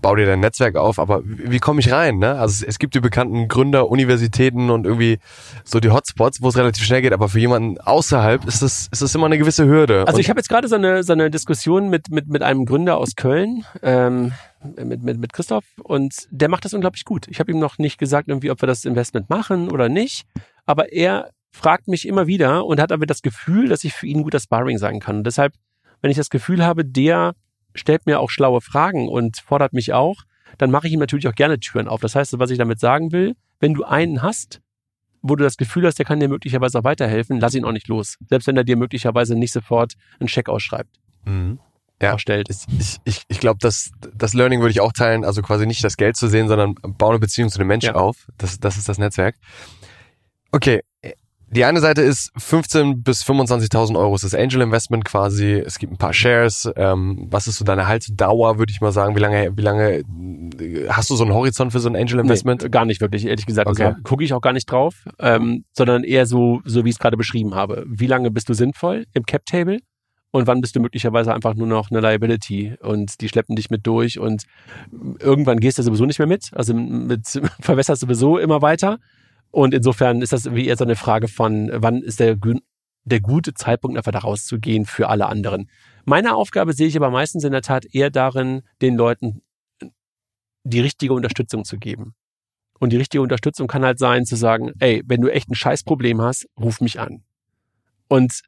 bau 0.00 0.16
dir 0.16 0.26
dein 0.26 0.40
Netzwerk 0.40 0.76
auf, 0.76 0.98
aber 0.98 1.22
wie, 1.24 1.50
wie 1.52 1.58
komme 1.58 1.80
ich 1.80 1.92
rein? 1.92 2.18
Ne? 2.18 2.38
Also 2.38 2.62
es, 2.62 2.68
es, 2.68 2.78
gibt 2.78 2.94
die 2.94 3.00
bekannten 3.00 3.48
Gründer, 3.48 3.88
Universitäten 3.88 4.70
und 4.70 4.86
irgendwie 4.86 5.18
so 5.64 5.80
die 5.80 5.90
Hotspots, 5.90 6.42
wo 6.42 6.48
es 6.48 6.56
relativ 6.56 6.84
schnell 6.84 7.02
geht, 7.02 7.12
aber 7.12 7.28
für 7.28 7.40
jemanden 7.40 7.80
außerhalb 7.80 8.44
ist 8.46 8.62
das, 8.62 8.88
ist 8.90 9.02
das 9.02 9.14
immer 9.14 9.26
eine 9.26 9.38
gewisse 9.38 9.66
Hürde. 9.66 10.00
Also 10.00 10.14
und 10.14 10.20
ich 10.20 10.30
habe 10.30 10.40
jetzt 10.40 10.48
gerade 10.48 10.68
so 10.68 10.76
eine, 10.76 11.02
so 11.02 11.12
eine 11.12 11.30
Diskussion 11.30 11.90
mit, 11.90 12.10
mit, 12.10 12.28
mit 12.28 12.42
einem 12.42 12.64
Gründer 12.64 12.98
aus 12.98 13.16
Köln, 13.16 13.64
ähm, 13.82 14.32
mit, 14.62 15.02
mit, 15.02 15.18
mit 15.18 15.32
Christoph, 15.32 15.64
und 15.82 16.28
der 16.30 16.48
macht 16.48 16.64
das 16.64 16.74
unglaublich 16.74 17.04
gut. 17.04 17.26
Ich 17.28 17.40
habe 17.40 17.52
ihm 17.52 17.58
noch 17.58 17.78
nicht 17.78 17.98
gesagt, 17.98 18.28
irgendwie, 18.28 18.50
ob 18.50 18.60
wir 18.62 18.66
das 18.66 18.84
Investment 18.84 19.30
machen 19.30 19.70
oder 19.70 19.88
nicht, 19.88 20.26
aber 20.66 20.92
er 20.92 21.30
fragt 21.50 21.88
mich 21.88 22.06
immer 22.06 22.26
wieder 22.26 22.66
und 22.66 22.80
hat 22.80 22.92
aber 22.92 23.06
das 23.06 23.22
Gefühl, 23.22 23.68
dass 23.68 23.84
ich 23.84 23.92
für 23.92 24.06
ihn 24.06 24.22
guter 24.22 24.40
Sparring 24.40 24.78
sein 24.78 25.00
kann. 25.00 25.18
Und 25.18 25.24
deshalb, 25.24 25.54
wenn 26.00 26.10
ich 26.10 26.16
das 26.16 26.30
Gefühl 26.30 26.64
habe, 26.64 26.84
der 26.84 27.34
stellt 27.74 28.06
mir 28.06 28.20
auch 28.20 28.30
schlaue 28.30 28.60
Fragen 28.60 29.08
und 29.08 29.38
fordert 29.38 29.72
mich 29.72 29.92
auch, 29.92 30.22
dann 30.58 30.70
mache 30.70 30.86
ich 30.86 30.92
ihm 30.92 31.00
natürlich 31.00 31.28
auch 31.28 31.34
gerne 31.34 31.60
Türen 31.60 31.88
auf. 31.88 32.00
Das 32.00 32.14
heißt, 32.14 32.38
was 32.38 32.50
ich 32.50 32.58
damit 32.58 32.80
sagen 32.80 33.12
will, 33.12 33.34
wenn 33.60 33.74
du 33.74 33.84
einen 33.84 34.22
hast, 34.22 34.60
wo 35.22 35.36
du 35.36 35.44
das 35.44 35.56
Gefühl 35.56 35.86
hast, 35.86 35.98
der 35.98 36.06
kann 36.06 36.20
dir 36.20 36.28
möglicherweise 36.28 36.78
auch 36.78 36.84
weiterhelfen, 36.84 37.40
lass 37.40 37.54
ihn 37.54 37.64
auch 37.64 37.72
nicht 37.72 37.88
los. 37.88 38.16
Selbst 38.28 38.46
wenn 38.46 38.56
er 38.56 38.64
dir 38.64 38.76
möglicherweise 38.76 39.34
nicht 39.34 39.52
sofort 39.52 39.94
einen 40.20 40.28
Scheck 40.28 40.48
ausschreibt. 40.48 40.98
Mhm. 41.24 41.58
Ja, 42.00 42.14
ausstellt. 42.14 42.48
Ich, 42.48 42.98
ich, 43.04 43.22
ich 43.26 43.40
glaube, 43.40 43.58
das, 43.60 43.90
das 44.14 44.32
Learning 44.32 44.60
würde 44.60 44.70
ich 44.70 44.80
auch 44.80 44.92
teilen, 44.92 45.24
also 45.24 45.42
quasi 45.42 45.66
nicht 45.66 45.82
das 45.82 45.96
Geld 45.96 46.16
zu 46.16 46.28
sehen, 46.28 46.46
sondern 46.46 46.74
baue 46.74 47.10
eine 47.10 47.18
Beziehung 47.18 47.48
zu 47.48 47.58
dem 47.58 47.66
Menschen 47.66 47.94
ja. 47.94 47.94
auf. 47.96 48.28
Das, 48.38 48.60
das 48.60 48.76
ist 48.76 48.88
das 48.88 48.98
Netzwerk. 48.98 49.34
Okay, 50.52 50.82
die 51.50 51.64
eine 51.64 51.80
Seite 51.80 52.02
ist 52.02 52.30
15 52.36 53.02
bis 53.02 53.22
25.000 53.22 53.98
Euro 53.98 54.14
ist 54.14 54.24
das 54.24 54.34
Angel 54.34 54.60
Investment 54.60 55.04
quasi. 55.04 55.52
Es 55.54 55.78
gibt 55.78 55.92
ein 55.92 55.96
paar 55.96 56.12
Shares. 56.12 56.70
Ähm, 56.76 57.26
was 57.30 57.46
ist 57.48 57.56
so 57.56 57.64
deine 57.64 57.88
Haltedauer, 57.88 58.58
würde 58.58 58.70
ich 58.70 58.82
mal 58.82 58.92
sagen? 58.92 59.16
Wie 59.16 59.20
lange, 59.20 59.56
wie 59.56 59.62
lange 59.62 60.02
hast 60.90 61.08
du 61.08 61.16
so 61.16 61.24
einen 61.24 61.32
Horizont 61.32 61.72
für 61.72 61.80
so 61.80 61.88
ein 61.88 61.96
Angel 61.96 62.20
Investment? 62.20 62.62
Nee, 62.62 62.68
gar 62.68 62.84
nicht 62.84 63.00
wirklich, 63.00 63.24
ehrlich 63.24 63.46
gesagt. 63.46 63.68
Okay. 63.68 63.84
Also, 63.84 64.02
gucke 64.02 64.24
ich 64.24 64.34
auch 64.34 64.42
gar 64.42 64.52
nicht 64.52 64.70
drauf, 64.70 65.06
ähm, 65.20 65.64
sondern 65.72 66.04
eher 66.04 66.26
so, 66.26 66.60
so 66.64 66.84
wie 66.84 66.90
ich 66.90 66.96
es 66.96 66.98
gerade 66.98 67.16
beschrieben 67.16 67.54
habe. 67.54 67.84
Wie 67.88 68.06
lange 68.06 68.30
bist 68.30 68.50
du 68.50 68.54
sinnvoll 68.54 69.06
im 69.14 69.24
Cap 69.24 69.46
Table? 69.46 69.78
Und 70.30 70.46
wann 70.46 70.60
bist 70.60 70.76
du 70.76 70.80
möglicherweise 70.80 71.34
einfach 71.34 71.54
nur 71.54 71.66
noch 71.66 71.90
eine 71.90 72.00
Liability 72.00 72.76
und 72.80 73.20
die 73.20 73.28
schleppen 73.28 73.56
dich 73.56 73.70
mit 73.70 73.86
durch 73.86 74.18
und 74.18 74.44
irgendwann 75.20 75.58
gehst 75.58 75.78
du 75.78 75.82
sowieso 75.82 76.04
nicht 76.04 76.18
mehr 76.18 76.28
mit. 76.28 76.50
Also 76.52 76.74
mit 76.74 77.26
verwässerst 77.60 78.02
sowieso 78.02 78.38
immer 78.38 78.60
weiter. 78.60 78.98
Und 79.50 79.72
insofern 79.72 80.20
ist 80.20 80.34
das 80.34 80.54
wie 80.54 80.66
eher 80.66 80.76
so 80.76 80.84
eine 80.84 80.96
Frage 80.96 81.28
von, 81.28 81.70
wann 81.72 82.02
ist 82.02 82.20
der, 82.20 82.36
der 83.04 83.20
gute 83.20 83.54
Zeitpunkt, 83.54 83.96
einfach 83.96 84.12
da 84.12 84.18
rauszugehen 84.18 84.84
für 84.84 85.08
alle 85.08 85.26
anderen. 85.26 85.70
Meine 86.04 86.34
Aufgabe 86.34 86.74
sehe 86.74 86.88
ich 86.88 86.96
aber 86.96 87.10
meistens 87.10 87.44
in 87.44 87.52
der 87.52 87.62
Tat 87.62 87.86
eher 87.86 88.10
darin, 88.10 88.62
den 88.82 88.96
Leuten 88.96 89.40
die 90.64 90.80
richtige 90.80 91.14
Unterstützung 91.14 91.64
zu 91.64 91.78
geben. 91.78 92.14
Und 92.78 92.92
die 92.92 92.96
richtige 92.96 93.22
Unterstützung 93.22 93.66
kann 93.66 93.84
halt 93.84 93.98
sein, 93.98 94.26
zu 94.26 94.36
sagen, 94.36 94.72
ey, 94.78 95.02
wenn 95.06 95.20
du 95.20 95.28
echt 95.28 95.50
ein 95.50 95.54
Scheißproblem 95.54 96.20
hast, 96.20 96.46
ruf 96.58 96.80
mich 96.80 97.00
an. 97.00 97.24
Und 98.08 98.42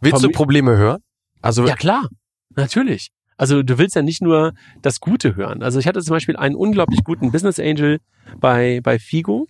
willst 0.00 0.22
du 0.22 0.30
Probleme 0.30 0.76
hören? 0.76 1.02
Also 1.40 1.66
ja 1.66 1.76
klar, 1.76 2.08
natürlich. 2.56 3.10
Also 3.36 3.62
du 3.62 3.78
willst 3.78 3.94
ja 3.94 4.02
nicht 4.02 4.20
nur 4.20 4.52
das 4.82 5.00
Gute 5.00 5.36
hören. 5.36 5.62
Also 5.62 5.78
ich 5.78 5.86
hatte 5.86 6.02
zum 6.02 6.14
Beispiel 6.14 6.36
einen 6.36 6.56
unglaublich 6.56 7.04
guten 7.04 7.30
Business 7.30 7.60
Angel 7.60 8.00
bei 8.40 8.80
bei 8.82 8.98
Figo, 8.98 9.46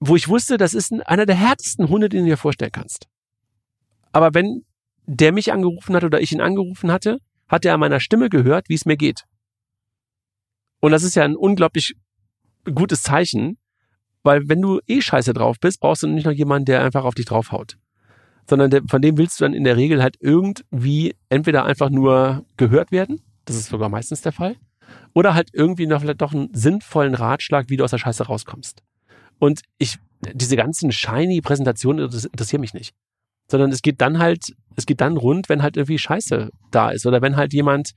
wo 0.00 0.16
ich 0.16 0.28
wusste, 0.28 0.56
das 0.56 0.74
ist 0.74 0.92
einer 1.06 1.26
der 1.26 1.36
härtesten 1.36 1.88
Hunde, 1.88 2.08
den 2.08 2.20
du 2.20 2.30
dir 2.30 2.36
vorstellen 2.36 2.72
kannst. 2.72 3.08
Aber 4.12 4.34
wenn 4.34 4.64
der 5.06 5.32
mich 5.32 5.52
angerufen 5.52 5.94
hat 5.94 6.04
oder 6.04 6.20
ich 6.20 6.32
ihn 6.32 6.40
angerufen 6.40 6.90
hatte, 6.90 7.18
hat 7.48 7.64
er 7.64 7.74
an 7.74 7.80
meiner 7.80 8.00
Stimme 8.00 8.28
gehört, 8.28 8.68
wie 8.68 8.74
es 8.74 8.86
mir 8.86 8.96
geht. 8.96 9.24
Und 10.80 10.92
das 10.92 11.02
ist 11.02 11.16
ja 11.16 11.24
ein 11.24 11.36
unglaublich 11.36 11.94
gutes 12.64 13.02
Zeichen, 13.02 13.58
weil 14.22 14.48
wenn 14.48 14.60
du 14.60 14.80
eh 14.86 15.00
scheiße 15.00 15.32
drauf 15.32 15.56
bist, 15.60 15.80
brauchst 15.80 16.02
du 16.02 16.08
nicht 16.08 16.26
noch 16.26 16.32
jemanden, 16.32 16.66
der 16.66 16.82
einfach 16.82 17.04
auf 17.04 17.14
dich 17.14 17.26
draufhaut. 17.26 17.78
Sondern 18.48 18.70
der, 18.70 18.82
von 18.88 19.02
dem 19.02 19.18
willst 19.18 19.40
du 19.40 19.44
dann 19.44 19.54
in 19.54 19.64
der 19.64 19.76
Regel 19.76 20.02
halt 20.02 20.16
irgendwie 20.20 21.14
entweder 21.28 21.64
einfach 21.64 21.90
nur 21.90 22.44
gehört 22.56 22.92
werden, 22.92 23.20
das 23.44 23.56
ist 23.56 23.68
sogar 23.68 23.88
meistens 23.88 24.22
der 24.22 24.32
Fall, 24.32 24.56
oder 25.14 25.34
halt 25.34 25.50
irgendwie 25.52 25.86
noch 25.86 26.00
vielleicht 26.00 26.20
doch 26.20 26.32
einen 26.32 26.52
sinnvollen 26.52 27.14
Ratschlag, 27.14 27.68
wie 27.68 27.76
du 27.76 27.84
aus 27.84 27.90
der 27.90 27.98
Scheiße 27.98 28.26
rauskommst. 28.26 28.82
Und 29.38 29.62
ich, 29.78 29.98
diese 30.32 30.56
ganzen 30.56 30.92
shiny 30.92 31.40
Präsentationen 31.40 32.08
das 32.10 32.24
interessieren 32.24 32.60
mich 32.60 32.74
nicht. 32.74 32.94
Sondern 33.48 33.70
es 33.70 33.82
geht 33.82 34.00
dann 34.00 34.18
halt, 34.18 34.54
es 34.76 34.86
geht 34.86 35.00
dann 35.00 35.16
rund, 35.16 35.48
wenn 35.48 35.62
halt 35.62 35.76
irgendwie 35.76 35.98
Scheiße 35.98 36.50
da 36.70 36.90
ist 36.90 37.06
oder 37.06 37.22
wenn 37.22 37.36
halt 37.36 37.52
jemand 37.52 37.92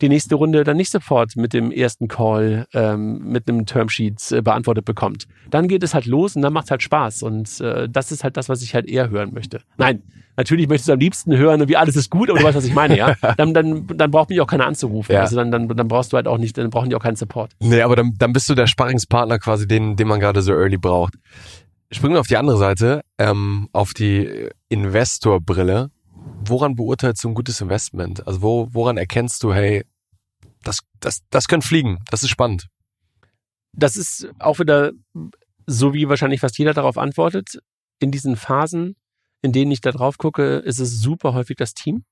die 0.00 0.08
nächste 0.08 0.34
Runde 0.34 0.64
dann 0.64 0.76
nicht 0.76 0.90
sofort 0.90 1.36
mit 1.36 1.52
dem 1.52 1.70
ersten 1.70 2.08
Call 2.08 2.66
ähm, 2.72 3.18
mit 3.24 3.48
einem 3.48 3.66
Termsheet 3.66 4.32
äh, 4.32 4.42
beantwortet 4.42 4.84
bekommt. 4.84 5.26
Dann 5.50 5.68
geht 5.68 5.82
es 5.82 5.94
halt 5.94 6.06
los 6.06 6.36
und 6.36 6.42
dann 6.42 6.52
macht 6.52 6.66
es 6.66 6.70
halt 6.70 6.82
Spaß. 6.82 7.22
Und 7.22 7.60
äh, 7.60 7.88
das 7.88 8.12
ist 8.12 8.24
halt 8.24 8.36
das, 8.36 8.48
was 8.48 8.62
ich 8.62 8.74
halt 8.74 8.88
eher 8.88 9.10
hören 9.10 9.32
möchte. 9.32 9.60
Nein, 9.76 10.02
natürlich 10.36 10.68
möchtest 10.68 10.88
du 10.88 10.92
am 10.94 10.98
liebsten 10.98 11.36
hören, 11.36 11.68
wie 11.68 11.76
alles 11.76 11.96
ist 11.96 12.10
gut, 12.10 12.30
aber 12.30 12.38
du 12.38 12.44
weißt, 12.44 12.56
was 12.56 12.64
ich 12.64 12.74
meine, 12.74 12.96
ja. 12.96 13.14
Dann, 13.36 13.54
dann, 13.54 13.86
dann 13.86 14.10
braucht 14.10 14.30
mich 14.30 14.40
auch 14.40 14.46
keiner 14.46 14.66
anzurufen. 14.66 15.12
Ja. 15.12 15.20
Also 15.20 15.36
dann, 15.36 15.50
dann, 15.50 15.68
dann 15.68 15.88
brauchst 15.88 16.12
du 16.12 16.16
halt 16.16 16.26
auch 16.26 16.38
nicht, 16.38 16.56
dann 16.58 16.70
brauchen 16.70 16.90
die 16.90 16.96
auch 16.96 17.02
keinen 17.02 17.16
Support. 17.16 17.52
Nee, 17.60 17.82
aber 17.82 17.96
dann, 17.96 18.14
dann 18.18 18.32
bist 18.32 18.48
du 18.48 18.54
der 18.54 18.66
Sparringspartner 18.66 19.38
quasi, 19.38 19.66
den, 19.66 19.96
den 19.96 20.08
man 20.08 20.20
gerade 20.20 20.42
so 20.42 20.52
early 20.52 20.76
braucht. 20.76 21.14
Springen 21.90 22.14
wir 22.14 22.20
auf 22.20 22.26
die 22.26 22.36
andere 22.36 22.56
Seite, 22.56 23.02
ähm, 23.18 23.68
auf 23.72 23.92
die 23.94 24.48
Investorbrille 24.68 25.90
woran 26.48 26.74
beurteilst 26.76 27.24
du 27.24 27.28
ein 27.28 27.34
gutes 27.34 27.60
Investment? 27.60 28.26
Also 28.26 28.42
wo, 28.42 28.68
woran 28.72 28.96
erkennst 28.96 29.42
du, 29.42 29.52
hey, 29.52 29.84
das, 30.62 30.78
das, 31.00 31.20
das 31.30 31.48
könnte 31.48 31.66
fliegen, 31.66 31.98
das 32.10 32.22
ist 32.22 32.30
spannend? 32.30 32.68
Das 33.72 33.96
ist 33.96 34.28
auch 34.38 34.58
wieder 34.58 34.92
so, 35.66 35.94
wie 35.94 36.08
wahrscheinlich 36.08 36.40
fast 36.40 36.58
jeder 36.58 36.74
darauf 36.74 36.98
antwortet. 36.98 37.58
In 38.00 38.10
diesen 38.10 38.36
Phasen, 38.36 38.96
in 39.40 39.52
denen 39.52 39.70
ich 39.70 39.80
da 39.80 39.92
drauf 39.92 40.18
gucke, 40.18 40.58
ist 40.58 40.78
es 40.78 41.00
super 41.00 41.34
häufig 41.34 41.56
das 41.56 41.74
Team. 41.74 42.04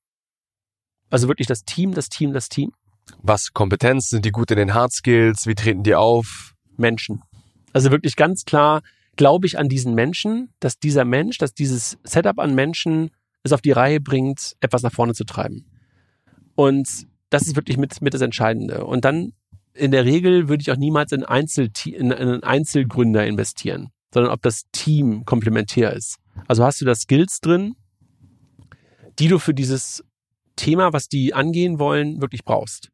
Also 1.11 1.29
wirklich 1.29 1.49
das 1.49 1.65
Team, 1.65 1.93
das 1.93 2.09
Team, 2.09 2.33
das 2.33 2.49
Team. 2.49 2.73
Was 3.23 3.53
Kompetenz? 3.53 4.09
Sind 4.09 4.25
die 4.25 4.31
gut 4.31 4.51
in 4.51 4.57
den 4.57 4.75
Hard 4.75 4.93
Skills? 4.93 5.47
Wie 5.47 5.55
treten 5.55 5.83
die 5.83 5.95
auf? 5.95 6.55
Menschen. 6.77 7.23
Also 7.73 7.91
wirklich 7.91 8.17
ganz 8.17 8.45
klar 8.45 8.83
glaube 9.17 9.47
ich 9.47 9.59
an 9.59 9.69
diesen 9.69 9.95
Menschen, 9.95 10.55
dass 10.61 10.79
dieser 10.79 11.05
Mensch, 11.05 11.39
dass 11.39 11.53
dieses 11.53 11.99
Setup 12.05 12.39
an 12.39 12.55
Menschen 12.55 13.11
es 13.43 13.53
auf 13.53 13.61
die 13.61 13.73
Reihe 13.73 14.01
bringt, 14.01 14.57
etwas 14.61 14.83
nach 14.83 14.93
vorne 14.93 15.15
zu 15.15 15.25
treiben. 15.25 15.67
Und 16.55 17.07
das 17.31 17.43
ist 17.47 17.57
wirklich 17.57 17.79
mit, 17.79 18.03
mit 18.03 18.13
das 18.13 18.21
Entscheidende. 18.21 18.85
Und 18.85 19.05
dann 19.05 19.33
in 19.73 19.93
der 19.93 20.05
Regel 20.05 20.49
würde 20.49 20.63
ich 20.63 20.71
auch 20.71 20.77
niemals 20.77 21.13
in, 21.13 21.25
Einzel 21.25 21.71
in 21.87 22.13
einen 22.13 22.43
Einzelgründer 22.43 23.27
investieren, 23.27 23.91
sondern 24.13 24.33
ob 24.33 24.43
das 24.43 24.65
Team 24.73 25.25
komplementär 25.25 25.93
ist. 25.93 26.17
Also 26.49 26.65
hast 26.65 26.81
du 26.81 26.85
da 26.85 26.95
Skills 26.95 27.41
drin, 27.41 27.77
die 29.19 29.29
du 29.29 29.39
für 29.39 29.55
dieses 29.55 30.05
Thema, 30.57 30.93
was 30.93 31.09
die 31.09 31.35
angehen 31.35 31.79
wollen, 31.79 32.21
wirklich 32.21 32.45
brauchst. 32.45 32.91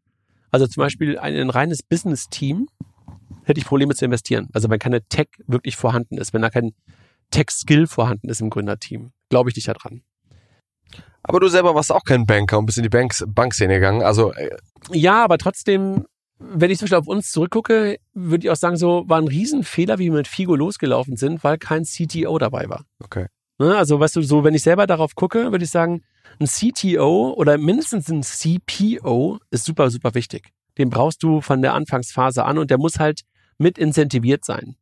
Also 0.51 0.67
zum 0.67 0.83
Beispiel 0.83 1.19
ein, 1.19 1.35
ein 1.35 1.51
reines 1.51 1.83
Business-Team 1.83 2.69
hätte 3.45 3.61
ich 3.61 3.67
Probleme 3.67 3.95
zu 3.95 4.05
investieren. 4.05 4.49
Also 4.53 4.71
wenn 4.71 4.79
keine 4.79 5.03
Tech 5.03 5.29
wirklich 5.47 5.77
vorhanden 5.77 6.19
ist, 6.19 6.33
wenn 6.33 6.43
da 6.43 6.51
kein 6.51 6.73
Tech-Skill 7.31 7.87
vorhanden 7.87 8.29
ist 8.29 8.41
im 8.41 8.51
Gründerteam, 8.51 9.11
glaube 9.29 9.51
ich 9.51 9.57
nicht 9.57 9.69
daran. 9.69 10.03
Aber 11.23 11.41
du 11.41 11.49
selber 11.49 11.75
warst 11.75 11.93
auch 11.93 12.05
kein 12.05 12.25
Banker 12.25 12.59
und 12.59 12.67
bist 12.67 12.79
in 12.79 12.85
die 12.85 12.89
Banks, 12.89 13.25
Bankszene 13.27 13.75
gegangen. 13.75 14.03
Also 14.03 14.33
äh 14.33 14.51
ja, 14.93 15.25
aber 15.25 15.39
trotzdem, 15.39 16.05
wenn 16.39 16.71
ich 16.71 16.79
zum 16.79 16.87
Beispiel 16.87 16.99
auf 16.99 17.09
uns 17.09 17.33
zurückgucke, 17.33 17.99
würde 18.15 18.47
ich 18.47 18.51
auch 18.51 18.57
sagen, 18.57 18.77
so 18.77 19.05
war 19.09 19.19
ein 19.19 19.27
Riesenfehler, 19.27 19.99
wie 19.99 20.05
wir 20.05 20.13
mit 20.13 20.29
Figo 20.29 20.55
losgelaufen 20.55 21.17
sind, 21.17 21.43
weil 21.43 21.59
kein 21.59 21.85
CTO 21.85 22.39
dabei 22.39 22.69
war. 22.69 22.85
Okay. 23.03 23.27
Ne? 23.59 23.77
Also, 23.77 23.99
weißt 23.99 24.17
du, 24.17 24.23
so, 24.23 24.45
wenn 24.45 24.55
ich 24.55 24.63
selber 24.63 24.87
darauf 24.87 25.15
gucke, 25.15 25.51
würde 25.51 25.65
ich 25.65 25.71
sagen, 25.71 26.03
ein 26.39 26.47
CTO 26.47 27.33
oder 27.37 27.59
mindestens 27.59 28.09
ein 28.11 28.23
CPO 28.23 29.39
ist 29.51 29.65
super, 29.65 29.91
super 29.91 30.15
wichtig. 30.15 30.51
Den 30.79 30.91
brauchst 30.91 31.23
du 31.23 31.41
von 31.41 31.63
der 31.63 31.75
Anfangsphase 31.75 32.45
an 32.45 32.59
und 32.59 32.71
der 32.71 32.79
muss 32.79 32.99
halt 32.99 33.23
mit 33.59 33.79
incentiviert 33.79 34.45
sein. 34.45 34.77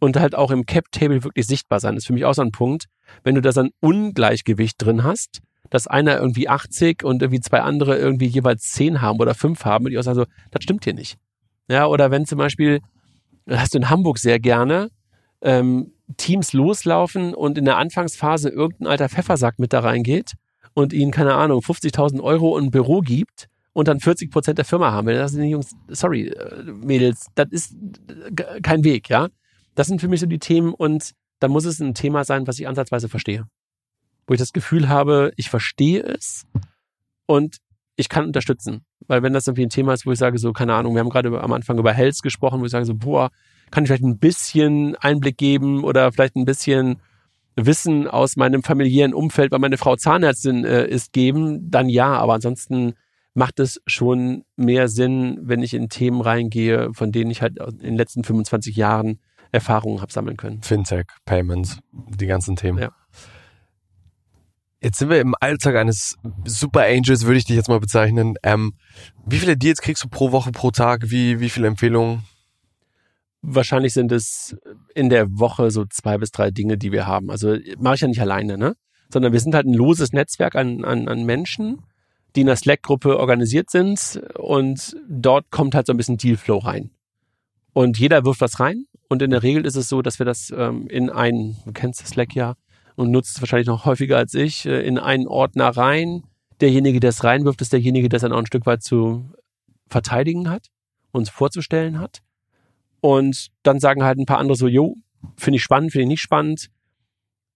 Und 0.00 0.18
halt 0.18 0.34
auch 0.34 0.50
im 0.50 0.66
Cap-Table 0.66 1.22
wirklich 1.22 1.46
sichtbar 1.46 1.78
sein. 1.78 1.94
Das 1.94 2.02
ist 2.02 2.06
für 2.08 2.12
mich 2.12 2.24
auch 2.24 2.34
so 2.34 2.42
ein 2.42 2.52
Punkt. 2.52 2.86
Wenn 3.22 3.36
du 3.36 3.40
da 3.40 3.52
so 3.52 3.60
ein 3.60 3.70
Ungleichgewicht 3.80 4.76
drin 4.78 5.04
hast, 5.04 5.40
dass 5.68 5.86
einer 5.86 6.18
irgendwie 6.18 6.48
80 6.48 7.04
und 7.04 7.22
irgendwie 7.22 7.40
zwei 7.40 7.60
andere 7.60 7.96
irgendwie 7.96 8.26
jeweils 8.26 8.72
10 8.72 9.00
haben 9.00 9.20
oder 9.20 9.34
5 9.34 9.64
haben 9.64 9.84
und 9.84 9.92
ich 9.92 9.98
auch 9.98 10.02
sage 10.02 10.20
so, 10.20 10.26
das 10.50 10.64
stimmt 10.64 10.84
hier 10.84 10.94
nicht. 10.94 11.16
Ja, 11.68 11.86
oder 11.86 12.10
wenn 12.10 12.26
zum 12.26 12.38
Beispiel, 12.38 12.80
hast 13.48 13.74
du 13.74 13.78
in 13.78 13.88
Hamburg 13.88 14.18
sehr 14.18 14.40
gerne, 14.40 14.90
ähm, 15.42 15.92
Teams 16.16 16.52
loslaufen 16.52 17.34
und 17.34 17.56
in 17.56 17.64
der 17.64 17.76
Anfangsphase 17.76 18.48
irgendein 18.48 18.88
alter 18.88 19.08
Pfeffersack 19.08 19.58
mit 19.58 19.72
da 19.72 19.80
reingeht 19.80 20.32
und 20.74 20.92
ihnen, 20.92 21.12
keine 21.12 21.34
Ahnung, 21.34 21.60
50.000 21.60 22.20
Euro 22.20 22.56
ein 22.56 22.70
Büro 22.70 23.00
gibt 23.00 23.48
und 23.72 23.86
dann 23.88 24.00
40 24.00 24.30
Prozent 24.30 24.58
der 24.58 24.64
Firma 24.64 24.90
haben 24.90 25.06
will. 25.06 25.16
Das 25.16 25.32
sind 25.32 25.42
die 25.42 25.50
Jungs, 25.50 25.72
sorry, 25.88 26.28
äh, 26.28 26.64
Mädels, 26.64 27.26
das 27.34 27.48
ist 27.50 27.76
äh, 28.08 28.60
kein 28.60 28.82
Weg, 28.84 29.08
ja. 29.08 29.28
Das 29.74 29.86
sind 29.86 30.00
für 30.00 30.08
mich 30.08 30.20
so 30.20 30.26
die 30.26 30.38
Themen 30.38 30.74
und 30.74 31.12
da 31.38 31.48
muss 31.48 31.64
es 31.64 31.80
ein 31.80 31.94
Thema 31.94 32.24
sein, 32.24 32.46
was 32.46 32.58
ich 32.58 32.68
ansatzweise 32.68 33.08
verstehe. 33.08 33.46
Wo 34.26 34.34
ich 34.34 34.38
das 34.40 34.52
Gefühl 34.52 34.88
habe, 34.88 35.32
ich 35.36 35.50
verstehe 35.50 36.02
es 36.02 36.46
und 37.26 37.58
ich 37.96 38.08
kann 38.08 38.26
unterstützen. 38.26 38.84
Weil 39.06 39.22
wenn 39.22 39.32
das 39.32 39.46
irgendwie 39.46 39.66
ein 39.66 39.70
Thema 39.70 39.92
ist, 39.92 40.06
wo 40.06 40.12
ich 40.12 40.18
sage, 40.18 40.38
so, 40.38 40.52
keine 40.52 40.74
Ahnung, 40.74 40.94
wir 40.94 41.00
haben 41.00 41.10
gerade 41.10 41.40
am 41.40 41.52
Anfang 41.52 41.78
über 41.78 41.92
Health 41.92 42.22
gesprochen, 42.22 42.60
wo 42.60 42.64
ich 42.64 42.70
sage, 42.70 42.86
so, 42.86 42.94
boah, 42.94 43.30
kann 43.70 43.84
ich 43.84 43.88
vielleicht 43.88 44.04
ein 44.04 44.18
bisschen 44.18 44.96
Einblick 44.96 45.36
geben 45.36 45.84
oder 45.84 46.10
vielleicht 46.12 46.36
ein 46.36 46.44
bisschen 46.44 47.00
Wissen 47.56 48.08
aus 48.08 48.36
meinem 48.36 48.62
familiären 48.62 49.14
Umfeld, 49.14 49.52
weil 49.52 49.58
meine 49.58 49.78
Frau 49.78 49.96
Zahnärztin 49.96 50.64
äh, 50.64 50.86
ist, 50.86 51.12
geben, 51.12 51.70
dann 51.70 51.88
ja. 51.88 52.14
Aber 52.14 52.34
ansonsten 52.34 52.94
macht 53.34 53.60
es 53.60 53.80
schon 53.86 54.44
mehr 54.56 54.88
Sinn, 54.88 55.38
wenn 55.42 55.62
ich 55.62 55.74
in 55.74 55.88
Themen 55.88 56.20
reingehe, 56.20 56.92
von 56.94 57.12
denen 57.12 57.30
ich 57.30 57.42
halt 57.42 57.58
in 57.58 57.78
den 57.78 57.96
letzten 57.96 58.24
25 58.24 58.76
Jahren 58.76 59.20
Erfahrungen 59.52 60.00
habe 60.00 60.12
sammeln 60.12 60.36
können. 60.36 60.62
Fintech, 60.62 61.06
Payments, 61.24 61.78
die 61.92 62.26
ganzen 62.26 62.56
Themen. 62.56 62.78
Ja. 62.78 62.90
Jetzt 64.82 64.98
sind 64.98 65.10
wir 65.10 65.20
im 65.20 65.34
Alltag 65.40 65.76
eines 65.76 66.16
Super 66.46 66.84
Angels, 66.86 67.26
würde 67.26 67.36
ich 67.36 67.44
dich 67.44 67.56
jetzt 67.56 67.68
mal 67.68 67.80
bezeichnen. 67.80 68.36
Ähm, 68.42 68.72
wie 69.26 69.38
viele 69.38 69.56
Deals 69.56 69.82
kriegst 69.82 70.02
du 70.04 70.08
pro 70.08 70.32
Woche, 70.32 70.52
pro 70.52 70.70
Tag? 70.70 71.10
Wie, 71.10 71.38
wie 71.38 71.50
viele 71.50 71.66
Empfehlungen? 71.66 72.22
Wahrscheinlich 73.42 73.92
sind 73.92 74.10
es 74.10 74.56
in 74.94 75.10
der 75.10 75.26
Woche 75.28 75.70
so 75.70 75.84
zwei 75.84 76.16
bis 76.16 76.30
drei 76.30 76.50
Dinge, 76.50 76.78
die 76.78 76.92
wir 76.92 77.06
haben. 77.06 77.30
Also 77.30 77.56
mache 77.78 77.96
ich 77.96 78.00
ja 78.00 78.08
nicht 78.08 78.20
alleine, 78.20 78.56
ne? 78.56 78.74
Sondern 79.12 79.32
wir 79.32 79.40
sind 79.40 79.54
halt 79.54 79.66
ein 79.66 79.74
loses 79.74 80.12
Netzwerk 80.12 80.54
an, 80.54 80.84
an, 80.84 81.08
an 81.08 81.24
Menschen, 81.24 81.82
die 82.36 82.42
in 82.42 82.46
der 82.46 82.56
Slack-Gruppe 82.56 83.18
organisiert 83.18 83.70
sind 83.70 84.22
und 84.38 84.96
dort 85.08 85.50
kommt 85.50 85.74
halt 85.74 85.86
so 85.86 85.92
ein 85.92 85.96
bisschen 85.96 86.16
Dealflow 86.16 86.58
rein. 86.58 86.90
Und 87.72 87.98
jeder 87.98 88.24
wirft 88.24 88.40
was 88.40 88.60
rein 88.60 88.86
und 89.08 89.22
in 89.22 89.30
der 89.30 89.42
Regel 89.42 89.64
ist 89.64 89.76
es 89.76 89.88
so, 89.88 90.02
dass 90.02 90.18
wir 90.18 90.26
das 90.26 90.52
ähm, 90.56 90.88
in 90.88 91.10
einen, 91.10 91.56
du 91.64 91.72
kennst 91.72 92.06
Slack 92.06 92.34
ja 92.34 92.54
und 92.96 93.10
nutzt 93.10 93.36
es 93.36 93.42
wahrscheinlich 93.42 93.68
noch 93.68 93.84
häufiger 93.84 94.16
als 94.16 94.34
ich, 94.34 94.66
äh, 94.66 94.86
in 94.86 94.98
einen 94.98 95.26
Ordner 95.26 95.68
rein. 95.68 96.24
Derjenige, 96.60 97.00
der 97.00 97.10
es 97.10 97.24
reinwirft, 97.24 97.60
ist 97.60 97.72
derjenige, 97.72 98.08
der 98.08 98.18
es 98.18 98.22
dann 98.22 98.32
auch 98.32 98.38
ein 98.38 98.46
Stück 98.46 98.66
weit 98.66 98.82
zu 98.82 99.32
verteidigen 99.88 100.50
hat, 100.50 100.66
uns 101.10 101.30
vorzustellen 101.30 101.98
hat. 101.98 102.20
Und 103.00 103.48
dann 103.62 103.80
sagen 103.80 104.04
halt 104.04 104.18
ein 104.18 104.26
paar 104.26 104.38
andere 104.38 104.56
so, 104.56 104.68
jo, 104.68 104.96
finde 105.36 105.56
ich 105.56 105.62
spannend, 105.62 105.92
finde 105.92 106.02
ich 106.02 106.08
nicht 106.08 106.20
spannend. 106.20 106.70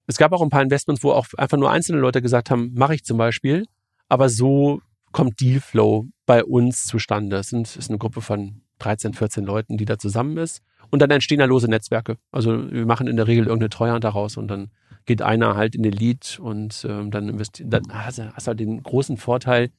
Es 0.07 0.16
gab 0.16 0.33
auch 0.33 0.42
ein 0.42 0.50
paar 0.50 0.62
Investments, 0.62 1.03
wo 1.03 1.12
auch 1.12 1.27
einfach 1.37 1.59
nur 1.59 1.70
einzelne 1.70 1.98
Leute 1.98 2.22
gesagt 2.22 2.50
haben, 2.50 2.72
mache 2.74 2.94
ich 2.94 3.05
zum 3.05 3.16
Beispiel. 3.16 3.66
Aber 4.09 4.29
so 4.29 4.81
kommt 5.12 5.40
Dealflow 5.40 6.09
bei 6.27 6.44
uns 6.44 6.87
zustande. 6.87 7.37
Es 7.37 7.48
sind, 7.50 7.77
ist 7.77 7.88
eine 7.88 7.98
Gruppe 7.98 8.20
von 8.20 8.63
13, 8.78 9.14
14 9.14 9.44
Leuten, 9.44 9.76
die 9.76 9.84
da 9.84 9.98
zusammen 9.98 10.37
ist. 10.37 10.62
Und 10.90 11.00
dann 11.00 11.10
entstehen 11.10 11.38
da 11.38 11.44
lose 11.44 11.68
Netzwerke. 11.68 12.18
Also 12.30 12.70
wir 12.70 12.87
machen 12.87 13.06
in 13.06 13.16
der 13.16 13.26
Regel 13.26 13.46
irgendeine 13.46 13.70
Treuhand 13.70 14.04
daraus 14.04 14.37
und 14.37 14.48
dann 14.48 14.70
geht 15.06 15.22
einer 15.22 15.56
halt 15.56 15.74
in 15.74 15.82
den 15.82 15.92
Lead 15.92 16.38
und 16.40 16.87
ähm, 16.88 17.10
dann 17.10 17.28
investiert. 17.28 17.72
Dann 17.72 17.82
hast 17.92 18.18
du 18.18 18.32
halt 18.46 18.60
den 18.60 18.82
großen 18.82 19.16
Vorteil, 19.16 19.70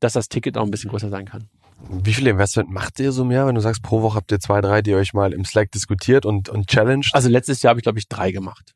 dass 0.00 0.14
das 0.14 0.28
Ticket 0.28 0.56
auch 0.56 0.64
ein 0.64 0.70
bisschen 0.70 0.90
größer 0.90 1.08
sein 1.08 1.26
kann. 1.26 1.48
Wie 1.88 2.14
viele 2.14 2.30
Investment 2.30 2.70
macht 2.70 3.00
ihr 3.00 3.12
so 3.12 3.24
mehr, 3.24 3.46
wenn 3.46 3.54
du 3.54 3.60
sagst, 3.60 3.82
pro 3.82 4.02
Woche 4.02 4.16
habt 4.16 4.30
ihr 4.30 4.40
zwei, 4.40 4.60
drei, 4.60 4.82
die 4.82 4.94
euch 4.94 5.14
mal 5.14 5.32
im 5.32 5.44
Slack 5.44 5.70
diskutiert 5.72 6.24
und, 6.24 6.48
und 6.48 6.68
challenged? 6.68 7.14
Also 7.14 7.28
letztes 7.28 7.62
Jahr 7.62 7.70
habe 7.70 7.80
ich, 7.80 7.84
glaube 7.84 7.98
ich, 7.98 8.08
drei 8.08 8.30
gemacht. 8.30 8.74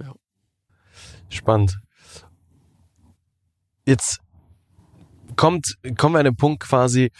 Ja. 0.00 0.12
Spannend. 1.28 1.78
Jetzt 3.86 4.20
kommt, 5.36 5.74
kommen 5.96 6.14
wir 6.14 6.20
an 6.20 6.26
den 6.26 6.36
Punkt 6.36 6.60
quasi, 6.60 7.10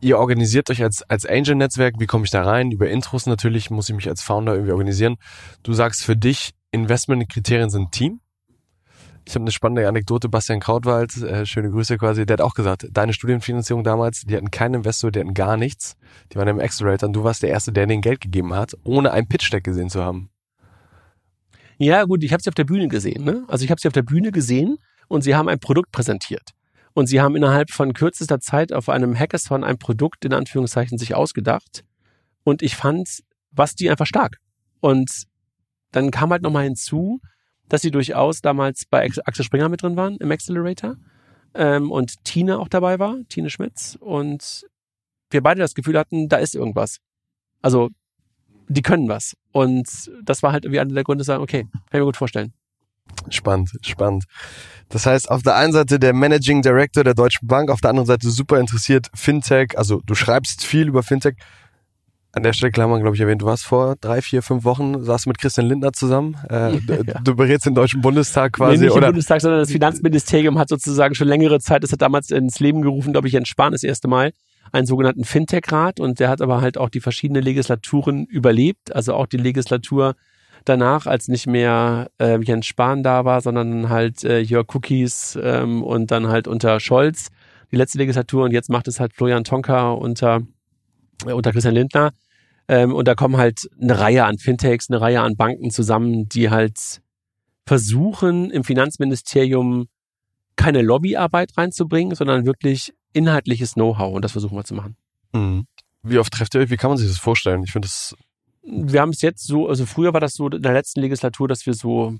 ihr 0.00 0.18
organisiert 0.18 0.70
euch 0.70 0.82
als, 0.82 1.02
als 1.02 1.26
Angel-Netzwerk. 1.26 1.94
Wie 1.98 2.06
komme 2.06 2.24
ich 2.24 2.30
da 2.30 2.42
rein? 2.42 2.70
Über 2.70 2.88
Intros 2.88 3.26
natürlich 3.26 3.70
muss 3.70 3.88
ich 3.88 3.94
mich 3.94 4.08
als 4.08 4.22
Founder 4.22 4.54
irgendwie 4.54 4.72
organisieren. 4.72 5.16
Du 5.62 5.72
sagst 5.72 6.04
für 6.04 6.16
dich, 6.16 6.52
Investmentkriterien 6.70 7.70
sind 7.70 7.92
Team. 7.92 8.20
Ich 9.28 9.34
habe 9.34 9.42
eine 9.42 9.50
spannende 9.50 9.88
Anekdote, 9.88 10.28
Bastian 10.28 10.60
Krautwald, 10.60 11.16
äh, 11.16 11.44
schöne 11.46 11.70
Grüße 11.70 11.98
quasi, 11.98 12.26
der 12.26 12.34
hat 12.34 12.40
auch 12.40 12.54
gesagt, 12.54 12.86
deine 12.92 13.12
Studienfinanzierung 13.12 13.82
damals, 13.82 14.20
die 14.20 14.36
hatten 14.36 14.52
keinen 14.52 14.74
Investor, 14.74 15.10
die 15.10 15.18
hatten 15.18 15.34
gar 15.34 15.56
nichts. 15.56 15.96
Die 16.32 16.36
waren 16.36 16.46
im 16.46 16.60
Accelerator 16.60 17.08
und 17.08 17.12
du 17.12 17.24
warst 17.24 17.42
der 17.42 17.50
Erste, 17.50 17.72
der 17.72 17.86
denen 17.86 18.02
Geld 18.02 18.20
gegeben 18.20 18.54
hat, 18.54 18.76
ohne 18.84 19.10
ein 19.10 19.26
Pitch-Deck 19.26 19.64
gesehen 19.64 19.90
zu 19.90 20.04
haben. 20.04 20.30
Ja 21.78 22.04
gut, 22.04 22.22
ich 22.22 22.32
habe 22.32 22.40
sie 22.40 22.48
auf 22.48 22.54
der 22.54 22.64
Bühne 22.64 22.86
gesehen. 22.86 23.24
Ne? 23.24 23.44
Also 23.48 23.64
ich 23.64 23.70
habe 23.70 23.80
sie 23.80 23.88
auf 23.88 23.92
der 23.92 24.02
Bühne 24.02 24.30
gesehen 24.30 24.78
und 25.08 25.22
sie 25.22 25.34
haben 25.34 25.48
ein 25.48 25.58
Produkt 25.58 25.90
präsentiert. 25.90 26.52
Und 26.96 27.08
sie 27.08 27.20
haben 27.20 27.36
innerhalb 27.36 27.70
von 27.70 27.92
kürzester 27.92 28.40
Zeit 28.40 28.72
auf 28.72 28.88
einem 28.88 29.14
Hackathon 29.14 29.64
ein 29.64 29.76
Produkt 29.76 30.24
in 30.24 30.32
Anführungszeichen 30.32 30.96
sich 30.96 31.14
ausgedacht. 31.14 31.84
Und 32.42 32.62
ich 32.62 32.74
fand, 32.74 33.22
was 33.50 33.74
die 33.74 33.90
einfach 33.90 34.06
stark. 34.06 34.38
Und 34.80 35.24
dann 35.92 36.10
kam 36.10 36.30
halt 36.30 36.40
nochmal 36.40 36.64
hinzu, 36.64 37.20
dass 37.68 37.82
sie 37.82 37.90
durchaus 37.90 38.40
damals 38.40 38.86
bei 38.86 39.04
Axel 39.04 39.44
Springer 39.44 39.68
mit 39.68 39.82
drin 39.82 39.96
waren 39.96 40.16
im 40.16 40.30
Accelerator 40.30 40.96
ähm, 41.52 41.92
und 41.92 42.24
Tine 42.24 42.58
auch 42.58 42.68
dabei 42.68 42.98
war, 42.98 43.18
Tine 43.28 43.50
Schmitz. 43.50 43.98
Und 44.00 44.66
wir 45.28 45.42
beide 45.42 45.60
das 45.60 45.74
Gefühl 45.74 45.98
hatten, 45.98 46.30
da 46.30 46.38
ist 46.38 46.54
irgendwas. 46.54 47.00
Also, 47.60 47.90
die 48.68 48.80
können 48.80 49.10
was. 49.10 49.36
Und 49.52 50.10
das 50.24 50.42
war 50.42 50.52
halt 50.52 50.64
irgendwie 50.64 50.80
einer 50.80 50.94
der 50.94 51.04
Gründe, 51.04 51.24
zu 51.24 51.26
sagen, 51.26 51.42
okay, 51.42 51.64
kann 51.64 51.82
ich 51.92 51.98
mir 51.98 52.04
gut 52.06 52.16
vorstellen. 52.16 52.54
Spannend, 53.30 53.70
spannend. 53.82 54.24
Das 54.88 55.06
heißt, 55.06 55.30
auf 55.30 55.42
der 55.42 55.56
einen 55.56 55.72
Seite 55.72 55.98
der 55.98 56.12
Managing 56.12 56.62
Director 56.62 57.02
der 57.02 57.14
Deutschen 57.14 57.48
Bank, 57.48 57.70
auf 57.70 57.80
der 57.80 57.90
anderen 57.90 58.06
Seite 58.06 58.30
super 58.30 58.60
interessiert 58.60 59.08
Fintech. 59.14 59.76
Also 59.76 60.00
du 60.06 60.14
schreibst 60.14 60.64
viel 60.64 60.88
über 60.88 61.02
Fintech. 61.02 61.34
An 62.32 62.42
der 62.42 62.52
Stelle 62.52 62.72
haben 62.76 62.90
wir, 62.90 63.00
glaube 63.00 63.16
ich, 63.16 63.20
erwähnt, 63.20 63.40
du 63.40 63.46
warst 63.46 63.64
vor 63.64 63.96
drei, 63.98 64.20
vier, 64.20 64.42
fünf 64.42 64.64
Wochen, 64.64 65.02
saßt 65.02 65.26
mit 65.26 65.38
Christian 65.38 65.66
Lindner 65.66 65.94
zusammen. 65.94 66.36
Äh, 66.50 66.76
ja. 66.86 67.20
Du 67.24 67.34
berätst 67.34 67.64
den 67.64 67.74
Deutschen 67.74 68.02
Bundestag 68.02 68.52
quasi. 68.52 68.76
Nee, 68.76 68.84
nicht 68.84 68.92
oder? 68.92 69.06
im 69.06 69.12
Bundestag, 69.12 69.40
sondern 69.40 69.60
das 69.60 69.72
Finanzministerium 69.72 70.58
hat 70.58 70.68
sozusagen 70.68 71.14
schon 71.14 71.28
längere 71.28 71.60
Zeit, 71.60 71.82
das 71.82 71.92
hat 71.92 72.02
damals 72.02 72.30
ins 72.30 72.60
Leben 72.60 72.82
gerufen, 72.82 73.12
glaube 73.12 73.26
ich, 73.26 73.32
Jens 73.32 73.48
Spahn 73.48 73.72
das 73.72 73.82
erste 73.82 74.06
Mal, 74.06 74.32
einen 74.70 74.86
sogenannten 74.86 75.24
Fintech-Rat 75.24 75.98
und 75.98 76.20
der 76.20 76.28
hat 76.28 76.42
aber 76.42 76.60
halt 76.60 76.76
auch 76.76 76.90
die 76.90 77.00
verschiedenen 77.00 77.42
Legislaturen 77.42 78.26
überlebt, 78.26 78.94
also 78.94 79.14
auch 79.14 79.26
die 79.26 79.38
Legislatur 79.38 80.14
danach, 80.68 81.06
als 81.06 81.28
nicht 81.28 81.46
mehr 81.46 82.10
äh, 82.18 82.38
Jens 82.40 82.66
Spahn 82.66 83.02
da 83.02 83.24
war, 83.24 83.40
sondern 83.40 83.88
halt 83.88 84.24
äh, 84.24 84.40
Jörg 84.40 84.66
Cookies 84.74 85.38
ähm, 85.42 85.82
und 85.82 86.10
dann 86.10 86.28
halt 86.28 86.48
unter 86.48 86.80
Scholz 86.80 87.30
die 87.72 87.76
letzte 87.76 87.98
Legislatur 87.98 88.44
und 88.44 88.52
jetzt 88.52 88.70
macht 88.70 88.88
es 88.88 89.00
halt 89.00 89.12
Florian 89.14 89.44
Tonka 89.44 89.90
unter, 89.90 90.42
äh, 91.26 91.32
unter 91.32 91.52
Christian 91.52 91.74
Lindner. 91.74 92.12
Ähm, 92.68 92.94
und 92.94 93.06
da 93.06 93.14
kommen 93.14 93.36
halt 93.36 93.68
eine 93.80 93.98
Reihe 93.98 94.24
an 94.24 94.38
Fintechs, 94.38 94.90
eine 94.90 95.00
Reihe 95.00 95.20
an 95.20 95.36
Banken 95.36 95.70
zusammen, 95.70 96.28
die 96.28 96.50
halt 96.50 97.00
versuchen, 97.64 98.50
im 98.50 98.64
Finanzministerium 98.64 99.86
keine 100.56 100.82
Lobbyarbeit 100.82 101.56
reinzubringen, 101.56 102.14
sondern 102.14 102.46
wirklich 102.46 102.94
inhaltliches 103.12 103.74
Know-how. 103.74 104.14
Und 104.14 104.22
das 104.22 104.32
versuchen 104.32 104.56
wir 104.56 104.64
zu 104.64 104.74
machen. 104.74 104.96
Mhm. 105.32 105.66
Wie 106.02 106.18
oft 106.18 106.32
trefft 106.32 106.54
ihr 106.54 106.60
euch? 106.60 106.70
Wie 106.70 106.76
kann 106.76 106.90
man 106.90 106.98
sich 106.98 107.08
das 107.08 107.18
vorstellen? 107.18 107.62
Ich 107.64 107.72
finde 107.72 107.88
das. 107.88 108.14
Wir 108.66 109.00
haben 109.00 109.10
es 109.10 109.22
jetzt 109.22 109.46
so, 109.46 109.68
also 109.68 109.86
früher 109.86 110.12
war 110.12 110.20
das 110.20 110.34
so 110.34 110.48
in 110.48 110.62
der 110.62 110.72
letzten 110.72 111.00
Legislatur, 111.00 111.48
dass 111.48 111.66
wir 111.66 111.74
so 111.74 112.16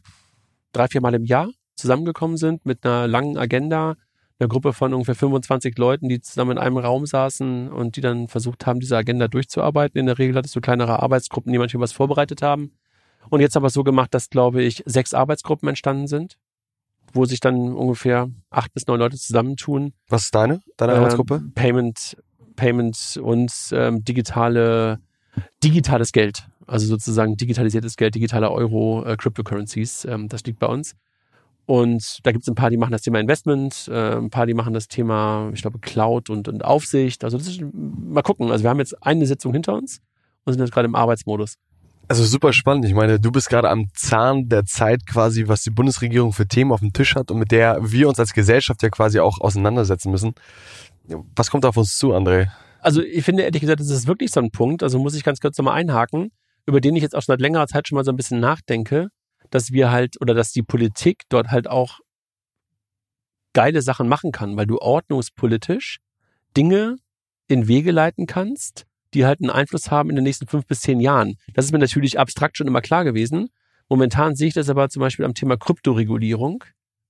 drei, 0.72 0.88
vier 0.88 1.00
Mal 1.00 1.14
im 1.14 1.24
Jahr 1.24 1.50
zusammengekommen 1.74 2.36
sind 2.36 2.64
mit 2.64 2.84
einer 2.86 3.06
langen 3.06 3.36
Agenda, 3.36 3.96
eine 4.38 4.48
Gruppe 4.48 4.72
von 4.72 4.92
ungefähr 4.92 5.14
25 5.14 5.78
Leuten, 5.78 6.08
die 6.08 6.20
zusammen 6.20 6.52
in 6.52 6.58
einem 6.58 6.76
Raum 6.76 7.06
saßen 7.06 7.70
und 7.70 7.96
die 7.96 8.00
dann 8.00 8.28
versucht 8.28 8.66
haben, 8.66 8.80
diese 8.80 8.96
Agenda 8.96 9.28
durchzuarbeiten. 9.28 9.98
In 9.98 10.06
der 10.06 10.18
Regel 10.18 10.36
hattest 10.36 10.54
du 10.54 10.60
kleinere 10.60 11.02
Arbeitsgruppen, 11.02 11.52
die 11.52 11.58
manchmal 11.58 11.82
was 11.82 11.92
vorbereitet 11.92 12.42
haben. 12.42 12.72
Und 13.30 13.40
jetzt 13.40 13.56
aber 13.56 13.70
so 13.70 13.82
gemacht, 13.82 14.12
dass, 14.14 14.28
glaube 14.28 14.62
ich, 14.62 14.82
sechs 14.86 15.14
Arbeitsgruppen 15.14 15.68
entstanden 15.68 16.06
sind, 16.06 16.36
wo 17.12 17.24
sich 17.24 17.40
dann 17.40 17.72
ungefähr 17.72 18.28
acht 18.50 18.72
bis 18.74 18.86
neun 18.86 19.00
Leute 19.00 19.16
zusammentun. 19.16 19.94
Was 20.08 20.24
ist 20.24 20.34
deine, 20.34 20.60
deine 20.76 20.92
ähm, 20.92 20.98
Arbeitsgruppe? 20.98 21.42
Payment, 21.54 22.16
Payment 22.56 23.18
und 23.22 23.52
ähm, 23.72 24.04
digitale, 24.04 25.00
digitales 25.62 26.12
Geld. 26.12 26.48
Also 26.66 26.86
sozusagen 26.86 27.36
digitalisiertes 27.36 27.96
Geld, 27.96 28.14
digitaler 28.14 28.50
Euro, 28.50 29.04
äh, 29.04 29.16
Cryptocurrencies. 29.16 30.04
Ähm, 30.04 30.28
das 30.28 30.44
liegt 30.44 30.58
bei 30.58 30.66
uns. 30.66 30.96
Und 31.66 32.20
da 32.24 32.30
gibt 32.30 32.42
es 32.42 32.48
ein 32.48 32.54
paar, 32.54 32.70
die 32.70 32.76
machen 32.76 32.92
das 32.92 33.02
Thema 33.02 33.18
Investment, 33.18 33.88
äh, 33.88 34.16
ein 34.16 34.30
paar, 34.30 34.46
die 34.46 34.54
machen 34.54 34.72
das 34.72 34.86
Thema, 34.86 35.50
ich 35.52 35.62
glaube, 35.62 35.80
Cloud 35.80 36.30
und, 36.30 36.46
und 36.46 36.64
Aufsicht. 36.64 37.24
Also 37.24 37.38
das 37.38 37.48
ist, 37.48 37.60
mal 37.72 38.22
gucken. 38.22 38.52
Also 38.52 38.62
wir 38.62 38.70
haben 38.70 38.78
jetzt 38.78 39.02
eine 39.04 39.26
Sitzung 39.26 39.52
hinter 39.52 39.74
uns 39.74 40.00
und 40.44 40.52
sind 40.52 40.62
jetzt 40.62 40.72
gerade 40.72 40.86
im 40.86 40.94
Arbeitsmodus. 40.94 41.56
Also 42.08 42.22
super 42.22 42.52
spannend. 42.52 42.84
Ich 42.84 42.94
meine, 42.94 43.18
du 43.18 43.32
bist 43.32 43.48
gerade 43.48 43.68
am 43.68 43.88
Zahn 43.94 44.48
der 44.48 44.64
Zeit 44.64 45.06
quasi, 45.08 45.48
was 45.48 45.62
die 45.62 45.70
Bundesregierung 45.70 46.32
für 46.32 46.46
Themen 46.46 46.70
auf 46.70 46.78
dem 46.78 46.92
Tisch 46.92 47.16
hat 47.16 47.32
und 47.32 47.38
mit 47.38 47.50
der 47.50 47.78
wir 47.82 48.08
uns 48.08 48.20
als 48.20 48.32
Gesellschaft 48.32 48.80
ja 48.84 48.88
quasi 48.88 49.18
auch 49.18 49.40
auseinandersetzen 49.40 50.12
müssen. 50.12 50.34
Was 51.34 51.50
kommt 51.50 51.64
auf 51.64 51.76
uns 51.76 51.98
zu, 51.98 52.14
André? 52.14 52.48
Also 52.86 53.02
ich 53.02 53.24
finde 53.24 53.42
ehrlich 53.42 53.60
gesagt, 53.60 53.80
das 53.80 53.90
ist 53.90 54.06
wirklich 54.06 54.30
so 54.30 54.38
ein 54.38 54.52
Punkt, 54.52 54.84
also 54.84 55.00
muss 55.00 55.16
ich 55.16 55.24
ganz 55.24 55.40
kurz 55.40 55.58
nochmal 55.58 55.74
einhaken, 55.74 56.30
über 56.66 56.80
den 56.80 56.94
ich 56.94 57.02
jetzt 57.02 57.16
auch 57.16 57.20
schon 57.20 57.32
seit 57.32 57.40
längerer 57.40 57.66
Zeit 57.66 57.88
schon 57.88 57.96
mal 57.96 58.04
so 58.04 58.12
ein 58.12 58.16
bisschen 58.16 58.38
nachdenke, 58.38 59.08
dass 59.50 59.72
wir 59.72 59.90
halt 59.90 60.20
oder 60.20 60.34
dass 60.34 60.52
die 60.52 60.62
Politik 60.62 61.22
dort 61.28 61.48
halt 61.48 61.66
auch 61.66 61.98
geile 63.54 63.82
Sachen 63.82 64.06
machen 64.06 64.30
kann, 64.30 64.56
weil 64.56 64.66
du 64.66 64.78
ordnungspolitisch 64.78 65.98
Dinge 66.56 66.94
in 67.48 67.66
Wege 67.66 67.90
leiten 67.90 68.26
kannst, 68.26 68.86
die 69.14 69.26
halt 69.26 69.40
einen 69.40 69.50
Einfluss 69.50 69.90
haben 69.90 70.08
in 70.08 70.14
den 70.14 70.22
nächsten 70.22 70.46
fünf 70.46 70.64
bis 70.64 70.78
zehn 70.78 71.00
Jahren. 71.00 71.38
Das 71.54 71.64
ist 71.64 71.72
mir 71.72 71.80
natürlich 71.80 72.20
abstrakt 72.20 72.56
schon 72.56 72.68
immer 72.68 72.82
klar 72.82 73.02
gewesen. 73.02 73.48
Momentan 73.88 74.36
sehe 74.36 74.46
ich 74.46 74.54
das 74.54 74.70
aber 74.70 74.90
zum 74.90 75.00
Beispiel 75.00 75.24
am 75.24 75.34
Thema 75.34 75.56
Kryptoregulierung, 75.56 76.62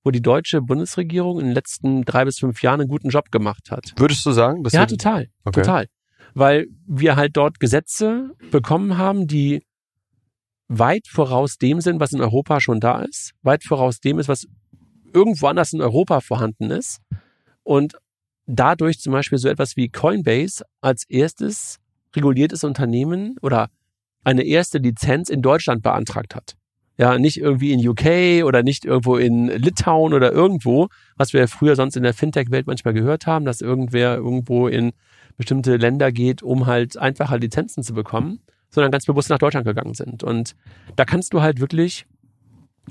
wo 0.06 0.12
die 0.12 0.22
deutsche 0.22 0.62
Bundesregierung 0.62 1.40
in 1.40 1.46
den 1.46 1.54
letzten 1.54 2.04
drei 2.04 2.24
bis 2.24 2.38
fünf 2.38 2.62
Jahren 2.62 2.80
einen 2.80 2.88
guten 2.88 3.08
Job 3.08 3.32
gemacht 3.32 3.72
hat. 3.72 3.92
Würdest 3.96 4.24
du 4.24 4.30
sagen? 4.30 4.62
ja, 4.70 4.86
total. 4.86 5.26
Okay. 5.44 5.62
Total. 5.62 5.88
Weil 6.32 6.68
wir 6.86 7.16
halt 7.16 7.36
dort 7.36 7.58
Gesetze 7.58 8.30
bekommen 8.52 8.98
haben, 8.98 9.26
die 9.26 9.66
weit 10.68 11.08
voraus 11.08 11.58
dem 11.58 11.80
sind, 11.80 11.98
was 11.98 12.12
in 12.12 12.20
Europa 12.20 12.60
schon 12.60 12.78
da 12.78 13.00
ist, 13.02 13.32
weit 13.42 13.64
voraus 13.64 13.98
dem 13.98 14.20
ist, 14.20 14.28
was 14.28 14.46
irgendwo 15.12 15.48
anders 15.48 15.72
in 15.72 15.80
Europa 15.80 16.20
vorhanden 16.20 16.70
ist. 16.70 17.00
Und 17.64 17.96
dadurch 18.46 19.00
zum 19.00 19.12
Beispiel 19.12 19.38
so 19.38 19.48
etwas 19.48 19.76
wie 19.76 19.88
Coinbase 19.88 20.64
als 20.80 21.02
erstes 21.08 21.78
reguliertes 22.14 22.62
Unternehmen 22.62 23.38
oder 23.42 23.70
eine 24.22 24.44
erste 24.44 24.78
Lizenz 24.78 25.30
in 25.30 25.42
Deutschland 25.42 25.82
beantragt 25.82 26.36
hat. 26.36 26.54
Ja, 26.98 27.18
nicht 27.18 27.38
irgendwie 27.38 27.72
in 27.72 27.86
UK 27.86 28.44
oder 28.46 28.62
nicht 28.62 28.84
irgendwo 28.86 29.16
in 29.16 29.48
Litauen 29.48 30.14
oder 30.14 30.32
irgendwo, 30.32 30.88
was 31.16 31.34
wir 31.34 31.46
früher 31.46 31.76
sonst 31.76 31.96
in 31.96 32.02
der 32.02 32.14
Fintech-Welt 32.14 32.66
manchmal 32.66 32.94
gehört 32.94 33.26
haben, 33.26 33.44
dass 33.44 33.60
irgendwer 33.60 34.16
irgendwo 34.16 34.66
in 34.66 34.92
bestimmte 35.36 35.76
Länder 35.76 36.10
geht, 36.10 36.42
um 36.42 36.66
halt 36.66 36.96
einfacher 36.96 37.38
Lizenzen 37.38 37.82
zu 37.82 37.92
bekommen, 37.92 38.40
sondern 38.70 38.90
ganz 38.90 39.04
bewusst 39.04 39.28
nach 39.28 39.38
Deutschland 39.38 39.66
gegangen 39.66 39.92
sind. 39.92 40.24
Und 40.24 40.56
da 40.96 41.04
kannst 41.04 41.34
du 41.34 41.42
halt 41.42 41.60
wirklich 41.60 42.06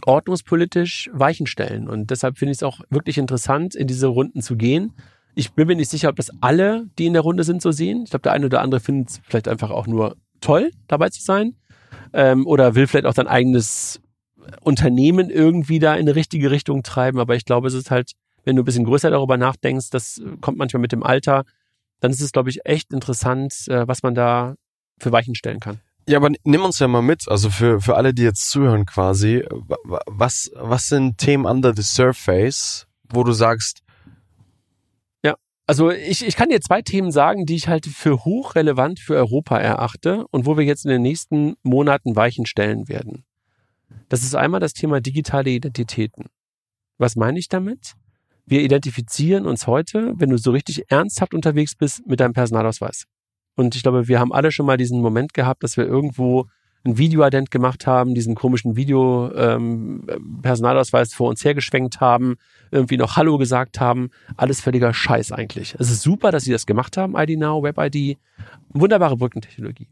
ordnungspolitisch 0.05 1.09
Weichen 1.11 1.47
stellen. 1.47 1.87
Und 1.87 2.11
deshalb 2.11 2.37
finde 2.37 2.51
ich 2.51 2.59
es 2.59 2.63
auch 2.63 2.81
wirklich 2.91 3.17
interessant, 3.17 3.73
in 3.73 3.87
diese 3.87 4.07
Runden 4.07 4.41
zu 4.41 4.55
gehen 4.55 4.93
ich 5.35 5.51
bin 5.51 5.67
mir 5.67 5.75
nicht 5.75 5.91
sicher, 5.91 6.09
ob 6.09 6.15
das 6.15 6.31
alle, 6.41 6.87
die 6.97 7.05
in 7.05 7.13
der 7.13 7.21
Runde 7.21 7.43
sind, 7.43 7.61
so 7.61 7.71
sehen. 7.71 8.03
Ich 8.03 8.09
glaube, 8.09 8.23
der 8.23 8.31
eine 8.31 8.45
oder 8.45 8.61
andere 8.61 8.79
findet 8.79 9.09
es 9.09 9.21
vielleicht 9.27 9.47
einfach 9.47 9.69
auch 9.69 9.85
nur 9.85 10.15
toll, 10.41 10.71
dabei 10.87 11.09
zu 11.09 11.21
sein. 11.21 11.55
Ähm, 12.13 12.47
oder 12.47 12.75
will 12.75 12.87
vielleicht 12.87 13.05
auch 13.05 13.13
sein 13.13 13.27
eigenes 13.27 14.01
Unternehmen 14.61 15.29
irgendwie 15.29 15.79
da 15.79 15.93
in 15.93 16.01
eine 16.01 16.15
richtige 16.15 16.51
Richtung 16.51 16.83
treiben. 16.83 17.19
Aber 17.19 17.35
ich 17.35 17.45
glaube, 17.45 17.67
es 17.67 17.73
ist 17.73 17.91
halt, 17.91 18.11
wenn 18.43 18.55
du 18.55 18.61
ein 18.61 18.65
bisschen 18.65 18.85
größer 18.85 19.09
darüber 19.09 19.37
nachdenkst, 19.37 19.89
das 19.89 20.21
kommt 20.41 20.57
manchmal 20.57 20.81
mit 20.81 20.91
dem 20.91 21.03
Alter, 21.03 21.43
dann 21.99 22.11
ist 22.11 22.21
es, 22.21 22.31
glaube 22.31 22.49
ich, 22.49 22.65
echt 22.65 22.93
interessant, 22.93 23.67
äh, 23.67 23.87
was 23.87 24.03
man 24.03 24.15
da 24.15 24.55
für 24.99 25.11
Weichen 25.11 25.35
stellen 25.35 25.59
kann. 25.59 25.79
Ja, 26.07 26.17
aber 26.17 26.29
nimm 26.43 26.63
uns 26.63 26.77
ja 26.77 26.87
mal 26.87 27.01
mit, 27.01 27.27
also 27.27 27.49
für, 27.49 27.81
für 27.81 27.95
alle, 27.95 28.13
die 28.13 28.21
jetzt 28.21 28.49
zuhören 28.49 28.85
quasi, 28.85 29.43
was, 30.05 30.51
was 30.53 30.87
sind 30.87 31.17
Themen 31.17 31.45
under 31.45 31.73
the 31.75 31.81
surface, 31.81 32.85
wo 33.09 33.23
du 33.23 33.31
sagst, 33.31 33.81
also 35.67 35.89
ich, 35.89 36.25
ich 36.25 36.35
kann 36.35 36.49
dir 36.49 36.61
zwei 36.61 36.81
Themen 36.81 37.11
sagen, 37.11 37.45
die 37.45 37.55
ich 37.55 37.67
halt 37.67 37.85
für 37.85 38.23
hochrelevant 38.23 38.99
für 38.99 39.15
Europa 39.15 39.57
erachte 39.57 40.27
und 40.27 40.45
wo 40.45 40.57
wir 40.57 40.65
jetzt 40.65 40.85
in 40.85 40.91
den 40.91 41.01
nächsten 41.01 41.55
Monaten 41.63 42.15
Weichen 42.15 42.45
stellen 42.45 42.87
werden. 42.87 43.25
Das 44.09 44.23
ist 44.23 44.35
einmal 44.35 44.59
das 44.59 44.73
Thema 44.73 45.01
digitale 45.01 45.49
Identitäten. 45.49 46.25
Was 46.97 47.15
meine 47.15 47.39
ich 47.39 47.49
damit? 47.49 47.93
Wir 48.45 48.61
identifizieren 48.61 49.47
uns 49.47 49.65
heute, 49.65 50.13
wenn 50.17 50.29
du 50.29 50.37
so 50.37 50.51
richtig 50.51 50.83
ernsthaft 50.89 51.33
unterwegs 51.33 51.75
bist, 51.75 52.05
mit 52.05 52.19
deinem 52.19 52.33
Personalausweis. 52.33 53.05
Und 53.55 53.75
ich 53.75 53.81
glaube, 53.81 54.07
wir 54.07 54.19
haben 54.19 54.33
alle 54.33 54.51
schon 54.51 54.65
mal 54.65 54.77
diesen 54.77 55.01
Moment 55.01 55.33
gehabt, 55.33 55.63
dass 55.63 55.77
wir 55.77 55.85
irgendwo 55.85 56.45
ein 56.85 56.97
Videoident 56.97 57.51
gemacht 57.51 57.87
haben, 57.87 58.13
diesen 58.13 58.35
komischen 58.35 58.75
Video-Personalausweis 58.75 61.11
ähm, 61.11 61.15
vor 61.15 61.29
uns 61.29 61.41
hergeschwenkt 61.43 61.99
haben, 61.99 62.35
irgendwie 62.71 62.97
noch 62.97 63.15
Hallo 63.15 63.37
gesagt 63.37 63.79
haben. 63.79 64.11
Alles 64.37 64.61
völliger 64.61 64.93
Scheiß 64.93 65.31
eigentlich. 65.31 65.75
Es 65.79 65.89
ist 65.89 66.03
super, 66.03 66.31
dass 66.31 66.43
sie 66.43 66.51
das 66.51 66.67
gemacht 66.67 66.97
haben, 66.97 67.15
ID 67.17 67.39
Now, 67.39 67.63
Web-ID. 67.63 68.19
Wunderbare 68.69 69.17
Brückentechnologie. 69.17 69.89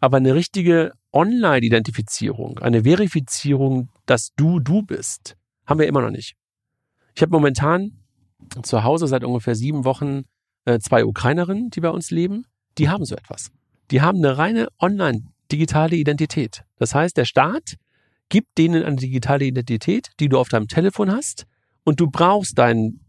Aber 0.00 0.16
eine 0.16 0.34
richtige 0.34 0.92
Online-Identifizierung, 1.12 2.60
eine 2.60 2.84
Verifizierung, 2.84 3.90
dass 4.06 4.32
du 4.34 4.58
du 4.58 4.80
bist, 4.82 5.36
haben 5.66 5.80
wir 5.80 5.86
immer 5.86 6.00
noch 6.00 6.10
nicht. 6.10 6.34
Ich 7.14 7.20
habe 7.22 7.30
momentan 7.30 7.98
zu 8.62 8.84
Hause 8.84 9.06
seit 9.06 9.22
ungefähr 9.22 9.54
sieben 9.54 9.84
Wochen 9.84 10.22
äh, 10.64 10.78
zwei 10.78 11.04
Ukrainerinnen, 11.04 11.68
die 11.70 11.80
bei 11.80 11.90
uns 11.90 12.10
leben. 12.10 12.46
Die 12.78 12.88
haben 12.88 13.04
so 13.04 13.14
etwas. 13.14 13.50
Die 13.90 14.00
haben 14.00 14.16
eine 14.18 14.38
reine 14.38 14.68
Online- 14.80 15.31
digitale 15.52 15.96
Identität. 15.96 16.64
Das 16.78 16.94
heißt, 16.94 17.16
der 17.16 17.24
Staat 17.24 17.76
gibt 18.28 18.56
denen 18.58 18.82
eine 18.82 18.96
digitale 18.96 19.44
Identität, 19.44 20.10
die 20.18 20.28
du 20.28 20.38
auf 20.38 20.48
deinem 20.48 20.66
Telefon 20.66 21.12
hast 21.12 21.46
und 21.84 22.00
du 22.00 22.10
brauchst 22.10 22.58
deinen 22.58 23.00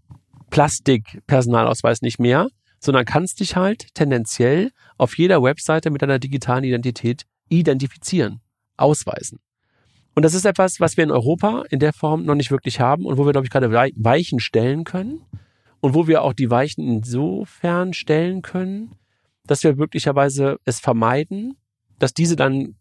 Plastik-Personalausweis 0.50 2.02
nicht 2.02 2.20
mehr, 2.20 2.50
sondern 2.80 3.06
kannst 3.06 3.40
dich 3.40 3.56
halt 3.56 3.88
tendenziell 3.94 4.72
auf 4.98 5.18
jeder 5.18 5.42
Webseite 5.42 5.90
mit 5.90 6.02
deiner 6.02 6.20
digitalen 6.20 6.66
Identität 6.66 7.24
identifizieren, 7.50 8.42
ausweisen. 8.78 9.40
Und 10.16 10.24
das 10.24 10.34
ist 10.34 10.46
etwas, 10.46 10.80
was 10.80 10.98
wir 10.98 11.04
in 11.04 11.12
Europa 11.12 11.64
in 11.70 11.80
der 11.80 11.94
Form 11.94 12.24
noch 12.26 12.36
nicht 12.36 12.52
wirklich 12.52 12.80
haben 12.80 13.06
und 13.06 13.18
wo 13.18 13.26
wir, 13.26 13.32
glaube 13.32 13.48
ich, 13.48 13.52
gerade 13.52 13.72
Weichen 13.72 14.40
stellen 14.40 14.84
können 14.84 15.22
und 15.80 15.96
wo 15.96 16.08
wir 16.08 16.22
auch 16.22 16.34
die 16.34 16.52
Weichen 16.52 16.88
insofern 16.88 17.94
stellen 17.94 18.42
können, 18.42 18.96
dass 19.46 19.64
wir 19.64 19.76
möglicherweise 19.76 20.58
es 20.66 20.80
vermeiden, 20.80 21.58
dass 22.04 22.14
diese 22.14 22.36
dann 22.36 22.76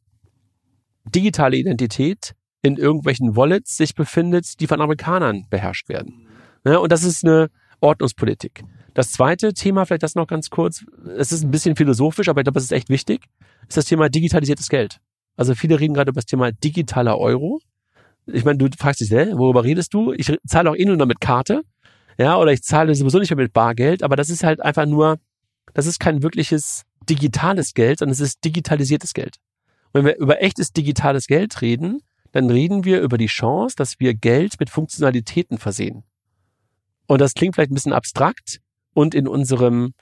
digitale 1.05 1.57
Identität 1.57 2.35
in 2.61 2.77
irgendwelchen 2.77 3.37
Wallets 3.37 3.77
sich 3.77 3.95
befindet, 3.95 4.61
die 4.61 4.67
von 4.67 4.81
Amerikanern 4.81 5.47
beherrscht 5.49 5.89
werden. 5.89 6.27
Ja, 6.65 6.79
und 6.79 6.91
das 6.91 7.05
ist 7.05 7.25
eine 7.25 7.49
Ordnungspolitik. 7.81 8.65
Das 8.95 9.13
zweite 9.13 9.55
Thema, 9.55 9.87
vielleicht 9.87 10.03
das 10.03 10.17
noch 10.17 10.27
ganz 10.27 10.51
kurz, 10.51 10.85
es 11.17 11.31
ist 11.31 11.45
ein 11.45 11.53
bisschen 11.53 11.77
philosophisch, 11.77 12.29
aber 12.29 12.41
ich 12.41 12.45
glaube, 12.45 12.59
es 12.59 12.65
ist 12.65 12.73
echt 12.73 12.89
wichtig, 12.89 13.27
ist 13.69 13.77
das 13.77 13.85
Thema 13.85 14.09
digitalisiertes 14.09 14.69
Geld. 14.69 14.99
Also 15.37 15.55
viele 15.55 15.79
reden 15.79 15.95
gerade 15.95 16.11
über 16.11 16.21
das 16.21 16.27
Thema 16.27 16.51
digitaler 16.51 17.17
Euro. 17.19 17.61
Ich 18.27 18.45
meine, 18.45 18.59
du 18.59 18.69
fragst 18.77 19.01
dich, 19.01 19.11
hä, 19.11 19.33
worüber 19.35 19.65
redest 19.65 19.95
du? 19.95 20.13
Ich 20.13 20.37
zahle 20.47 20.71
auch 20.71 20.77
eh 20.77 20.85
nur 20.85 20.97
noch 20.97 21.07
mit 21.07 21.21
Karte. 21.21 21.63
Ja, 22.19 22.37
oder 22.39 22.53
ich 22.53 22.63
zahle 22.63 22.95
sowieso 22.95 23.19
nicht 23.19 23.31
mehr 23.31 23.45
mit 23.45 23.53
Bargeld, 23.53 24.03
aber 24.03 24.17
das 24.17 24.31
ist 24.31 24.45
halt 24.45 24.61
einfach 24.61 24.87
nur, 24.87 25.19
das 25.75 25.87
ist 25.87 25.99
kein 25.99 26.23
wirkliches 26.23 26.83
digitales 27.09 27.75
Geld, 27.75 27.99
sondern 27.99 28.13
es 28.13 28.21
ist 28.21 28.45
digitalisiertes 28.45 29.15
Geld. 29.15 29.37
Und 29.93 30.01
wenn 30.01 30.07
wir 30.07 30.17
über 30.17 30.43
echtes 30.43 30.73
digitales 30.73 31.27
Geld 31.27 31.61
reden, 31.61 32.01
dann 32.33 32.49
reden 32.49 32.85
wir 32.85 33.01
über 33.01 33.19
die 33.19 33.27
Chance, 33.27 33.77
dass 33.77 34.01
wir 34.01 34.15
Geld 34.15 34.59
mit 34.59 34.71
Funktionalitäten 34.71 35.59
versehen. 35.59 36.05
Und 37.07 37.21
das 37.21 37.35
klingt 37.35 37.55
vielleicht 37.55 37.71
ein 37.71 37.75
bisschen 37.75 37.93
abstrakt 37.93 38.61
und 38.95 39.15
in 39.15 39.29
unserem 39.29 39.93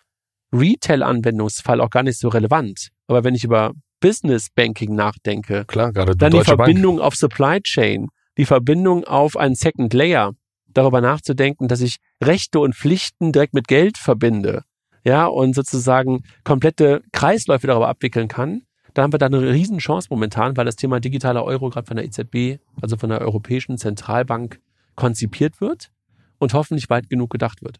Retail-Anwendungsfall 0.53 1.80
auch 1.80 1.90
gar 1.90 2.03
nicht 2.03 2.18
so 2.18 2.28
relevant. 2.28 2.88
Aber 3.09 3.24
wenn 3.24 3.34
ich 3.34 3.44
über 3.44 3.72
Business 4.01 4.48
Banking 4.55 4.94
nachdenke, 4.94 5.64
Klar, 5.66 5.92
gerade 5.92 6.16
dann 6.16 6.32
die 6.32 6.44
Verbindung 6.44 6.96
Bank. 6.96 7.07
auf 7.07 7.16
Supply 7.16 7.61
Chain, 7.61 8.09
die 8.38 8.46
Verbindung 8.46 9.05
auf 9.05 9.36
einen 9.36 9.55
Second 9.55 9.92
Layer, 9.92 10.32
darüber 10.72 11.01
nachzudenken, 11.01 11.68
dass 11.68 11.80
ich 11.80 11.96
Rechte 12.22 12.61
und 12.61 12.74
Pflichten 12.74 13.32
direkt 13.32 13.55
mit 13.55 13.66
Geld 13.66 13.98
verbinde, 13.98 14.62
ja, 15.05 15.26
und 15.26 15.55
sozusagen 15.55 16.24
komplette 16.44 17.03
Kreisläufe 17.12 17.66
darüber 17.66 17.88
abwickeln 17.88 18.28
kann, 18.28 18.62
da 18.94 19.03
haben 19.03 19.12
wir 19.12 19.18
da 19.18 19.26
eine 19.26 19.40
Riesenchance 19.40 20.09
momentan, 20.11 20.57
weil 20.57 20.64
das 20.64 20.76
Thema 20.76 21.01
digitaler 21.01 21.44
Euro 21.44 21.70
gerade 21.70 21.86
von 21.86 21.96
der 21.96 22.05
EZB, 22.05 22.61
also 22.80 22.96
von 22.96 23.11
der 23.11 23.20
Europäischen 23.20 23.78
Zentralbank, 23.78 24.61
konzipiert 24.96 25.61
wird 25.61 25.90
und 26.38 26.55
hoffentlich 26.55 26.90
weit 26.90 27.09
genug 27.09 27.30
gedacht 27.30 27.62
wird. 27.62 27.78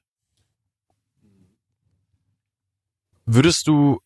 Würdest 3.27 3.67
du, 3.67 3.99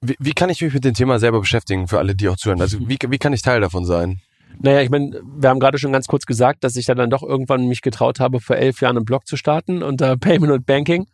wie, 0.00 0.16
wie 0.18 0.32
kann 0.32 0.50
ich 0.50 0.60
mich 0.60 0.74
mit 0.74 0.84
dem 0.84 0.94
Thema 0.94 1.18
selber 1.18 1.40
beschäftigen, 1.40 1.88
für 1.88 1.98
alle, 1.98 2.14
die 2.14 2.28
auch 2.28 2.36
zuhören? 2.36 2.60
Also 2.60 2.78
wie, 2.88 2.98
wie 3.08 3.18
kann 3.18 3.32
ich 3.32 3.42
Teil 3.42 3.60
davon 3.60 3.84
sein? 3.84 4.20
Naja, 4.58 4.82
ich 4.82 4.90
meine, 4.90 5.20
wir 5.24 5.48
haben 5.48 5.60
gerade 5.60 5.78
schon 5.78 5.92
ganz 5.92 6.06
kurz 6.06 6.26
gesagt, 6.26 6.62
dass 6.64 6.76
ich 6.76 6.84
dann, 6.86 6.98
dann 6.98 7.10
doch 7.10 7.22
irgendwann 7.22 7.68
mich 7.68 7.80
getraut 7.80 8.20
habe, 8.20 8.40
vor 8.40 8.56
elf 8.56 8.80
Jahren 8.80 8.96
einen 8.96 9.06
Blog 9.06 9.26
zu 9.26 9.36
starten 9.36 9.82
unter 9.82 10.16
Payment 10.18 10.52
und 10.52 10.66
Banking. 10.66 11.06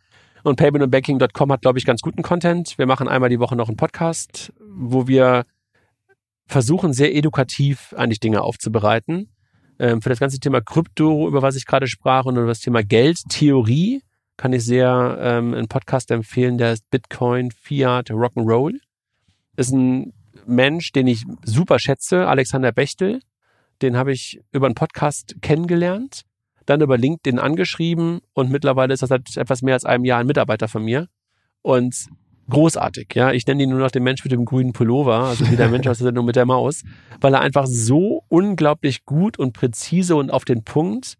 Und 0.43 0.55
paymentandbanking.com 0.55 1.51
hat, 1.51 1.61
glaube 1.61 1.79
ich, 1.79 1.85
ganz 1.85 2.01
guten 2.01 2.21
Content. 2.21 2.77
Wir 2.77 2.85
machen 2.85 3.07
einmal 3.07 3.29
die 3.29 3.39
Woche 3.39 3.55
noch 3.55 3.67
einen 3.67 3.77
Podcast, 3.77 4.53
wo 4.59 5.07
wir 5.07 5.45
versuchen, 6.47 6.93
sehr 6.93 7.15
edukativ 7.15 7.93
eigentlich 7.95 8.19
Dinge 8.19 8.41
aufzubereiten. 8.41 9.29
Ähm, 9.77 10.01
für 10.01 10.09
das 10.09 10.19
ganze 10.19 10.39
Thema 10.39 10.61
Krypto, 10.61 11.27
über 11.27 11.41
was 11.41 11.55
ich 11.55 11.65
gerade 11.65 11.87
sprach, 11.87 12.25
und 12.25 12.35
über 12.35 12.47
das 12.47 12.59
Thema 12.59 12.83
Geldtheorie 12.83 14.01
kann 14.35 14.53
ich 14.53 14.63
sehr 14.63 15.17
ähm, 15.21 15.53
einen 15.53 15.67
Podcast 15.67 16.11
empfehlen, 16.11 16.57
der 16.57 16.73
ist 16.73 16.89
Bitcoin, 16.89 17.51
Fiat, 17.51 18.09
Rock'n'Roll. 18.09 18.79
Ist 19.57 19.71
ein 19.71 20.13
Mensch, 20.45 20.91
den 20.93 21.07
ich 21.07 21.25
super 21.43 21.77
schätze, 21.77 22.27
Alexander 22.27 22.71
Bechtel. 22.71 23.19
Den 23.81 23.97
habe 23.97 24.13
ich 24.13 24.41
über 24.51 24.65
einen 24.65 24.75
Podcast 24.75 25.35
kennengelernt, 25.41 26.23
dann 26.69 26.81
über 26.81 26.97
LinkedIn 26.97 27.39
angeschrieben 27.39 28.19
und 28.33 28.51
mittlerweile 28.51 28.93
ist 28.93 29.01
das 29.01 29.09
seit 29.09 29.35
etwas 29.37 29.61
mehr 29.61 29.73
als 29.73 29.85
einem 29.85 30.05
Jahr 30.05 30.19
ein 30.19 30.27
Mitarbeiter 30.27 30.67
von 30.67 30.83
mir. 30.83 31.07
Und 31.61 32.07
großartig, 32.49 33.13
ja. 33.15 33.31
Ich 33.31 33.45
nenne 33.45 33.63
ihn 33.63 33.69
nur 33.69 33.79
noch 33.79 33.91
den 33.91 34.03
Mensch 34.03 34.23
mit 34.23 34.31
dem 34.31 34.45
grünen 34.45 34.73
Pullover, 34.73 35.25
also 35.25 35.49
wie 35.49 35.55
der 35.55 35.69
Mensch 35.69 35.87
aus 35.87 35.97
der 35.97 36.05
Sendung 36.05 36.25
mit 36.25 36.35
der 36.35 36.45
Maus, 36.45 36.83
weil 37.21 37.33
er 37.33 37.41
einfach 37.41 37.67
so 37.67 38.23
unglaublich 38.29 39.05
gut 39.05 39.37
und 39.37 39.53
präzise 39.53 40.15
und 40.15 40.31
auf 40.31 40.45
den 40.45 40.63
Punkt 40.63 41.15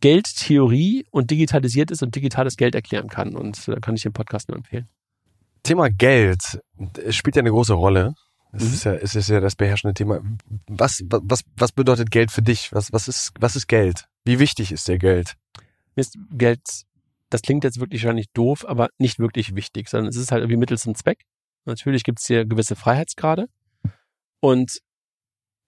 Geldtheorie 0.00 1.06
und 1.10 1.30
digitalisiert 1.30 1.90
ist 1.90 2.02
und 2.02 2.14
digitales 2.16 2.56
Geld 2.56 2.74
erklären 2.74 3.08
kann. 3.08 3.36
Und 3.36 3.68
da 3.68 3.76
kann 3.76 3.94
ich 3.94 4.02
den 4.02 4.12
Podcast 4.12 4.48
nur 4.48 4.56
empfehlen. 4.58 4.88
Thema 5.62 5.90
Geld 5.90 6.60
es 7.04 7.14
spielt 7.14 7.36
ja 7.36 7.40
eine 7.40 7.50
große 7.50 7.74
Rolle. 7.74 8.14
Es 8.52 8.64
Mhm. 8.64 8.74
ist 8.74 8.84
ja, 8.84 8.94
es 8.94 9.14
ist 9.14 9.28
ja 9.28 9.40
das 9.40 9.56
beherrschende 9.56 9.94
Thema. 9.94 10.20
Was, 10.68 11.02
was, 11.08 11.42
was 11.56 11.72
bedeutet 11.72 12.10
Geld 12.10 12.30
für 12.30 12.42
dich? 12.42 12.72
Was, 12.72 12.92
was 12.92 13.08
ist, 13.08 13.32
was 13.38 13.56
ist 13.56 13.68
Geld? 13.68 14.08
Wie 14.24 14.38
wichtig 14.38 14.72
ist 14.72 14.88
dir 14.88 14.98
Geld? 14.98 15.34
Mir 15.96 16.00
ist 16.00 16.16
Geld, 16.30 16.60
das 17.30 17.42
klingt 17.42 17.64
jetzt 17.64 17.80
wirklich 17.80 18.02
wahrscheinlich 18.02 18.30
doof, 18.32 18.64
aber 18.66 18.88
nicht 18.98 19.18
wirklich 19.18 19.54
wichtig, 19.54 19.88
sondern 19.88 20.08
es 20.08 20.16
ist 20.16 20.32
halt 20.32 20.42
irgendwie 20.42 20.58
Mittel 20.58 20.78
zum 20.78 20.94
Zweck. 20.94 21.24
Natürlich 21.64 22.04
gibt 22.04 22.20
es 22.20 22.26
hier 22.26 22.44
gewisse 22.44 22.76
Freiheitsgrade 22.76 23.48
und 24.40 24.78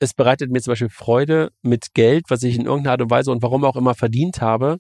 es 0.00 0.14
bereitet 0.14 0.50
mir 0.50 0.60
zum 0.60 0.72
Beispiel 0.72 0.88
Freude, 0.88 1.50
mit 1.62 1.94
Geld, 1.94 2.24
was 2.28 2.42
ich 2.42 2.56
in 2.56 2.66
irgendeiner 2.66 2.92
Art 2.92 3.02
und 3.02 3.10
Weise 3.10 3.30
und 3.30 3.42
warum 3.42 3.64
auch 3.64 3.76
immer 3.76 3.94
verdient 3.94 4.40
habe, 4.40 4.78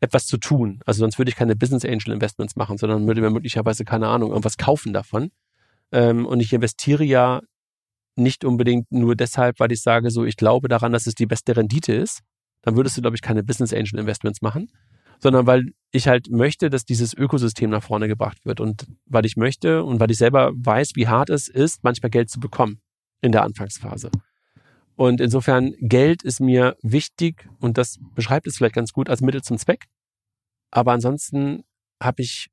etwas 0.00 0.26
zu 0.26 0.38
tun. 0.38 0.80
Also 0.86 1.00
sonst 1.00 1.18
würde 1.18 1.30
ich 1.30 1.36
keine 1.36 1.56
Business 1.56 1.84
Angel 1.84 2.12
Investments 2.12 2.56
machen, 2.56 2.78
sondern 2.78 3.06
würde 3.06 3.20
mir 3.20 3.30
möglicherweise, 3.30 3.84
keine 3.84 4.08
Ahnung, 4.08 4.30
irgendwas 4.30 4.56
kaufen 4.56 4.92
davon. 4.92 5.30
Ähm, 5.92 6.26
und 6.26 6.40
ich 6.40 6.52
investiere 6.52 7.04
ja 7.04 7.40
nicht 8.14 8.44
unbedingt 8.44 8.90
nur 8.90 9.14
deshalb, 9.14 9.60
weil 9.60 9.72
ich 9.72 9.82
sage, 9.82 10.10
so, 10.10 10.24
ich 10.24 10.36
glaube 10.36 10.68
daran, 10.68 10.92
dass 10.92 11.06
es 11.06 11.14
die 11.14 11.26
beste 11.26 11.56
Rendite 11.56 11.92
ist. 11.92 12.22
Dann 12.66 12.74
würdest 12.74 12.96
du, 12.96 13.00
glaube 13.00 13.14
ich, 13.14 13.22
keine 13.22 13.44
Business 13.44 13.72
Angel 13.72 14.00
Investments 14.00 14.42
machen, 14.42 14.72
sondern 15.20 15.46
weil 15.46 15.72
ich 15.92 16.08
halt 16.08 16.28
möchte, 16.30 16.68
dass 16.68 16.84
dieses 16.84 17.14
Ökosystem 17.14 17.70
nach 17.70 17.84
vorne 17.84 18.08
gebracht 18.08 18.44
wird 18.44 18.58
und 18.60 18.88
weil 19.06 19.24
ich 19.24 19.36
möchte 19.36 19.84
und 19.84 20.00
weil 20.00 20.10
ich 20.10 20.18
selber 20.18 20.50
weiß, 20.52 20.96
wie 20.96 21.06
hart 21.06 21.30
es 21.30 21.46
ist, 21.46 21.84
manchmal 21.84 22.10
Geld 22.10 22.28
zu 22.28 22.40
bekommen 22.40 22.80
in 23.22 23.30
der 23.30 23.44
Anfangsphase. 23.44 24.10
Und 24.96 25.20
insofern, 25.20 25.74
Geld 25.78 26.24
ist 26.24 26.40
mir 26.40 26.76
wichtig 26.82 27.48
und 27.60 27.78
das 27.78 28.00
beschreibt 28.16 28.48
es 28.48 28.56
vielleicht 28.56 28.74
ganz 28.74 28.92
gut 28.92 29.08
als 29.08 29.20
Mittel 29.20 29.42
zum 29.42 29.58
Zweck. 29.58 29.84
Aber 30.72 30.90
ansonsten 30.90 31.62
habe 32.02 32.22
ich 32.22 32.48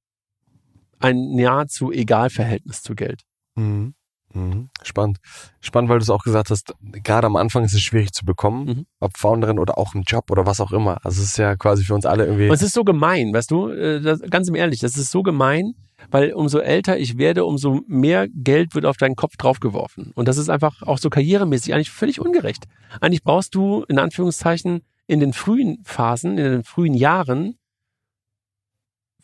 ein 0.99 1.34
nahezu 1.36 1.91
Egalverhältnis 1.91 2.84
zu 2.84 2.93
Geld. 2.93 3.24
Mhm. 3.55 3.95
Mhm. 4.34 4.69
Spannend. 4.81 5.19
Spannend, 5.61 5.89
weil 5.89 5.99
du 5.99 6.03
es 6.03 6.09
auch 6.09 6.23
gesagt 6.23 6.49
hast, 6.49 6.73
gerade 6.81 7.27
am 7.27 7.36
Anfang 7.36 7.63
ist 7.63 7.73
es 7.73 7.81
schwierig 7.81 8.11
zu 8.13 8.25
bekommen, 8.25 8.65
Mhm. 8.65 8.86
ob 8.99 9.17
Founderin 9.17 9.59
oder 9.59 9.77
auch 9.77 9.93
einen 9.93 10.03
Job 10.03 10.31
oder 10.31 10.45
was 10.45 10.59
auch 10.59 10.71
immer. 10.71 10.97
Also 11.05 11.21
es 11.21 11.29
ist 11.29 11.38
ja 11.38 11.55
quasi 11.55 11.84
für 11.84 11.93
uns 11.93 12.05
alle 12.05 12.25
irgendwie. 12.25 12.47
Und 12.47 12.53
es 12.55 12.61
ist 12.61 12.73
so 12.73 12.84
gemein, 12.84 13.34
weißt 13.34 13.51
du, 13.51 13.69
äh, 13.69 14.01
das, 14.01 14.21
ganz 14.29 14.47
im 14.47 14.55
Ehrlich, 14.55 14.79
das 14.79 14.97
ist 14.97 15.11
so 15.11 15.23
gemein, 15.23 15.73
weil 16.11 16.34
umso 16.34 16.59
älter 16.59 16.97
ich 16.97 17.17
werde, 17.17 17.45
umso 17.45 17.81
mehr 17.88 18.27
Geld 18.27 18.75
wird 18.75 18.86
auf 18.86 18.97
deinen 18.97 19.15
Kopf 19.15 19.38
draufgeworfen. 19.38 20.11
Und 20.15 20.27
das 20.27 20.38
ist 20.38 20.49
einfach 20.49 20.81
auch 20.84 20.97
so 20.97 21.09
karrieremäßig 21.09 21.73
eigentlich 21.73 21.91
völlig 21.91 22.19
ungerecht. 22.19 22.65
Eigentlich 22.99 23.23
brauchst 23.23 23.55
du 23.55 23.84
in 23.88 23.99
Anführungszeichen 23.99 24.81
in 25.07 25.19
den 25.19 25.34
frühen 25.34 25.79
Phasen, 25.84 26.38
in 26.38 26.43
den 26.51 26.63
frühen 26.63 26.93
Jahren 26.93 27.55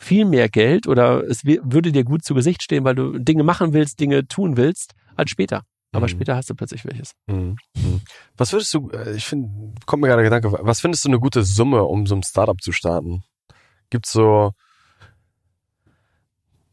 viel 0.01 0.23
mehr 0.25 0.47
Geld 0.49 0.87
oder 0.87 1.23
es 1.29 1.43
würde 1.45 1.91
dir 1.91 2.03
gut 2.05 2.23
zu 2.23 2.33
Gesicht 2.33 2.63
stehen, 2.63 2.85
weil 2.85 2.95
du 2.95 3.19
Dinge 3.19 3.43
machen 3.43 3.73
willst, 3.73 3.99
Dinge 3.99 4.25
tun 4.27 4.55
willst, 4.57 4.93
als 5.15 5.29
später. 5.29 5.63
Aber 5.91 6.05
Mhm. 6.05 6.09
später 6.09 6.35
hast 6.35 6.49
du 6.49 6.55
plötzlich 6.55 6.85
welches. 6.85 7.11
Mhm. 7.27 7.57
Mhm. 7.75 8.01
Was 8.37 8.53
würdest 8.53 8.73
du, 8.73 8.89
äh, 8.91 9.15
ich 9.15 9.25
finde, 9.25 9.73
kommt 9.85 10.01
mir 10.01 10.07
gerade 10.07 10.23
der 10.23 10.29
Gedanke, 10.39 10.65
was 10.65 10.79
findest 10.79 11.03
du 11.03 11.09
eine 11.09 11.19
gute 11.19 11.43
Summe, 11.43 11.83
um 11.83 12.07
so 12.07 12.15
ein 12.15 12.23
Startup 12.23 12.59
zu 12.61 12.71
starten? 12.71 13.23
Gibt's 13.89 14.11
so, 14.11 14.51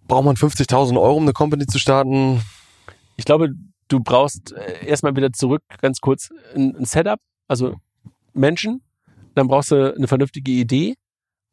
braucht 0.06 0.24
man 0.24 0.36
50.000 0.36 0.96
Euro, 1.00 1.16
um 1.16 1.22
eine 1.24 1.32
Company 1.32 1.66
zu 1.66 1.78
starten? 1.78 2.42
Ich 3.16 3.24
glaube, 3.24 3.50
du 3.88 4.00
brauchst 4.00 4.52
äh, 4.52 4.86
erstmal 4.86 5.16
wieder 5.16 5.32
zurück, 5.32 5.62
ganz 5.80 6.00
kurz, 6.00 6.28
ein 6.54 6.84
Setup, 6.84 7.18
also 7.48 7.74
Menschen, 8.34 8.82
dann 9.34 9.48
brauchst 9.48 9.70
du 9.72 9.94
eine 9.96 10.06
vernünftige 10.06 10.52
Idee 10.52 10.94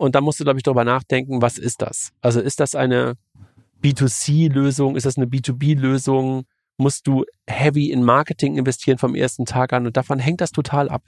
und 0.03 0.15
dann 0.15 0.23
musst 0.23 0.39
du, 0.39 0.43
glaube 0.43 0.59
ich, 0.59 0.63
darüber 0.63 0.83
nachdenken, 0.83 1.41
was 1.41 1.57
ist 1.57 1.81
das? 1.81 2.11
Also 2.21 2.41
ist 2.41 2.59
das 2.59 2.75
eine 2.75 3.13
B2C-Lösung, 3.81 4.97
ist 4.97 5.05
das 5.05 5.17
eine 5.17 5.27
B2B-Lösung? 5.27 6.43
Musst 6.77 7.07
du 7.07 7.23
heavy 7.47 7.89
in 7.89 8.03
Marketing 8.03 8.57
investieren 8.57 8.97
vom 8.97 9.15
ersten 9.15 9.45
Tag 9.45 9.71
an 9.71 9.85
und 9.85 9.95
davon 9.95 10.19
hängt 10.19 10.41
das 10.41 10.51
total 10.51 10.89
ab. 10.89 11.03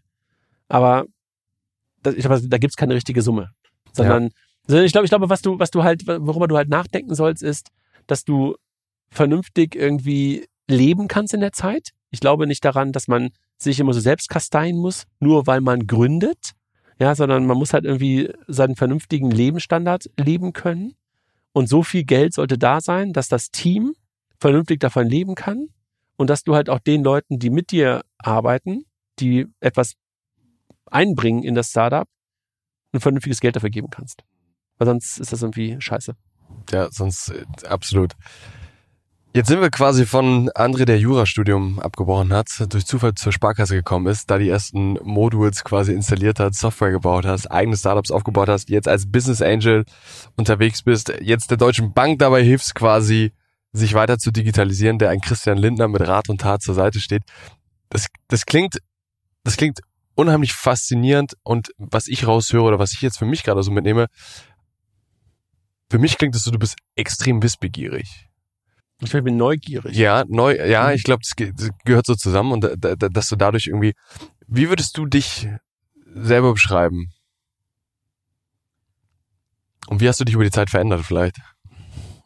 Aber 0.69 1.05
das, 2.03 2.15
ich 2.15 2.23
glaube, 2.23 2.47
da 2.47 2.57
gibt's 2.57 2.77
keine 2.77 2.95
richtige 2.95 3.21
Summe, 3.21 3.51
sondern 3.91 4.29
sondern 4.67 4.85
ich 4.85 4.93
glaube, 4.93 5.05
ich 5.05 5.11
glaube, 5.11 5.29
was 5.29 5.41
du, 5.41 5.59
was 5.59 5.71
du 5.71 5.83
halt, 5.83 6.07
worüber 6.07 6.47
du 6.47 6.55
halt 6.55 6.69
nachdenken 6.69 7.13
sollst, 7.13 7.43
ist, 7.43 7.69
dass 8.07 8.23
du 8.23 8.55
vernünftig 9.09 9.75
irgendwie 9.75 10.47
leben 10.67 11.07
kannst 11.07 11.33
in 11.33 11.41
der 11.41 11.51
Zeit. 11.51 11.89
Ich 12.11 12.21
glaube 12.21 12.47
nicht 12.47 12.63
daran, 12.63 12.91
dass 12.93 13.07
man 13.07 13.29
sich 13.57 13.79
immer 13.79 13.93
so 13.93 13.99
selbst 13.99 14.29
kasteien 14.29 14.77
muss, 14.77 15.03
nur 15.19 15.47
weil 15.47 15.61
man 15.61 15.85
gründet. 15.85 16.51
Ja, 16.99 17.13
sondern 17.13 17.45
man 17.45 17.57
muss 17.57 17.73
halt 17.73 17.85
irgendwie 17.85 18.31
seinen 18.47 18.75
vernünftigen 18.75 19.29
Lebensstandard 19.29 20.09
leben 20.17 20.53
können. 20.53 20.95
Und 21.51 21.67
so 21.67 21.83
viel 21.83 22.03
Geld 22.03 22.33
sollte 22.33 22.57
da 22.57 22.81
sein, 22.81 23.13
dass 23.13 23.27
das 23.27 23.51
Team 23.51 23.95
vernünftig 24.39 24.79
davon 24.79 25.07
leben 25.07 25.35
kann 25.35 25.67
und 26.17 26.29
dass 26.29 26.43
du 26.43 26.55
halt 26.55 26.69
auch 26.69 26.79
den 26.79 27.03
Leuten, 27.03 27.39
die 27.39 27.49
mit 27.49 27.71
dir 27.71 28.03
arbeiten, 28.17 28.85
die 29.19 29.47
etwas 29.59 29.93
einbringen 30.85 31.43
in 31.43 31.55
das 31.55 31.69
Startup, 31.69 32.07
ein 32.93 32.99
vernünftiges 32.99 33.39
Geld 33.39 33.55
dafür 33.55 33.69
geben 33.69 33.89
kannst. 33.89 34.23
Weil 34.77 34.87
sonst 34.87 35.17
ist 35.19 35.31
das 35.31 35.41
irgendwie 35.41 35.75
scheiße. 35.79 36.15
Ja, 36.71 36.89
sonst 36.91 37.29
äh, 37.29 37.45
absolut. 37.67 38.13
Jetzt 39.35 39.49
sind 39.49 39.59
wir 39.59 39.69
quasi 39.69 40.05
von 40.05 40.49
André, 40.51 40.85
der 40.85 40.97
Jurastudium 40.97 41.79
abgebrochen 41.79 42.31
hat, 42.31 42.47
durch 42.69 42.85
Zufall 42.85 43.15
zur 43.15 43.33
Sparkasse 43.33 43.75
gekommen 43.75 44.07
ist, 44.07 44.31
da 44.31 44.37
die 44.37 44.47
ersten 44.47 44.93
Modules 45.03 45.65
quasi 45.65 45.91
installiert 45.91 46.39
hat, 46.39 46.55
Software 46.55 46.91
gebaut 46.91 47.25
hast, 47.25 47.47
eigene 47.51 47.75
Startups 47.75 48.11
aufgebaut 48.11 48.47
hast, 48.47 48.69
jetzt 48.69 48.87
als 48.87 49.11
Business 49.11 49.41
Angel 49.41 49.83
unterwegs 50.37 50.83
bist, 50.83 51.11
jetzt 51.19 51.51
der 51.51 51.57
Deutschen 51.57 51.93
Bank 51.93 52.19
dabei 52.19 52.45
hilfst 52.45 52.75
quasi, 52.75 53.33
sich 53.73 53.93
weiter 53.93 54.19
zu 54.19 54.31
digitalisieren, 54.31 54.99
der 54.99 55.09
ein 55.09 55.19
Christian 55.19 55.57
Lindner 55.57 55.89
mit 55.89 56.07
Rat 56.07 56.29
und 56.29 56.39
Tat 56.39 56.61
zur 56.61 56.75
Seite 56.75 57.01
steht. 57.01 57.23
Das, 57.89 58.07
das 58.29 58.45
klingt, 58.45 58.77
das 59.43 59.57
klingt 59.57 59.81
unheimlich 60.15 60.53
faszinierend 60.53 61.33
und 61.43 61.71
was 61.77 62.07
ich 62.07 62.25
raushöre 62.25 62.63
oder 62.63 62.79
was 62.79 62.93
ich 62.93 63.01
jetzt 63.01 63.17
für 63.17 63.25
mich 63.25 63.43
gerade 63.43 63.63
so 63.63 63.71
mitnehme, 63.71 64.07
für 65.91 65.99
mich 65.99 66.17
klingt 66.17 66.35
es 66.35 66.43
so, 66.45 66.51
du 66.51 66.57
bist 66.57 66.77
extrem 66.95 67.43
wissbegierig. 67.43 68.29
Ich 69.01 69.11
bin 69.11 69.37
neugierig. 69.37 69.95
Ja, 69.97 70.23
neu, 70.27 70.55
ja, 70.55 70.87
Mhm. 70.87 70.95
ich 70.95 71.03
glaube, 71.03 71.21
das, 71.23 71.35
ge- 71.35 71.51
das 71.55 71.69
gehört 71.83 72.05
so 72.05 72.15
zusammen 72.15 72.51
und 72.53 72.63
da, 72.63 72.75
da, 72.75 72.95
dass 73.09 73.27
du 73.29 73.35
dadurch 73.35 73.67
irgendwie, 73.67 73.93
wie 74.47 74.69
würdest 74.69 74.97
du 74.97 75.05
dich 75.05 75.47
selber 76.13 76.53
beschreiben? 76.53 77.11
Und 79.87 79.99
wie 80.01 80.07
hast 80.07 80.19
du 80.19 80.23
dich 80.25 80.35
über 80.35 80.43
die 80.43 80.51
Zeit 80.51 80.69
verändert 80.69 81.01
vielleicht? 81.05 81.37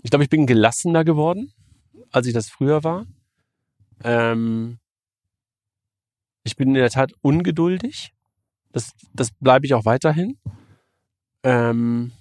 Ich 0.02 0.12
glaube, 0.12 0.24
ich 0.24 0.30
bin 0.30 0.46
gelassener 0.48 1.04
geworden, 1.04 1.52
als 2.12 2.28
ich 2.28 2.34
das 2.34 2.50
früher 2.50 2.84
war. 2.84 3.06
Ähm, 4.04 4.80
ich 6.44 6.56
bin 6.56 6.70
in 6.70 6.76
der 6.76 6.90
Tat 6.90 7.12
ungeduldig. 7.22 8.14
Das, 8.72 8.92
das 9.14 9.32
bleibe 9.32 9.66
ich 9.66 9.74
auch 9.74 9.86
weiterhin. 9.86 10.38
Ähm, 11.44 12.12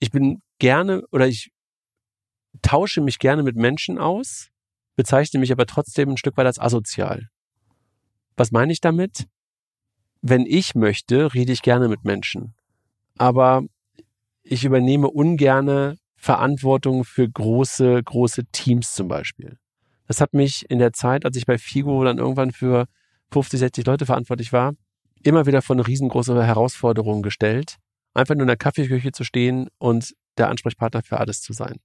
ich 0.00 0.10
bin 0.10 0.42
gerne 0.58 1.06
oder 1.12 1.26
ich 1.28 1.50
tausche 2.62 3.00
mich 3.00 3.18
gerne 3.18 3.42
mit 3.42 3.56
Menschen 3.56 3.98
aus, 3.98 4.48
bezeichne 4.96 5.40
mich 5.40 5.52
aber 5.52 5.66
trotzdem 5.66 6.10
ein 6.10 6.16
Stück 6.16 6.36
weit 6.36 6.46
als 6.46 6.58
asozial. 6.58 7.28
Was 8.36 8.52
meine 8.52 8.72
ich 8.72 8.80
damit? 8.80 9.26
Wenn 10.22 10.46
ich 10.46 10.74
möchte, 10.74 11.34
rede 11.34 11.52
ich 11.52 11.62
gerne 11.62 11.88
mit 11.88 12.04
Menschen. 12.04 12.54
Aber 13.16 13.62
ich 14.42 14.64
übernehme 14.64 15.08
ungerne 15.08 15.98
Verantwortung 16.16 17.04
für 17.04 17.28
große, 17.28 18.02
große 18.02 18.46
Teams 18.46 18.94
zum 18.94 19.08
Beispiel. 19.08 19.58
Das 20.06 20.20
hat 20.20 20.32
mich 20.34 20.68
in 20.70 20.78
der 20.78 20.92
Zeit, 20.92 21.24
als 21.24 21.36
ich 21.36 21.46
bei 21.46 21.58
Figo 21.58 22.02
dann 22.02 22.18
irgendwann 22.18 22.50
für 22.50 22.86
50, 23.30 23.60
60 23.60 23.86
Leute 23.86 24.06
verantwortlich 24.06 24.52
war, 24.52 24.74
immer 25.22 25.46
wieder 25.46 25.62
vor 25.62 25.76
eine 25.76 25.86
riesengroße 25.86 26.44
Herausforderung 26.44 27.22
gestellt, 27.22 27.76
einfach 28.14 28.34
nur 28.34 28.42
in 28.42 28.48
der 28.48 28.56
Kaffeeküche 28.56 29.12
zu 29.12 29.24
stehen 29.24 29.68
und 29.78 30.14
der 30.38 30.48
Ansprechpartner 30.48 31.02
für 31.02 31.18
alles 31.18 31.40
zu 31.40 31.52
sein. 31.52 31.76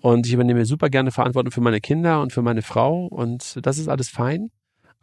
Und 0.00 0.26
ich 0.26 0.32
übernehme 0.32 0.64
super 0.64 0.88
gerne 0.88 1.10
Verantwortung 1.10 1.52
für 1.52 1.60
meine 1.60 1.80
Kinder 1.80 2.22
und 2.22 2.32
für 2.32 2.42
meine 2.42 2.62
Frau 2.62 3.06
und 3.06 3.58
das 3.62 3.78
ist 3.78 3.88
alles 3.88 4.08
fein. 4.08 4.50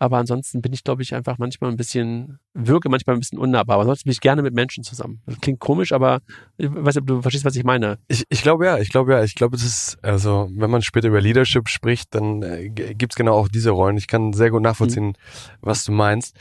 Aber 0.02 0.18
ansonsten 0.18 0.62
bin 0.62 0.72
ich, 0.72 0.86
glaube 0.86 1.02
ich, 1.02 1.14
einfach 1.14 1.38
manchmal 1.38 1.70
ein 1.70 1.76
bisschen, 1.76 2.40
wirke 2.54 2.88
manchmal 2.88 3.18
ein 3.18 3.20
bisschen 3.20 3.38
unnahbar. 3.38 3.76
Aber 3.76 3.82
ansonsten 3.82 4.06
bin 4.06 4.14
ich 4.14 4.22
gerne 4.22 4.42
mit 4.42 4.54
Menschen 4.54 4.86
zusammen. 4.86 5.22
Das 5.26 5.42
klingt 5.42 5.60
komisch, 5.60 5.92
aber 5.92 6.22
ich 6.58 6.74
weiß 6.74 6.96
nicht, 6.96 7.02
ob 7.02 7.08
du 7.08 7.22
verstehst, 7.22 7.44
was 7.44 7.58
ich 7.58 7.66
meine. 7.66 8.00
Ich, 8.08 8.24
ich 8.30 8.42
glaube 8.42 8.66
ja, 8.66 8.78
ich 8.78 8.90
glaube 8.90 9.12
ja, 9.12 9.24
ich 9.24 9.36
glaube, 9.36 9.58
es 9.58 9.64
ist, 9.64 9.98
also 10.02 10.50
wenn 10.56 10.72
man 10.72 10.82
später 10.82 11.10
über 11.10 11.20
Leadership 11.20 11.68
spricht, 11.68 12.16
dann 12.16 12.42
äh, 12.44 12.70
gibt 12.70 13.12
es 13.12 13.18
genau 13.18 13.34
auch 13.34 13.50
diese 13.50 13.72
Rollen. 13.72 13.98
Ich 13.98 14.08
kann 14.08 14.32
sehr 14.32 14.52
gut 14.52 14.62
nachvollziehen, 14.62 15.08
mhm. 15.08 15.14
was 15.60 15.84
du 15.84 15.92
meinst. 15.92 16.38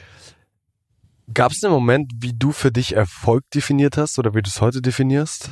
Gab 1.35 1.51
es 1.51 1.63
einen 1.63 1.75
Moment, 1.75 2.13
wie 2.21 2.33
du 2.33 2.53
für 2.53 2.71
dich 2.71 2.95
Erfolg 2.95 3.43
definiert 3.51 3.97
hast 3.97 4.21
oder 4.21 4.35
wie 4.35 4.43
du 4.43 4.49
es 4.49 4.61
heute 4.61 4.81
definierst? 4.81 5.51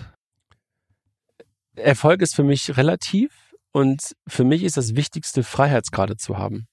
Erfolg 1.77 2.23
ist 2.23 2.35
für 2.35 2.43
mich 2.43 2.77
relativ 2.77 3.33
und 3.73 4.17
für 4.27 4.45
mich 4.45 4.63
ist 4.63 4.77
das 4.77 4.97
Wichtigste, 4.97 5.43
Freiheitsgrade 5.43 6.17
zu 6.17 6.39
haben 6.39 6.67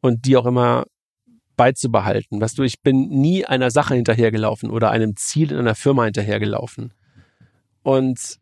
und 0.00 0.26
die 0.26 0.36
auch 0.36 0.46
immer 0.46 0.84
beizubehalten. 1.56 2.40
Weißt 2.40 2.58
du, 2.58 2.62
ich 2.62 2.80
bin 2.82 3.08
nie 3.08 3.44
einer 3.44 3.70
Sache 3.70 3.94
hinterhergelaufen 3.94 4.70
oder 4.70 4.90
einem 4.90 5.16
Ziel 5.16 5.52
in 5.52 5.58
einer 5.58 5.74
Firma 5.74 6.04
hinterhergelaufen. 6.04 6.94
Und 7.82 8.38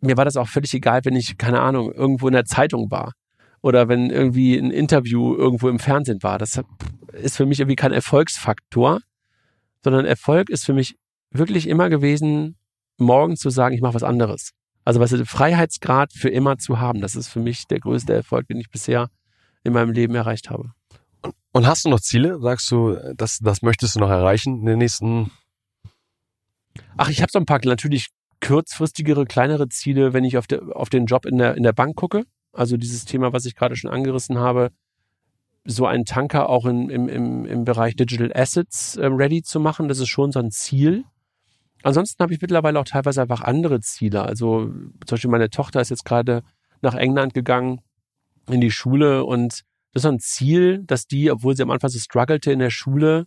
mir 0.00 0.16
war 0.16 0.24
das 0.24 0.36
auch 0.36 0.48
völlig 0.48 0.74
egal, 0.74 1.04
wenn 1.04 1.16
ich, 1.16 1.38
keine 1.38 1.60
Ahnung, 1.60 1.92
irgendwo 1.92 2.26
in 2.26 2.34
der 2.34 2.44
Zeitung 2.44 2.90
war 2.90 3.12
oder 3.62 3.88
wenn 3.88 4.10
irgendwie 4.10 4.56
ein 4.56 4.70
Interview 4.70 5.34
irgendwo 5.34 5.68
im 5.68 5.78
Fernsehen 5.78 6.22
war. 6.22 6.38
Das 6.38 6.60
ist 7.12 7.36
für 7.36 7.46
mich 7.46 7.60
irgendwie 7.60 7.76
kein 7.76 7.92
Erfolgsfaktor, 7.92 9.00
sondern 9.84 10.04
Erfolg 10.04 10.50
ist 10.50 10.64
für 10.64 10.74
mich 10.74 10.96
wirklich 11.30 11.68
immer 11.68 11.88
gewesen, 11.88 12.56
morgen 12.98 13.36
zu 13.36 13.50
sagen, 13.50 13.74
ich 13.74 13.80
mache 13.80 13.94
was 13.94 14.02
anderes. 14.02 14.52
Also 14.84 15.00
was 15.00 15.12
Freiheitsgrad 15.12 16.12
für 16.12 16.28
immer 16.28 16.58
zu 16.58 16.80
haben, 16.80 17.00
das 17.00 17.14
ist 17.14 17.28
für 17.28 17.40
mich 17.40 17.66
der 17.66 17.80
größte 17.80 18.12
Erfolg, 18.12 18.48
den 18.48 18.58
ich 18.58 18.70
bisher 18.70 19.08
in 19.64 19.72
meinem 19.72 19.92
Leben 19.92 20.14
erreicht 20.14 20.50
habe. 20.50 20.72
Und 21.52 21.66
hast 21.66 21.84
du 21.84 21.90
noch 21.90 22.00
Ziele? 22.00 22.40
Sagst 22.40 22.70
du, 22.70 22.96
das, 23.14 23.38
das 23.38 23.62
möchtest 23.62 23.94
du 23.94 24.00
noch 24.00 24.10
erreichen 24.10 24.60
in 24.60 24.66
den 24.66 24.78
nächsten? 24.78 25.30
Ach, 26.96 27.10
ich 27.10 27.20
habe 27.20 27.30
so 27.30 27.38
ein 27.38 27.46
paar 27.46 27.60
natürlich 27.64 28.08
kurzfristigere, 28.40 29.24
kleinere 29.26 29.68
Ziele, 29.68 30.12
wenn 30.12 30.24
ich 30.24 30.36
auf, 30.36 30.46
der, 30.46 30.62
auf 30.74 30.88
den 30.88 31.06
Job 31.06 31.26
in 31.26 31.38
der, 31.38 31.56
in 31.56 31.62
der 31.62 31.72
Bank 31.72 31.94
gucke. 31.94 32.24
Also 32.52 32.76
dieses 32.76 33.04
Thema, 33.04 33.32
was 33.32 33.44
ich 33.44 33.54
gerade 33.54 33.76
schon 33.76 33.90
angerissen 33.90 34.38
habe, 34.38 34.70
so 35.64 35.86
einen 35.86 36.04
Tanker 36.04 36.48
auch 36.48 36.66
in, 36.66 36.90
im, 36.90 37.08
im, 37.08 37.46
im 37.46 37.64
Bereich 37.64 37.94
Digital 37.94 38.32
Assets 38.34 38.96
äh, 38.96 39.06
ready 39.06 39.42
zu 39.42 39.60
machen, 39.60 39.88
das 39.88 40.00
ist 40.00 40.08
schon 40.08 40.32
so 40.32 40.40
ein 40.40 40.50
Ziel. 40.50 41.04
Ansonsten 41.82 42.22
habe 42.22 42.32
ich 42.34 42.40
mittlerweile 42.40 42.78
auch 42.78 42.84
teilweise 42.84 43.22
einfach 43.22 43.40
andere 43.40 43.80
Ziele. 43.80 44.22
Also 44.22 44.66
zum 44.66 44.92
Beispiel 45.08 45.30
meine 45.30 45.50
Tochter 45.50 45.80
ist 45.80 45.90
jetzt 45.90 46.04
gerade 46.04 46.42
nach 46.80 46.94
England 46.94 47.34
gegangen 47.34 47.80
in 48.48 48.60
die 48.60 48.70
Schule 48.70 49.24
und 49.24 49.62
das 49.92 50.04
ist 50.04 50.06
ein 50.06 50.20
Ziel, 50.20 50.82
dass 50.84 51.06
die, 51.06 51.30
obwohl 51.30 51.54
sie 51.54 51.62
am 51.62 51.70
Anfang 51.70 51.90
so 51.90 51.98
struggelte 51.98 52.50
in 52.50 52.60
der 52.60 52.70
Schule, 52.70 53.26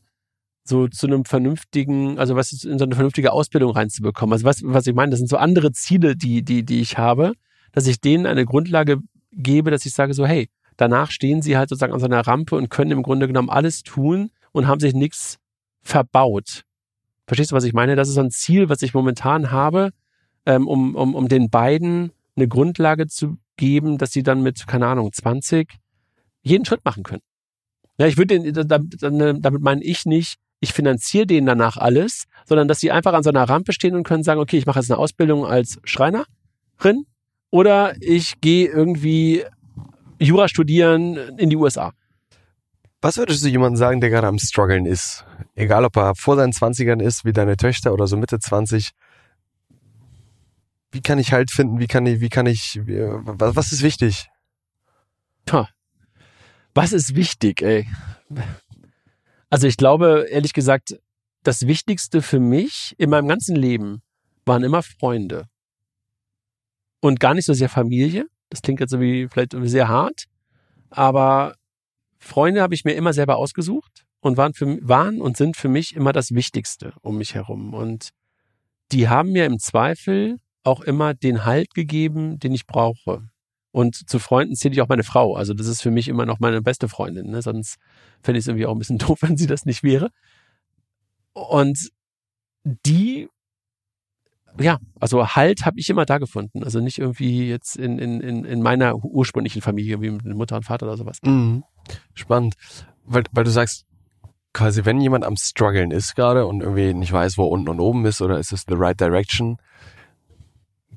so 0.63 0.87
zu 0.87 1.05
einem 1.05 1.25
vernünftigen, 1.25 2.17
also 2.17 2.35
was 2.35 2.51
in 2.63 2.79
so 2.79 2.85
eine 2.85 2.95
vernünftige 2.95 3.31
Ausbildung 3.31 3.71
reinzubekommen. 3.71 4.33
Also 4.33 4.45
was, 4.45 4.61
was 4.63 4.87
ich 4.87 4.95
meine, 4.95 5.11
das 5.11 5.19
sind 5.19 5.29
so 5.29 5.37
andere 5.37 5.71
Ziele, 5.71 6.15
die, 6.15 6.43
die, 6.43 6.65
die 6.65 6.81
ich 6.81 6.97
habe, 6.97 7.33
dass 7.71 7.85
ich 7.85 8.01
denen 8.01 8.25
eine 8.25 8.45
Grundlage 8.45 8.97
gebe, 9.31 9.69
dass 9.69 9.85
ich 9.85 9.93
sage 9.93 10.15
so, 10.15 10.25
hey, 10.25 10.49
danach 10.75 11.11
stehen 11.11 11.43
sie 11.43 11.55
halt 11.55 11.69
sozusagen 11.69 11.93
an 11.93 11.99
so 11.99 12.07
einer 12.07 12.25
Rampe 12.25 12.55
und 12.55 12.69
können 12.69 12.91
im 12.91 13.03
Grunde 13.03 13.27
genommen 13.27 13.49
alles 13.49 13.83
tun 13.83 14.31
und 14.53 14.67
haben 14.67 14.79
sich 14.79 14.95
nichts 14.95 15.37
verbaut. 15.83 16.64
Verstehst 17.27 17.51
du, 17.51 17.55
was 17.55 17.63
ich 17.63 17.73
meine? 17.73 17.95
Das 17.95 18.07
ist 18.07 18.15
so 18.15 18.21
ein 18.21 18.31
Ziel, 18.31 18.69
was 18.69 18.81
ich 18.81 18.93
momentan 18.93 19.51
habe, 19.51 19.91
ähm, 20.45 20.67
um, 20.67 20.95
um, 20.95 21.15
um 21.15 21.27
den 21.27 21.49
beiden 21.49 22.11
eine 22.35 22.47
Grundlage 22.47 23.07
zu 23.07 23.37
geben, 23.57 23.97
dass 23.97 24.11
sie 24.11 24.23
dann 24.23 24.43
mit, 24.43 24.67
keine 24.67 24.87
Ahnung, 24.87 25.11
20 25.11 25.69
jeden 26.41 26.65
Schritt 26.65 26.85
machen 26.85 27.03
können. 27.03 27.23
Ja, 27.97 28.07
ich 28.07 28.17
würde 28.17 28.39
den, 28.39 28.67
damit, 28.67 29.01
damit 29.01 29.61
meine 29.61 29.83
ich 29.83 30.05
nicht, 30.05 30.35
ich 30.59 30.73
finanziere 30.73 31.25
denen 31.25 31.47
danach 31.47 31.77
alles, 31.77 32.25
sondern 32.45 32.67
dass 32.67 32.79
sie 32.79 32.91
einfach 32.91 33.13
an 33.13 33.23
so 33.23 33.29
einer 33.29 33.43
Rampe 33.43 33.73
stehen 33.73 33.95
und 33.95 34.03
können 34.03 34.23
sagen, 34.23 34.39
okay, 34.39 34.57
ich 34.57 34.65
mache 34.65 34.79
jetzt 34.79 34.91
eine 34.91 34.99
Ausbildung 34.99 35.45
als 35.45 35.79
Schreinerin 35.83 37.05
oder 37.49 37.95
ich 38.01 38.41
gehe 38.41 38.67
irgendwie 38.67 39.43
Jura 40.19 40.47
studieren 40.47 41.15
in 41.37 41.49
die 41.49 41.55
USA. 41.55 41.93
Was 43.05 43.17
würdest 43.17 43.45
du 43.45 43.49
jemandem 43.49 43.77
sagen, 43.77 44.01
der 44.01 44.09
gerade 44.09 44.25
am 44.25 44.39
struggeln 44.39 44.87
ist? 44.87 45.25
Egal, 45.53 45.85
ob 45.85 45.95
er 45.95 46.15
vor 46.15 46.37
seinen 46.37 46.53
20ern 46.53 46.99
ist, 46.99 47.23
wie 47.23 47.33
deine 47.33 47.55
Töchter 47.55 47.93
oder 47.93 48.07
so 48.07 48.17
Mitte 48.17 48.39
20, 48.39 48.93
wie 50.89 51.01
kann 51.01 51.19
ich 51.19 51.31
Halt 51.31 51.51
finden? 51.51 51.77
Wie 51.77 51.85
kann 51.85 52.07
ich, 52.07 52.19
wie 52.19 52.29
kann 52.29 52.47
ich, 52.47 52.79
was, 52.83 53.71
ist 53.71 53.83
wichtig? 53.83 54.31
Was 56.73 56.93
ist 56.93 57.13
wichtig, 57.13 57.61
ey? 57.61 57.87
Also 59.51 59.67
ich 59.67 59.77
glaube, 59.77 60.25
ehrlich 60.31 60.53
gesagt, 60.53 60.99
das 61.43 61.67
Wichtigste 61.67 62.23
für 62.23 62.39
mich 62.39 62.95
in 62.97 63.11
meinem 63.11 63.27
ganzen 63.27 63.55
Leben 63.55 64.01
waren 64.45 64.63
immer 64.63 64.81
Freunde. 64.81 65.47
Und 67.01 67.19
gar 67.19 67.35
nicht 67.35 67.45
so 67.45 67.53
sehr 67.53 67.69
Familie. 67.69 68.25
Das 68.49 68.63
klingt 68.63 68.79
jetzt 68.79 68.93
irgendwie 68.93 69.27
vielleicht 69.27 69.55
sehr 69.69 69.89
hart. 69.89 70.23
Aber 70.89 71.53
Freunde 72.25 72.61
habe 72.61 72.73
ich 72.73 72.85
mir 72.85 72.93
immer 72.93 73.13
selber 73.13 73.37
ausgesucht 73.37 74.05
und 74.19 74.35
waren, 74.35 74.53
für, 74.53 74.79
waren 74.81 75.21
und 75.21 75.37
sind 75.37 75.55
für 75.55 75.69
mich 75.69 75.95
immer 75.95 76.11
das 76.11 76.31
Wichtigste 76.31 76.93
um 77.01 77.17
mich 77.17 77.35
herum. 77.35 77.73
Und 77.73 78.09
die 78.91 79.07
haben 79.07 79.31
mir 79.31 79.45
im 79.45 79.59
Zweifel 79.59 80.37
auch 80.63 80.81
immer 80.81 81.13
den 81.13 81.45
Halt 81.45 81.75
gegeben, 81.75 82.39
den 82.39 82.53
ich 82.53 82.65
brauche. 82.65 83.29
Und 83.71 84.09
zu 84.09 84.17
Freunden 84.17 84.55
zähle 84.55 84.73
ich 84.73 84.81
auch 84.81 84.87
meine 84.87 85.03
Frau. 85.03 85.35
Also 85.35 85.53
das 85.53 85.67
ist 85.67 85.81
für 85.81 85.91
mich 85.91 86.07
immer 86.07 86.25
noch 86.25 86.39
meine 86.39 86.61
beste 86.61 86.89
Freundin. 86.89 87.29
Ne? 87.29 87.41
Sonst 87.43 87.77
fände 88.23 88.39
ich 88.39 88.43
es 88.43 88.47
irgendwie 88.47 88.65
auch 88.65 88.73
ein 88.73 88.79
bisschen 88.79 88.97
doof, 88.97 89.19
wenn 89.21 89.37
sie 89.37 89.47
das 89.47 89.65
nicht 89.65 89.83
wäre. 89.83 90.09
Und 91.33 91.91
die, 92.63 93.29
ja, 94.59 94.79
also 94.99 95.27
Halt 95.35 95.65
habe 95.65 95.79
ich 95.79 95.89
immer 95.89 96.05
da 96.05 96.17
gefunden. 96.17 96.63
Also 96.63 96.79
nicht 96.79 96.99
irgendwie 96.99 97.49
jetzt 97.49 97.75
in, 97.75 97.99
in, 97.99 98.45
in 98.45 98.61
meiner 98.61 98.95
ursprünglichen 99.03 99.61
Familie, 99.61 100.01
wie 100.01 100.11
mit 100.11 100.25
Mutter 100.25 100.55
und 100.57 100.63
Vater 100.63 100.85
oder 100.85 100.97
sowas. 100.97 101.19
Mhm. 101.23 101.63
Spannend. 102.13 102.55
Weil, 103.05 103.23
weil 103.31 103.43
du 103.43 103.51
sagst, 103.51 103.85
quasi, 104.53 104.85
wenn 104.85 105.01
jemand 105.01 105.25
am 105.25 105.35
struggeln 105.35 105.91
ist 105.91 106.15
gerade 106.15 106.45
und 106.45 106.61
irgendwie 106.61 106.93
nicht 106.93 107.11
weiß, 107.11 107.37
wo 107.37 107.45
unten 107.45 107.69
und 107.69 107.79
oben 107.79 108.05
ist 108.05 108.21
oder 108.21 108.39
ist 108.39 108.53
es 108.53 108.65
the 108.67 108.75
right 108.75 108.99
direction, 108.99 109.57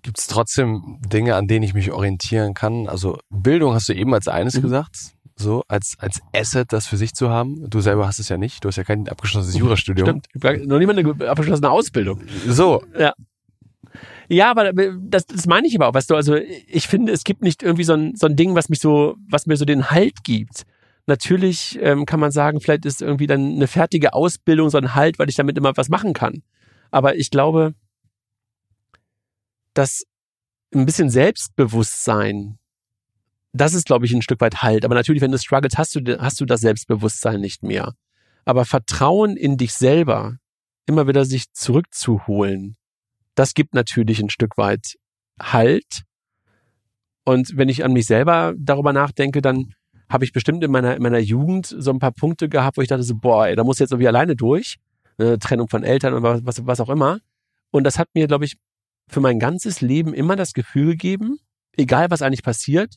Gibt 0.02 0.18
es 0.18 0.26
trotzdem 0.26 1.00
Dinge, 1.06 1.34
an 1.34 1.46
denen 1.46 1.62
ich 1.62 1.74
mich 1.74 1.90
orientieren 1.92 2.54
kann? 2.54 2.88
Also 2.88 3.18
Bildung 3.30 3.74
hast 3.74 3.88
du 3.88 3.94
eben 3.94 4.14
als 4.14 4.28
eines 4.28 4.54
mhm. 4.54 4.62
gesagt, 4.62 4.96
so 5.36 5.64
als 5.68 5.96
als 5.98 6.20
Asset, 6.34 6.72
das 6.72 6.86
für 6.86 6.96
sich 6.96 7.14
zu 7.14 7.30
haben. 7.30 7.68
Du 7.68 7.80
selber 7.80 8.06
hast 8.06 8.18
es 8.18 8.28
ja 8.28 8.38
nicht. 8.38 8.64
Du 8.64 8.68
hast 8.68 8.76
ja 8.76 8.84
kein 8.84 9.08
abgeschlossenes. 9.08 9.56
Jurastudium. 9.58 10.22
Stimmt. 10.34 10.66
Noch 10.66 10.78
niemand 10.78 10.98
eine 10.98 11.28
abgeschlossene 11.28 11.70
Ausbildung. 11.70 12.22
So. 12.46 12.82
Ja. 12.98 13.12
Ja, 14.28 14.50
aber 14.50 14.72
das, 14.72 15.26
das 15.26 15.46
meine 15.46 15.66
ich 15.66 15.74
aber 15.74 15.88
auch, 15.88 15.94
weißt 15.94 16.10
du, 16.10 16.14
also 16.14 16.36
ich 16.36 16.86
finde, 16.86 17.12
es 17.12 17.24
gibt 17.24 17.42
nicht 17.42 17.62
irgendwie 17.62 17.84
so 17.84 17.94
ein, 17.94 18.14
so 18.14 18.26
ein 18.26 18.36
Ding, 18.36 18.54
was 18.54 18.68
mich 18.68 18.80
so, 18.80 19.16
was 19.28 19.46
mir 19.46 19.56
so 19.56 19.64
den 19.64 19.90
Halt 19.90 20.22
gibt. 20.22 20.64
Natürlich 21.06 21.78
ähm, 21.80 22.04
kann 22.04 22.20
man 22.20 22.30
sagen, 22.30 22.60
vielleicht 22.60 22.84
ist 22.84 23.00
irgendwie 23.00 23.26
dann 23.26 23.54
eine 23.54 23.66
fertige 23.66 24.12
Ausbildung 24.12 24.68
so 24.68 24.76
ein 24.76 24.94
Halt, 24.94 25.18
weil 25.18 25.30
ich 25.30 25.36
damit 25.36 25.56
immer 25.56 25.74
was 25.76 25.88
machen 25.88 26.12
kann. 26.12 26.42
Aber 26.90 27.16
ich 27.16 27.30
glaube, 27.30 27.74
dass 29.72 30.04
ein 30.74 30.84
bisschen 30.84 31.08
Selbstbewusstsein, 31.08 32.58
das 33.54 33.72
ist, 33.72 33.86
glaube 33.86 34.04
ich, 34.04 34.12
ein 34.12 34.20
Stück 34.20 34.42
weit 34.42 34.62
Halt. 34.62 34.84
Aber 34.84 34.94
natürlich, 34.94 35.22
wenn 35.22 35.32
du 35.32 35.38
struggles, 35.38 35.78
hast 35.78 35.94
du, 35.94 36.18
hast 36.20 36.40
du 36.40 36.44
das 36.44 36.60
Selbstbewusstsein 36.60 37.40
nicht 37.40 37.62
mehr. 37.62 37.94
Aber 38.44 38.66
Vertrauen 38.66 39.36
in 39.36 39.56
dich 39.56 39.72
selber, 39.72 40.36
immer 40.84 41.06
wieder 41.06 41.24
sich 41.24 41.52
zurückzuholen, 41.52 42.76
das 43.38 43.54
gibt 43.54 43.74
natürlich 43.74 44.20
ein 44.20 44.30
Stück 44.30 44.58
weit 44.58 44.96
Halt. 45.40 46.02
Und 47.24 47.56
wenn 47.56 47.68
ich 47.68 47.84
an 47.84 47.92
mich 47.92 48.06
selber 48.06 48.54
darüber 48.58 48.92
nachdenke, 48.92 49.40
dann 49.40 49.74
habe 50.08 50.24
ich 50.24 50.32
bestimmt 50.32 50.64
in 50.64 50.70
meiner, 50.70 50.96
in 50.96 51.02
meiner 51.02 51.18
Jugend 51.18 51.66
so 51.66 51.90
ein 51.90 51.98
paar 51.98 52.10
Punkte 52.10 52.48
gehabt, 52.48 52.76
wo 52.76 52.82
ich 52.82 52.88
dachte 52.88 53.02
so, 53.02 53.14
boah, 53.14 53.46
ey, 53.46 53.54
da 53.54 53.62
muss 53.62 53.78
jetzt 53.78 53.92
irgendwie 53.92 54.08
alleine 54.08 54.34
durch. 54.34 54.76
Eine 55.18 55.38
Trennung 55.38 55.68
von 55.68 55.84
Eltern 55.84 56.14
oder 56.14 56.44
was, 56.44 56.66
was 56.66 56.80
auch 56.80 56.88
immer. 56.88 57.18
Und 57.70 57.84
das 57.84 57.98
hat 57.98 58.08
mir, 58.14 58.26
glaube 58.26 58.46
ich, 58.46 58.56
für 59.08 59.20
mein 59.20 59.38
ganzes 59.38 59.80
Leben 59.80 60.14
immer 60.14 60.36
das 60.36 60.52
Gefühl 60.52 60.92
gegeben, 60.92 61.38
egal 61.76 62.10
was 62.10 62.22
eigentlich 62.22 62.42
passiert, 62.42 62.96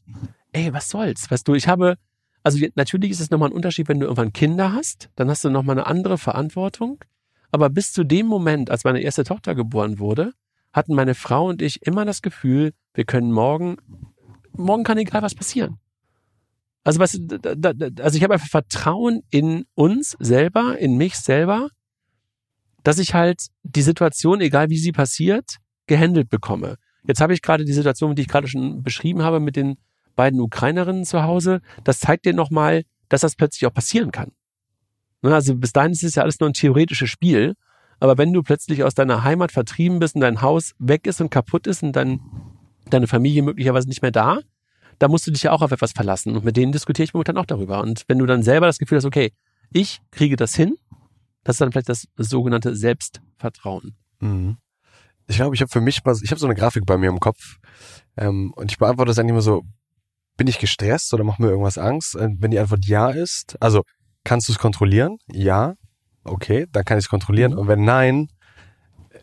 ey, 0.54 0.74
was 0.74 0.90
soll's? 0.90 1.30
Weißt 1.30 1.48
du, 1.48 1.54
ich 1.54 1.68
habe, 1.68 1.96
also 2.44 2.66
natürlich 2.76 3.12
ist 3.12 3.20
es 3.20 3.30
nochmal 3.30 3.50
ein 3.50 3.56
Unterschied, 3.56 3.88
wenn 3.90 4.00
du 4.00 4.06
irgendwann 4.06 4.34
Kinder 4.34 4.74
hast, 4.74 5.10
dann 5.16 5.30
hast 5.30 5.44
du 5.44 5.50
nochmal 5.50 5.78
eine 5.78 5.88
andere 5.88 6.18
Verantwortung. 6.18 7.04
Aber 7.52 7.70
bis 7.70 7.92
zu 7.92 8.04
dem 8.04 8.28
Moment, 8.28 8.70
als 8.72 8.84
meine 8.84 9.02
erste 9.02 9.24
Tochter 9.24 9.56
geboren 9.56 10.00
wurde, 10.00 10.34
hatten 10.74 10.96
meine 10.96 11.16
Frau 11.16 11.48
und 11.48 11.62
ich 11.62 11.86
immer 11.86 12.06
das 12.06 12.22
Gefühl, 12.22 12.72
wir 12.94 13.04
können 13.04 13.32
morgen, 13.32 13.78
morgen 14.54 14.84
kann 14.84 14.98
egal 14.98 15.22
was 15.22 15.36
passieren. 15.36 15.78
Also 16.84 17.00
was, 17.00 17.20
also 18.00 18.18
ich 18.18 18.24
habe 18.24 18.34
einfach 18.34 18.48
Vertrauen 18.48 19.22
in 19.30 19.66
uns 19.76 20.16
selber, 20.20 20.78
in 20.80 20.98
mich 20.98 21.16
selber, 21.16 21.70
dass 22.84 22.98
ich 22.98 23.14
halt 23.14 23.48
die 23.64 23.84
Situation, 23.84 24.42
egal 24.42 24.70
wie 24.70 24.78
sie 24.78 24.92
passiert, 24.92 25.58
gehandelt 25.86 26.30
bekomme. 26.30 26.78
Jetzt 27.06 27.22
habe 27.22 27.34
ich 27.34 27.42
gerade 27.42 27.66
die 27.66 27.74
Situation, 27.74 28.16
die 28.16 28.24
ich 28.24 28.28
gerade 28.28 28.48
schon 28.48 28.82
beschrieben 28.82 29.22
habe 29.22 29.40
mit 29.40 29.56
den 29.56 29.78
beiden 30.16 30.40
Ukrainerinnen 30.40 31.06
zu 31.06 31.24
Hause. 31.24 31.62
Das 31.84 32.00
zeigt 32.00 32.26
dir 32.26 32.34
nochmal, 32.34 32.84
dass 33.10 33.22
das 33.22 33.36
plötzlich 33.36 33.68
auch 33.68 33.74
passieren 33.74 34.12
kann. 34.12 34.32
Ne, 35.22 35.34
Also 35.34 35.56
bis 35.56 35.74
dahin 35.74 35.92
ist 35.92 36.04
es 36.04 36.16
ja 36.16 36.24
alles 36.24 36.40
nur 36.40 36.50
ein 36.50 36.54
theoretisches 36.54 37.10
Spiel. 37.10 37.56
Aber 38.00 38.18
wenn 38.18 38.34
du 38.34 38.42
plötzlich 38.42 38.84
aus 38.84 38.96
deiner 38.96 39.24
Heimat 39.24 39.52
vertrieben 39.52 40.00
bist 40.00 40.16
und 40.16 40.22
dein 40.22 40.42
Haus 40.42 40.74
weg 40.80 41.06
ist 41.06 41.22
und 41.22 41.30
kaputt 41.30 41.68
ist 41.68 41.84
und 41.84 41.96
dein, 41.96 42.20
deine 42.90 43.08
Familie 43.08 43.44
möglicherweise 43.44 43.88
nicht 43.88 44.02
mehr 44.02 44.12
da, 44.12 44.40
da 44.98 45.08
musst 45.08 45.28
du 45.28 45.32
dich 45.32 45.44
ja 45.44 45.52
auch 45.52 45.62
auf 45.62 45.72
etwas 45.72 45.92
verlassen. 45.92 46.36
Und 46.36 46.44
mit 46.44 46.58
denen 46.58 46.72
diskutiere 46.72 47.04
ich 47.04 47.14
momentan 47.14 47.38
auch 47.38 47.46
darüber. 47.46 47.82
Und 47.82 48.04
wenn 48.08 48.18
du 48.18 48.26
dann 48.26 48.42
selber 48.42 48.66
das 48.66 48.80
Gefühl 48.80 48.98
hast, 48.98 49.06
okay, 49.06 49.32
ich 49.72 50.02
kriege 50.10 50.36
das 50.36 50.56
hin, 50.56 50.76
das 51.44 51.56
ist 51.56 51.62
dann 51.62 51.72
vielleicht 51.72 51.90
das 51.90 52.08
sogenannte 52.18 52.76
Selbstvertrauen. 52.76 53.96
Mhm. 54.20 54.58
Ich 55.28 55.38
glaube, 55.38 55.56
ich 55.56 55.62
habe 55.62 55.72
für 55.72 55.82
mich 55.82 56.04
mal, 56.04 56.16
ich 56.22 56.32
habe 56.32 56.40
so 56.40 56.46
eine 56.46 56.56
Grafik 56.56 56.86
bei 56.86 56.98
mir 56.98 57.10
im 57.10 57.20
Kopf 57.20 57.58
ähm, 58.18 58.52
und 58.56 58.72
ich 58.72 58.78
beantworte 58.78 59.10
das 59.10 59.20
eigentlich 59.20 59.32
immer 59.32 59.42
so, 59.42 59.64
bin 60.38 60.48
ich 60.48 60.60
gestresst 60.60 61.14
oder 61.14 61.24
macht 61.24 61.40
mir 61.40 61.50
irgendwas 61.50 61.78
Angst? 61.78 62.16
Und 62.16 62.42
wenn 62.42 62.52
die 62.52 62.60
Antwort 62.60 62.86
ja 62.86 63.10
ist, 63.10 63.62
also 63.62 63.84
kannst 64.24 64.48
du 64.48 64.54
es 64.54 64.60
kontrollieren? 64.60 65.18
Ja, 65.32 65.76
okay, 66.24 66.68
dann 66.72 66.86
kann 66.86 66.98
ich 66.98 67.06
es 67.06 67.10
kontrollieren. 67.10 67.54
Und 67.54 67.68
wenn 67.68 67.84
nein, 67.84 68.30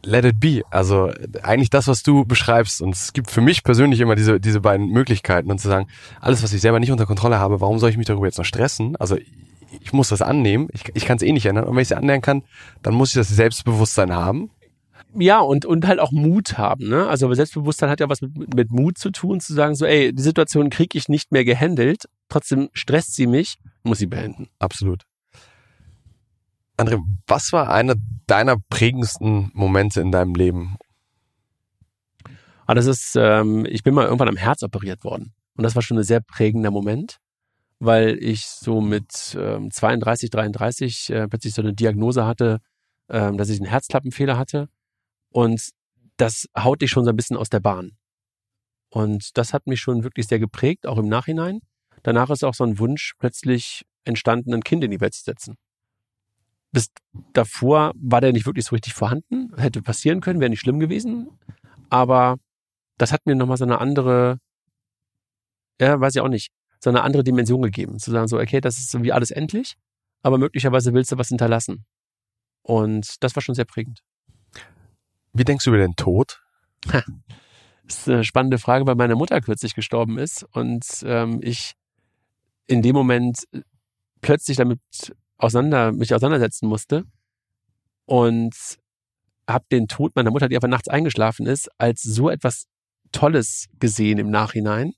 let 0.03 0.25
it 0.25 0.41
be. 0.41 0.63
Also 0.71 1.11
eigentlich 1.43 1.71
das, 1.71 1.89
was 1.89 2.03
du 2.03 2.25
beschreibst. 2.25 2.83
Und 2.83 2.95
es 2.95 3.13
gibt 3.13 3.31
für 3.31 3.41
mich 3.41 3.65
persönlich 3.65 4.01
immer 4.01 4.15
diese, 4.15 4.41
diese 4.41 4.61
beiden 4.61 4.89
Möglichkeiten 4.89 5.51
und 5.51 5.59
zu 5.59 5.69
sagen, 5.69 5.89
alles, 6.21 6.43
was 6.43 6.53
ich 6.53 6.61
selber 6.61 6.81
nicht 6.81 6.93
unter 6.93 7.07
Kontrolle 7.07 7.39
habe, 7.39 7.61
warum 7.61 7.79
soll 7.79 7.91
ich 7.91 7.97
mich 7.97 8.07
darüber 8.07 8.27
jetzt 8.27 8.39
noch 8.39 8.45
stressen? 8.45 8.97
Also 8.97 9.17
ich 9.81 9.93
muss 9.93 10.09
das 10.09 10.23
annehmen. 10.23 10.69
Ich, 10.73 10.85
ich 10.95 11.05
kann 11.05 11.17
es 11.17 11.23
eh 11.23 11.33
nicht 11.33 11.47
ändern. 11.47 11.65
Und 11.65 11.75
wenn 11.75 11.83
ich 11.83 11.91
es 11.91 11.97
annehmen 11.97 12.23
kann, 12.23 12.43
dann 12.83 12.95
muss 12.95 13.11
ich 13.11 13.15
das 13.15 13.29
Selbstbewusstsein 13.29 14.15
haben. 14.15 14.51
Ja, 15.15 15.41
und, 15.41 15.65
und 15.65 15.87
halt 15.87 16.01
auch 16.01 16.13
Mut 16.13 16.59
haben. 16.59 16.89
Ne? 16.89 17.07
Also 17.09 17.33
Selbstbewusstsein 17.33 17.91
hat 17.91 18.01
ja 18.01 18.09
was 18.09 18.21
mit, 18.21 18.55
mit 18.55 18.71
Mut 18.71 18.99
zu 18.99 19.11
tun, 19.11 19.41
zu 19.41 19.55
sagen, 19.55 19.75
so, 19.75 19.87
ey, 19.87 20.13
die 20.13 20.23
Situation 20.23 20.71
kriege 20.71 20.99
ich 20.99 21.09
nicht 21.09 21.33
mehr 21.33 21.45
gehandelt, 21.45 22.05
trotzdem 22.29 22.69
stresst 22.73 23.15
sie 23.15 23.27
mich, 23.27 23.59
muss 23.89 23.99
sie 23.99 24.07
beenden. 24.07 24.49
Absolut. 24.59 25.05
André, 26.77 27.03
was 27.27 27.53
war 27.53 27.71
einer 27.71 27.97
deiner 28.27 28.57
prägendsten 28.71 29.51
Momente 29.53 30.01
in 30.01 30.13
deinem 30.13 30.35
Leben? 30.35 30.77
Aber 32.67 32.75
das 32.75 32.87
ist, 32.87 33.17
ähm, 33.17 33.67
ich 33.69 33.83
bin 33.83 33.95
mal 33.95 34.05
irgendwann 34.05 34.29
am 34.29 34.37
Herz 34.37 34.63
operiert 34.63 35.03
worden. 35.03 35.33
Und 35.57 35.65
das 35.65 35.75
war 35.75 35.83
schon 35.83 35.99
ein 35.99 36.05
sehr 36.05 36.21
prägender 36.21 36.71
Moment, 36.71 37.19
weil 37.81 38.23
ich 38.23 38.47
so 38.47 38.81
mit 38.81 39.37
ähm, 39.41 39.71
32, 39.71 40.31
33 40.31 41.11
äh, 41.11 41.29
plötzlich 41.29 41.55
so 41.55 41.63
eine 41.63 41.75
Diagnose 41.75 42.27
hatte, 42.27 42.61
ähm, 43.09 43.39
dass 43.39 43.49
ich 43.49 43.59
einen 43.59 43.71
Herzklappenfehler 43.71 44.39
hatte. 44.39 44.69
Und 45.31 45.71
das 46.17 46.47
haut 46.57 46.83
dich 46.83 46.91
schon 46.91 47.05
so 47.05 47.11
ein 47.11 47.17
bisschen 47.17 47.37
aus 47.37 47.49
der 47.49 47.61
Bahn. 47.61 47.93
Und 48.91 49.37
das 49.37 49.53
hat 49.53 49.67
mich 49.67 49.81
schon 49.81 50.05
wirklich 50.05 50.27
sehr 50.29 50.39
geprägt, 50.39 50.87
auch 50.87 50.99
im 50.99 51.09
Nachhinein. 51.09 51.61
Danach 52.03 52.31
ist 52.31 52.45
auch 52.45 52.55
so 52.55 52.65
ein 52.65 52.79
Wunsch 52.79 53.15
plötzlich 53.19 53.85
entstanden, 54.05 54.55
ein 54.55 54.65
Kind 54.65 54.85
in 54.85 54.91
die 54.91 55.01
Welt 55.01 55.15
zu 55.15 55.23
setzen. 55.23 55.57
Bis 56.73 56.91
davor 57.33 57.93
war 57.95 58.21
der 58.21 58.33
nicht 58.33 58.47
wirklich 58.47 58.67
so 58.67 58.75
richtig 58.75 58.95
vorhanden, 58.95 59.55
hätte 59.57 59.83
passieren 59.83 60.21
können, 60.21 60.41
wäre 60.41 60.51
nicht 60.51 60.61
schlimm 60.61 60.81
gewesen. 60.81 61.29
Aber 61.89 62.37
das 62.99 63.13
hat 63.13 63.27
mir 63.27 63.35
nochmal 63.35 63.57
so 63.57 63.65
eine 63.65 63.81
andere, 63.81 64.39
ja, 65.81 65.99
weiß 66.01 66.15
ich 66.15 66.21
auch 66.21 66.29
nicht, 66.29 66.53
so 66.81 66.91
eine 66.91 67.03
andere 67.03 67.25
Dimension 67.25 67.63
gegeben. 67.63 67.99
Zu 67.99 68.11
sagen 68.11 68.29
so, 68.29 68.39
okay, 68.39 68.61
das 68.61 68.79
ist 68.79 68.91
so 68.91 69.03
wie 69.03 69.13
alles 69.13 69.31
endlich, 69.31 69.77
aber 70.23 70.39
möglicherweise 70.39 70.93
willst 70.93 71.13
du 71.13 71.19
was 71.19 71.29
hinterlassen. 71.29 71.85
Und 72.63 73.23
das 73.23 73.35
war 73.35 73.43
schon 73.43 73.55
sehr 73.55 73.65
prägend. 73.65 74.01
Wie 75.33 75.45
denkst 75.45 75.65
du 75.65 75.71
über 75.71 75.79
den 75.79 75.97
Tod? 75.97 76.43
Das 77.89 78.01
ist 78.01 78.09
eine 78.09 78.25
spannende 78.25 78.59
Frage, 78.59 78.87
weil 78.87 78.97
meine 78.97 79.17
Mutter 79.17 79.41
kürzlich 79.41 79.75
gestorben 79.75 80.19
ist 80.19 80.45
und 80.53 80.85
ähm, 81.05 81.41
ich 81.43 81.73
in 82.69 82.83
dem 82.83 82.95
Moment 82.95 83.45
plötzlich 84.21 84.57
damit 84.57 84.81
auseinander, 85.39 85.93
mich 85.93 86.15
auseinandersetzen 86.15 86.69
musste 86.69 87.05
und 88.07 88.55
habe 89.49 89.65
den 89.73 89.89
Tod 89.89 90.15
meiner 90.15 90.31
Mutter, 90.31 90.49
die 90.49 90.57
einfach 90.57 90.69
nachts 90.69 90.89
eingeschlafen 90.89 91.47
ist, 91.47 91.69
als 91.79 92.03
so 92.03 92.29
etwas 92.29 92.67
Tolles 93.13 93.67
gesehen 93.81 94.19
im 94.19 94.31
Nachhinein. 94.31 94.93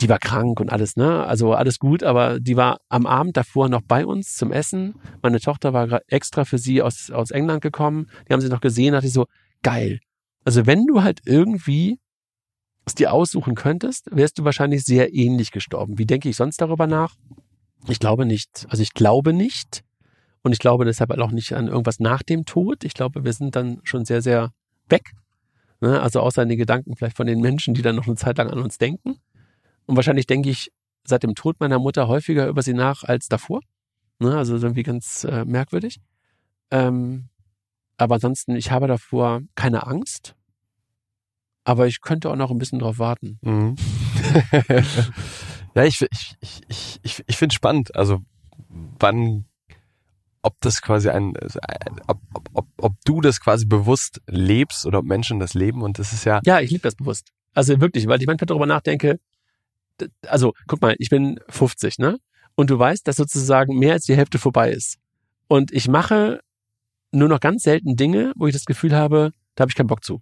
Die 0.00 0.08
war 0.08 0.18
krank 0.18 0.60
und 0.60 0.70
alles, 0.70 0.96
ne? 0.96 1.24
Also 1.24 1.54
alles 1.54 1.78
gut, 1.78 2.02
aber 2.02 2.40
die 2.40 2.56
war 2.56 2.78
am 2.88 3.06
Abend 3.06 3.36
davor 3.36 3.68
noch 3.68 3.82
bei 3.82 4.06
uns 4.06 4.34
zum 4.34 4.52
Essen. 4.52 4.94
Meine 5.22 5.40
Tochter 5.40 5.72
war 5.72 6.00
extra 6.08 6.44
für 6.44 6.58
sie 6.58 6.82
aus, 6.82 7.10
aus 7.10 7.30
England 7.30 7.62
gekommen. 7.62 8.06
Die 8.28 8.32
haben 8.32 8.40
sie 8.40 8.48
noch 8.48 8.60
gesehen, 8.60 8.92
dachte 8.92 9.06
ich 9.06 9.12
so, 9.12 9.26
geil. 9.62 10.00
Also 10.44 10.66
wenn 10.66 10.86
du 10.86 11.02
halt 11.02 11.20
irgendwie 11.24 11.98
es 12.86 12.94
dir 12.94 13.12
aussuchen 13.12 13.54
könntest, 13.54 14.08
wärst 14.10 14.38
du 14.38 14.44
wahrscheinlich 14.44 14.84
sehr 14.84 15.14
ähnlich 15.14 15.50
gestorben. 15.50 15.98
Wie 15.98 16.06
denke 16.06 16.28
ich 16.28 16.36
sonst 16.36 16.60
darüber 16.60 16.86
nach? 16.86 17.16
Ich 17.88 17.98
glaube 17.98 18.26
nicht. 18.26 18.66
Also 18.68 18.82
ich 18.82 18.94
glaube 18.94 19.32
nicht. 19.32 19.84
Und 20.42 20.52
ich 20.52 20.58
glaube 20.58 20.84
deshalb 20.84 21.10
auch 21.10 21.30
nicht 21.30 21.54
an 21.54 21.68
irgendwas 21.68 22.00
nach 22.00 22.22
dem 22.22 22.44
Tod. 22.44 22.84
Ich 22.84 22.94
glaube, 22.94 23.24
wir 23.24 23.32
sind 23.32 23.56
dann 23.56 23.80
schon 23.84 24.04
sehr, 24.04 24.20
sehr 24.20 24.52
weg. 24.88 25.12
Ne? 25.80 26.00
Also 26.00 26.20
außer 26.20 26.42
in 26.42 26.50
den 26.50 26.58
Gedanken 26.58 26.96
vielleicht 26.96 27.16
von 27.16 27.26
den 27.26 27.40
Menschen, 27.40 27.74
die 27.74 27.82
dann 27.82 27.96
noch 27.96 28.06
eine 28.06 28.16
Zeit 28.16 28.38
lang 28.38 28.50
an 28.50 28.58
uns 28.58 28.78
denken. 28.78 29.16
Und 29.86 29.96
wahrscheinlich 29.96 30.26
denke 30.26 30.50
ich 30.50 30.70
seit 31.04 31.22
dem 31.22 31.34
Tod 31.34 31.60
meiner 31.60 31.78
Mutter 31.78 32.08
häufiger 32.08 32.46
über 32.48 32.62
sie 32.62 32.74
nach 32.74 33.04
als 33.04 33.28
davor. 33.28 33.60
Ne? 34.18 34.36
Also 34.36 34.56
irgendwie 34.56 34.82
ganz 34.82 35.24
äh, 35.24 35.44
merkwürdig. 35.44 36.00
Ähm, 36.70 37.28
aber 37.96 38.16
ansonsten, 38.16 38.56
ich 38.56 38.70
habe 38.70 38.86
davor 38.86 39.42
keine 39.54 39.86
Angst. 39.86 40.34
Aber 41.64 41.86
ich 41.86 42.00
könnte 42.00 42.30
auch 42.30 42.36
noch 42.36 42.50
ein 42.50 42.58
bisschen 42.58 42.78
drauf 42.78 42.98
warten. 42.98 43.38
Mhm. 43.42 43.76
ja, 45.74 45.84
ich, 45.84 46.02
ich, 46.02 46.36
ich, 46.68 47.00
ich, 47.02 47.24
ich, 47.26 47.36
finde 47.36 47.54
spannend. 47.54 47.94
Also 47.96 48.20
wann, 48.98 49.46
ob 50.42 50.60
das 50.60 50.82
quasi 50.82 51.08
ein, 51.08 51.34
ob, 52.06 52.20
ob, 52.34 52.50
ob, 52.52 52.66
ob 52.76 52.92
du 53.06 53.22
das 53.22 53.40
quasi 53.40 53.64
bewusst 53.64 54.20
lebst 54.26 54.84
oder 54.84 54.98
ob 54.98 55.06
Menschen 55.06 55.40
das 55.40 55.54
leben. 55.54 55.82
Und 55.82 55.98
das 55.98 56.12
ist 56.12 56.24
ja. 56.24 56.40
Ja, 56.44 56.60
ich 56.60 56.70
liebe 56.70 56.82
das 56.82 56.96
bewusst. 56.96 57.30
Also 57.54 57.80
wirklich, 57.80 58.06
weil 58.06 58.20
ich 58.20 58.26
manchmal 58.26 58.46
darüber 58.46 58.66
nachdenke, 58.66 59.18
also 60.26 60.52
guck 60.66 60.82
mal, 60.82 60.94
ich 60.98 61.08
bin 61.08 61.40
50, 61.48 61.98
ne? 61.98 62.18
Und 62.56 62.70
du 62.70 62.78
weißt, 62.78 63.06
dass 63.08 63.16
sozusagen 63.16 63.78
mehr 63.78 63.94
als 63.94 64.04
die 64.04 64.16
Hälfte 64.16 64.38
vorbei 64.38 64.70
ist. 64.70 64.98
Und 65.48 65.72
ich 65.72 65.88
mache 65.88 66.40
nur 67.10 67.28
noch 67.28 67.40
ganz 67.40 67.62
selten 67.62 67.96
Dinge, 67.96 68.32
wo 68.36 68.46
ich 68.46 68.52
das 68.52 68.64
Gefühl 68.64 68.94
habe, 68.94 69.30
da 69.54 69.62
habe 69.62 69.70
ich 69.70 69.76
keinen 69.76 69.86
Bock 69.86 70.04
zu. 70.04 70.20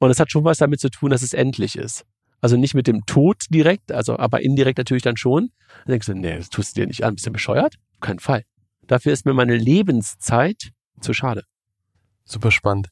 Und 0.00 0.10
es 0.10 0.18
hat 0.18 0.32
schon 0.32 0.44
was 0.44 0.58
damit 0.58 0.80
zu 0.80 0.90
tun, 0.90 1.10
dass 1.10 1.22
es 1.22 1.34
endlich 1.34 1.76
ist. 1.76 2.04
Also 2.40 2.56
nicht 2.56 2.74
mit 2.74 2.86
dem 2.86 3.04
Tod 3.04 3.44
direkt, 3.50 3.92
also 3.92 4.18
aber 4.18 4.40
indirekt 4.40 4.78
natürlich 4.78 5.02
dann 5.02 5.18
schon. 5.18 5.50
Dann 5.84 5.92
denkst 5.92 6.06
du, 6.06 6.14
nee, 6.14 6.36
das 6.36 6.48
tust 6.48 6.74
du 6.76 6.80
dir 6.80 6.86
nicht 6.86 7.04
an, 7.04 7.14
bist 7.14 7.26
du 7.26 7.30
bescheuert? 7.30 7.76
Auf 7.94 8.00
keinen 8.00 8.18
Fall. 8.18 8.44
Dafür 8.86 9.12
ist 9.12 9.26
mir 9.26 9.34
meine 9.34 9.56
Lebenszeit 9.56 10.72
zu 11.00 11.12
schade. 11.12 11.44
Super 12.24 12.50
spannend. 12.50 12.88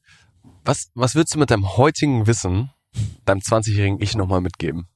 Was, 0.65 0.91
was 0.95 1.15
würdest 1.15 1.35
du 1.35 1.39
mit 1.39 1.51
deinem 1.51 1.77
heutigen 1.79 2.27
Wissen 2.27 2.71
deinem 3.25 3.41
20-jährigen 3.41 4.01
Ich 4.03 4.15
nochmal 4.15 4.43
mitgeben? 4.43 4.87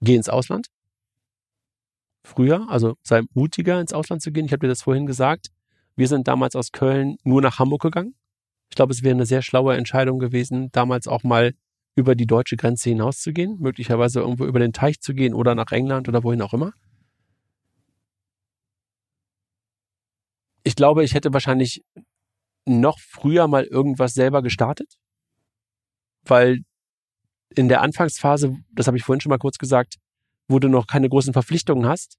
Geh 0.00 0.14
ins 0.14 0.30
Ausland. 0.30 0.68
Früher, 2.22 2.66
also 2.70 2.96
sei 3.02 3.22
mutiger 3.34 3.80
ins 3.80 3.92
Ausland 3.92 4.22
zu 4.22 4.32
gehen. 4.32 4.46
Ich 4.46 4.52
habe 4.52 4.60
dir 4.60 4.68
das 4.68 4.82
vorhin 4.82 5.06
gesagt. 5.06 5.48
Wir 5.96 6.08
sind 6.08 6.28
damals 6.28 6.56
aus 6.56 6.72
Köln 6.72 7.16
nur 7.24 7.42
nach 7.42 7.58
Hamburg 7.58 7.82
gegangen. 7.82 8.14
Ich 8.70 8.76
glaube, 8.76 8.92
es 8.92 9.02
wäre 9.02 9.14
eine 9.14 9.26
sehr 9.26 9.42
schlaue 9.42 9.76
Entscheidung 9.76 10.18
gewesen, 10.18 10.70
damals 10.72 11.08
auch 11.08 11.24
mal 11.24 11.54
über 11.96 12.14
die 12.14 12.26
deutsche 12.26 12.56
Grenze 12.56 12.88
hinauszugehen, 12.88 13.58
möglicherweise 13.58 14.20
irgendwo 14.20 14.46
über 14.46 14.60
den 14.60 14.72
Teich 14.72 15.00
zu 15.00 15.12
gehen 15.12 15.34
oder 15.34 15.54
nach 15.54 15.72
England 15.72 16.08
oder 16.08 16.22
wohin 16.22 16.40
auch 16.40 16.54
immer. 16.54 16.72
Ich 20.62 20.76
glaube, 20.76 21.04
ich 21.04 21.14
hätte 21.14 21.32
wahrscheinlich 21.32 21.82
noch 22.64 22.98
früher 23.00 23.48
mal 23.48 23.64
irgendwas 23.64 24.14
selber 24.14 24.42
gestartet, 24.42 24.94
weil 26.22 26.60
in 27.56 27.68
der 27.68 27.80
Anfangsphase, 27.80 28.56
das 28.72 28.86
habe 28.86 28.96
ich 28.96 29.02
vorhin 29.02 29.20
schon 29.20 29.30
mal 29.30 29.38
kurz 29.38 29.58
gesagt, 29.58 29.96
wo 30.46 30.58
du 30.58 30.68
noch 30.68 30.86
keine 30.86 31.08
großen 31.08 31.32
Verpflichtungen 31.32 31.86
hast, 31.86 32.18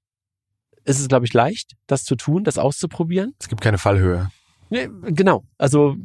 ist 0.84 1.00
es, 1.00 1.08
glaube 1.08 1.24
ich, 1.24 1.32
leicht, 1.32 1.74
das 1.86 2.04
zu 2.04 2.16
tun, 2.16 2.44
das 2.44 2.58
auszuprobieren. 2.58 3.34
Es 3.38 3.48
gibt 3.48 3.62
keine 3.62 3.78
Fallhöhe. 3.78 4.30
Nee, 4.72 4.88
genau. 5.02 5.44
Also 5.58 5.96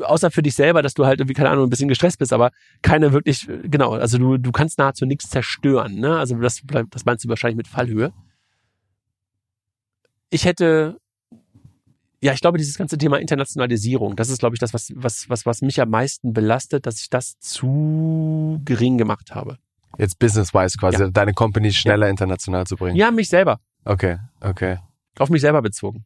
außer 0.00 0.30
für 0.30 0.40
dich 0.40 0.54
selber, 0.54 0.80
dass 0.80 0.94
du 0.94 1.06
halt 1.06 1.18
irgendwie, 1.18 1.34
keine 1.34 1.50
Ahnung, 1.50 1.66
ein 1.66 1.70
bisschen 1.70 1.88
gestresst 1.88 2.20
bist, 2.20 2.32
aber 2.32 2.52
keine 2.80 3.12
wirklich, 3.12 3.48
genau, 3.64 3.94
also 3.94 4.16
du, 4.16 4.38
du 4.38 4.52
kannst 4.52 4.78
nahezu 4.78 5.06
nichts 5.06 5.28
zerstören. 5.28 5.96
Ne? 5.96 6.16
Also 6.16 6.36
das, 6.36 6.62
das 6.90 7.04
meinst 7.04 7.24
du 7.24 7.28
wahrscheinlich 7.28 7.56
mit 7.56 7.66
Fallhöhe. 7.66 8.12
Ich 10.30 10.44
hätte, 10.44 11.00
ja, 12.22 12.32
ich 12.32 12.40
glaube, 12.40 12.58
dieses 12.58 12.78
ganze 12.78 12.96
Thema 12.96 13.16
Internationalisierung, 13.18 14.14
das 14.14 14.28
ist, 14.28 14.38
glaube 14.38 14.54
ich, 14.54 14.60
das, 14.60 14.72
was, 14.72 14.92
was, 14.94 15.28
was, 15.28 15.44
was 15.44 15.62
mich 15.62 15.80
am 15.80 15.90
meisten 15.90 16.32
belastet, 16.32 16.86
dass 16.86 17.00
ich 17.00 17.10
das 17.10 17.40
zu 17.40 18.60
gering 18.64 18.98
gemacht 18.98 19.34
habe. 19.34 19.58
Jetzt 19.98 20.20
business-wise 20.20 20.78
quasi, 20.78 21.02
Ja. 21.02 21.10
deine 21.10 21.32
Company 21.32 21.72
schneller 21.72 22.08
international 22.08 22.68
zu 22.68 22.76
bringen. 22.76 22.94
Ja, 22.94 23.10
mich 23.10 23.28
selber. 23.28 23.58
Okay, 23.84 24.18
okay. 24.40 24.78
Auf 25.18 25.28
mich 25.28 25.40
selber 25.40 25.60
bezogen. 25.60 26.04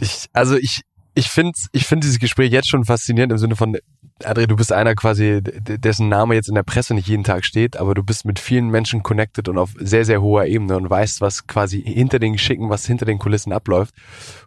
Ich, 0.00 0.28
also 0.32 0.56
ich, 0.56 0.82
ich 1.14 1.28
finde 1.28 1.52
ich 1.72 1.86
find 1.86 2.04
dieses 2.04 2.18
Gespräch 2.18 2.52
jetzt 2.52 2.68
schon 2.68 2.84
faszinierend 2.84 3.32
im 3.32 3.38
Sinne 3.38 3.56
von, 3.56 3.76
André, 4.22 4.46
du 4.46 4.56
bist 4.56 4.72
einer 4.72 4.94
quasi, 4.94 5.40
dessen 5.42 6.08
Name 6.08 6.34
jetzt 6.34 6.48
in 6.48 6.54
der 6.54 6.62
Presse 6.62 6.94
nicht 6.94 7.08
jeden 7.08 7.24
Tag 7.24 7.44
steht, 7.44 7.76
aber 7.76 7.94
du 7.94 8.02
bist 8.02 8.24
mit 8.24 8.38
vielen 8.38 8.68
Menschen 8.68 9.02
connected 9.02 9.48
und 9.48 9.58
auf 9.58 9.70
sehr, 9.78 10.04
sehr 10.04 10.22
hoher 10.22 10.46
Ebene 10.46 10.76
und 10.76 10.88
weißt, 10.88 11.20
was 11.20 11.46
quasi 11.46 11.82
hinter 11.82 12.18
den 12.18 12.32
Geschicken, 12.32 12.70
was 12.70 12.86
hinter 12.86 13.06
den 13.06 13.18
Kulissen 13.18 13.52
abläuft. 13.52 13.94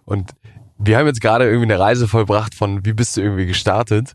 Und 0.06 0.32
wir 0.78 0.98
haben 0.98 1.08
jetzt 1.08 1.22
gerade 1.22 1.46
irgendwie 1.46 1.72
eine 1.72 1.80
Reise 1.80 2.08
vollbracht 2.08 2.56
von, 2.56 2.86
wie 2.86 2.94
bist 2.94 3.18
du 3.18 3.22
irgendwie 3.22 3.46
gestartet? 3.46 4.14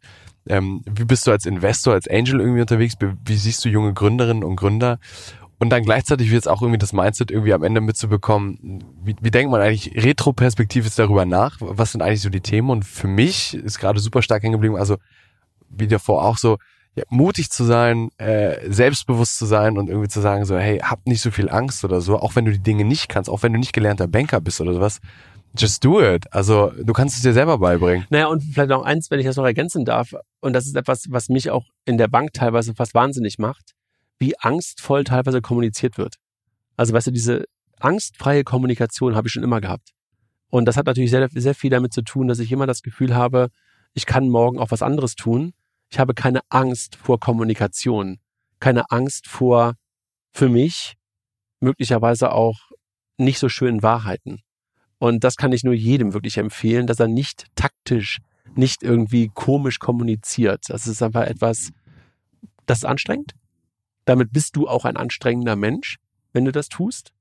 Ähm, 0.48 0.82
wie 0.90 1.04
bist 1.04 1.26
du 1.26 1.30
als 1.30 1.46
Investor, 1.46 1.94
als 1.94 2.08
Angel 2.08 2.40
irgendwie 2.40 2.62
unterwegs? 2.62 2.94
Wie 2.98 3.36
siehst 3.36 3.64
du 3.64 3.68
junge 3.68 3.92
Gründerinnen 3.92 4.42
und 4.42 4.56
Gründer? 4.56 4.98
Und 5.62 5.70
dann 5.70 5.84
gleichzeitig 5.84 6.32
wird 6.32 6.42
es 6.42 6.48
auch 6.48 6.60
irgendwie 6.60 6.78
das 6.78 6.92
Mindset 6.92 7.30
irgendwie 7.30 7.54
am 7.54 7.62
Ende 7.62 7.80
mitzubekommen, 7.80 8.82
wie, 9.00 9.14
wie 9.20 9.30
denkt 9.30 9.52
man 9.52 9.60
eigentlich 9.60 9.94
retroperspektivisch 9.94 10.96
darüber 10.96 11.24
nach? 11.24 11.58
Was 11.60 11.92
sind 11.92 12.02
eigentlich 12.02 12.22
so 12.22 12.30
die 12.30 12.40
Themen? 12.40 12.68
Und 12.68 12.84
für 12.84 13.06
mich 13.06 13.54
ist 13.54 13.78
gerade 13.78 14.00
super 14.00 14.22
stark 14.22 14.42
hängen 14.42 14.54
geblieben, 14.54 14.74
also 14.74 14.96
wie 15.68 15.86
davor 15.86 16.24
auch 16.24 16.36
so, 16.36 16.58
ja, 16.96 17.04
mutig 17.10 17.50
zu 17.50 17.62
sein, 17.62 18.10
äh, 18.18 18.56
selbstbewusst 18.72 19.38
zu 19.38 19.46
sein 19.46 19.78
und 19.78 19.88
irgendwie 19.88 20.08
zu 20.08 20.20
sagen 20.20 20.44
so, 20.46 20.58
hey, 20.58 20.80
hab 20.80 21.06
nicht 21.06 21.20
so 21.20 21.30
viel 21.30 21.48
Angst 21.48 21.84
oder 21.84 22.00
so, 22.00 22.18
auch 22.18 22.34
wenn 22.34 22.44
du 22.44 22.50
die 22.50 22.58
Dinge 22.58 22.84
nicht 22.84 23.08
kannst, 23.08 23.30
auch 23.30 23.44
wenn 23.44 23.52
du 23.52 23.60
nicht 23.60 23.72
gelernter 23.72 24.08
Banker 24.08 24.40
bist 24.40 24.60
oder 24.60 24.74
sowas. 24.74 24.98
Just 25.56 25.84
do 25.84 26.02
it. 26.02 26.24
Also 26.32 26.72
du 26.76 26.92
kannst 26.92 27.14
es 27.14 27.22
dir 27.22 27.34
selber 27.34 27.58
beibringen. 27.58 28.04
Naja, 28.10 28.26
und 28.26 28.42
vielleicht 28.42 28.70
noch 28.70 28.82
eins, 28.82 29.12
wenn 29.12 29.20
ich 29.20 29.26
das 29.26 29.36
noch 29.36 29.44
ergänzen 29.44 29.84
darf, 29.84 30.12
und 30.40 30.54
das 30.54 30.66
ist 30.66 30.74
etwas, 30.74 31.04
was 31.10 31.28
mich 31.28 31.52
auch 31.52 31.66
in 31.84 31.98
der 31.98 32.08
Bank 32.08 32.32
teilweise 32.32 32.74
fast 32.74 32.94
wahnsinnig 32.94 33.38
macht, 33.38 33.74
wie 34.22 34.38
angstvoll 34.38 35.02
teilweise 35.02 35.42
kommuniziert 35.42 35.98
wird. 35.98 36.14
Also 36.76 36.94
weißt 36.94 37.08
du, 37.08 37.10
diese 37.10 37.44
angstfreie 37.80 38.44
Kommunikation 38.44 39.16
habe 39.16 39.26
ich 39.26 39.32
schon 39.32 39.42
immer 39.42 39.60
gehabt. 39.60 39.90
Und 40.48 40.66
das 40.66 40.76
hat 40.76 40.86
natürlich 40.86 41.10
sehr, 41.10 41.28
sehr 41.32 41.56
viel 41.56 41.70
damit 41.70 41.92
zu 41.92 42.02
tun, 42.02 42.28
dass 42.28 42.38
ich 42.38 42.52
immer 42.52 42.68
das 42.68 42.82
Gefühl 42.82 43.16
habe, 43.16 43.48
ich 43.94 44.06
kann 44.06 44.28
morgen 44.28 44.60
auch 44.60 44.70
was 44.70 44.80
anderes 44.80 45.16
tun. 45.16 45.54
Ich 45.90 45.98
habe 45.98 46.14
keine 46.14 46.40
Angst 46.50 46.94
vor 46.94 47.18
Kommunikation, 47.18 48.20
keine 48.60 48.90
Angst 48.90 49.26
vor, 49.26 49.74
für 50.30 50.48
mich, 50.48 50.94
möglicherweise 51.58 52.30
auch 52.30 52.70
nicht 53.18 53.40
so 53.40 53.48
schönen 53.48 53.82
Wahrheiten. 53.82 54.40
Und 54.98 55.24
das 55.24 55.36
kann 55.36 55.52
ich 55.52 55.64
nur 55.64 55.74
jedem 55.74 56.14
wirklich 56.14 56.38
empfehlen, 56.38 56.86
dass 56.86 57.00
er 57.00 57.08
nicht 57.08 57.46
taktisch, 57.56 58.20
nicht 58.54 58.84
irgendwie 58.84 59.32
komisch 59.34 59.80
kommuniziert. 59.80 60.66
Das 60.68 60.86
ist 60.86 61.02
einfach 61.02 61.26
etwas, 61.26 61.70
das 62.66 62.78
ist 62.78 62.84
anstrengend. 62.84 63.32
Damit 64.04 64.32
bist 64.32 64.56
du 64.56 64.68
auch 64.68 64.84
ein 64.84 64.96
anstrengender 64.96 65.56
Mensch, 65.56 65.98
wenn 66.32 66.44
du 66.44 66.52
das 66.52 66.68
tust, 66.68 67.12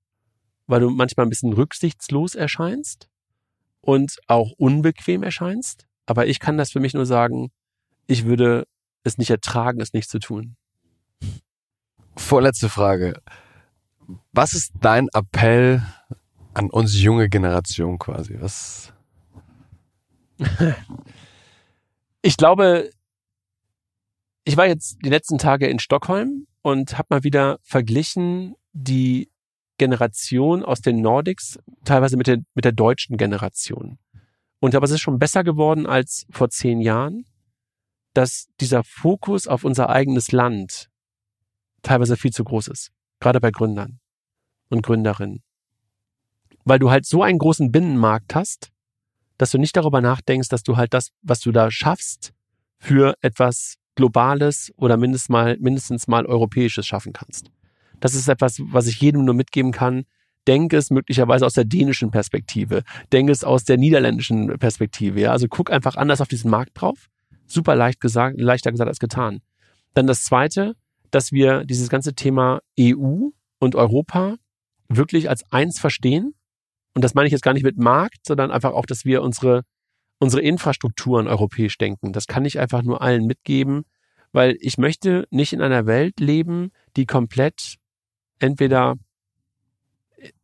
weil 0.67 0.81
du 0.81 0.89
manchmal 0.89 1.25
ein 1.25 1.29
bisschen 1.29 1.53
rücksichtslos 1.53 2.35
erscheinst 2.35 3.09
und 3.81 4.17
auch 4.27 4.51
unbequem 4.57 5.23
erscheinst. 5.23 5.85
Aber 6.05 6.27
ich 6.27 6.39
kann 6.39 6.57
das 6.57 6.71
für 6.71 6.79
mich 6.79 6.93
nur 6.93 7.05
sagen, 7.05 7.51
ich 8.07 8.25
würde 8.25 8.67
es 9.03 9.17
nicht 9.17 9.29
ertragen, 9.29 9.81
es 9.81 9.93
nicht 9.93 10.09
zu 10.09 10.19
tun. 10.19 10.55
Vorletzte 12.15 12.69
Frage. 12.69 13.21
Was 14.33 14.53
ist 14.53 14.73
dein 14.81 15.07
Appell 15.13 15.83
an 16.53 16.69
uns 16.69 16.99
junge 17.01 17.29
Generation 17.29 17.97
quasi? 17.99 18.37
Was? 18.39 18.93
Ich 22.23 22.37
glaube, 22.37 22.91
ich 24.43 24.55
war 24.55 24.67
jetzt 24.67 24.99
die 25.03 25.09
letzten 25.09 25.39
Tage 25.39 25.65
in 25.65 25.79
Stockholm 25.79 26.45
und 26.61 26.97
habe 26.97 27.07
mal 27.09 27.23
wieder 27.23 27.59
verglichen 27.63 28.55
die 28.73 29.29
Generation 29.77 30.63
aus 30.63 30.81
den 30.81 31.01
Nordics 31.01 31.59
teilweise 31.85 32.17
mit 32.17 32.27
der, 32.27 32.39
mit 32.53 32.65
der 32.65 32.71
deutschen 32.71 33.17
Generation. 33.17 33.97
Und 34.59 34.75
aber 34.75 34.85
es 34.85 34.91
ist 34.91 35.01
schon 35.01 35.17
besser 35.17 35.43
geworden 35.43 35.87
als 35.87 36.27
vor 36.29 36.49
zehn 36.49 36.81
Jahren, 36.81 37.25
dass 38.13 38.49
dieser 38.59 38.83
Fokus 38.83 39.47
auf 39.47 39.63
unser 39.63 39.89
eigenes 39.89 40.31
Land 40.31 40.89
teilweise 41.81 42.15
viel 42.15 42.31
zu 42.31 42.43
groß 42.43 42.67
ist. 42.67 42.91
Gerade 43.19 43.39
bei 43.39 43.49
Gründern 43.49 43.99
und 44.69 44.83
Gründerinnen 44.83 45.43
weil 46.65 46.79
du 46.79 46.91
halt 46.91 47.05
so 47.05 47.23
einen 47.23 47.39
großen 47.39 47.71
Binnenmarkt 47.71 48.35
hast, 48.35 48.71
dass 49.37 49.51
du 49.51 49.57
nicht 49.57 49.75
darüber 49.75 50.01
nachdenkst, 50.01 50.49
dass 50.49 50.63
du 50.63 50.77
halt 50.77 50.93
das, 50.93 51.11
was 51.21 51.39
du 51.39 51.51
da 51.51 51.71
schaffst, 51.71 52.33
für 52.77 53.15
etwas 53.21 53.75
Globales 53.95 54.71
oder 54.77 54.97
mindestens 54.97 55.29
mal, 55.29 55.57
mindestens 55.59 56.07
mal 56.07 56.25
Europäisches 56.25 56.85
schaffen 56.85 57.13
kannst. 57.13 57.51
Das 57.99 58.15
ist 58.15 58.27
etwas, 58.27 58.61
was 58.63 58.87
ich 58.87 58.99
jedem 59.01 59.25
nur 59.25 59.35
mitgeben 59.35 59.71
kann. 59.71 60.03
Denk 60.47 60.73
es 60.73 60.89
möglicherweise 60.89 61.45
aus 61.45 61.53
der 61.53 61.65
dänischen 61.65 62.09
Perspektive. 62.09 62.83
Denk 63.11 63.29
es 63.29 63.43
aus 63.43 63.63
der 63.63 63.77
niederländischen 63.77 64.57
Perspektive. 64.57 65.21
Ja? 65.21 65.31
Also 65.31 65.47
guck 65.47 65.71
einfach 65.71 65.95
anders 65.95 66.19
auf 66.19 66.27
diesen 66.27 66.49
Markt 66.49 66.71
drauf. 66.73 67.09
Super 67.45 67.75
leicht 67.75 67.99
gesagt, 67.99 68.39
leichter 68.39 68.71
gesagt 68.71 68.87
als 68.87 68.99
getan. 68.99 69.41
Dann 69.93 70.07
das 70.07 70.23
zweite, 70.23 70.73
dass 71.11 71.31
wir 71.31 71.65
dieses 71.65 71.89
ganze 71.89 72.15
Thema 72.15 72.61
EU 72.79 73.27
und 73.59 73.75
Europa 73.75 74.37
wirklich 74.87 75.29
als 75.29 75.43
eins 75.51 75.79
verstehen 75.79 76.33
und 76.93 77.03
das 77.03 77.13
meine 77.13 77.27
ich 77.27 77.31
jetzt 77.31 77.43
gar 77.43 77.53
nicht 77.53 77.63
mit 77.63 77.77
Markt, 77.77 78.25
sondern 78.25 78.51
einfach 78.51 78.73
auch, 78.73 78.85
dass 78.85 79.05
wir 79.05 79.21
unsere, 79.21 79.63
unsere 80.21 80.43
Infrastrukturen 80.43 81.27
europäisch 81.27 81.79
denken. 81.79 82.13
Das 82.13 82.27
kann 82.27 82.45
ich 82.45 82.59
einfach 82.59 82.83
nur 82.83 83.01
allen 83.01 83.25
mitgeben, 83.25 83.85
weil 84.31 84.55
ich 84.59 84.77
möchte 84.77 85.27
nicht 85.31 85.51
in 85.51 85.61
einer 85.61 85.87
Welt 85.87 86.19
leben, 86.19 86.71
die 86.95 87.07
komplett 87.07 87.77
entweder 88.37 88.97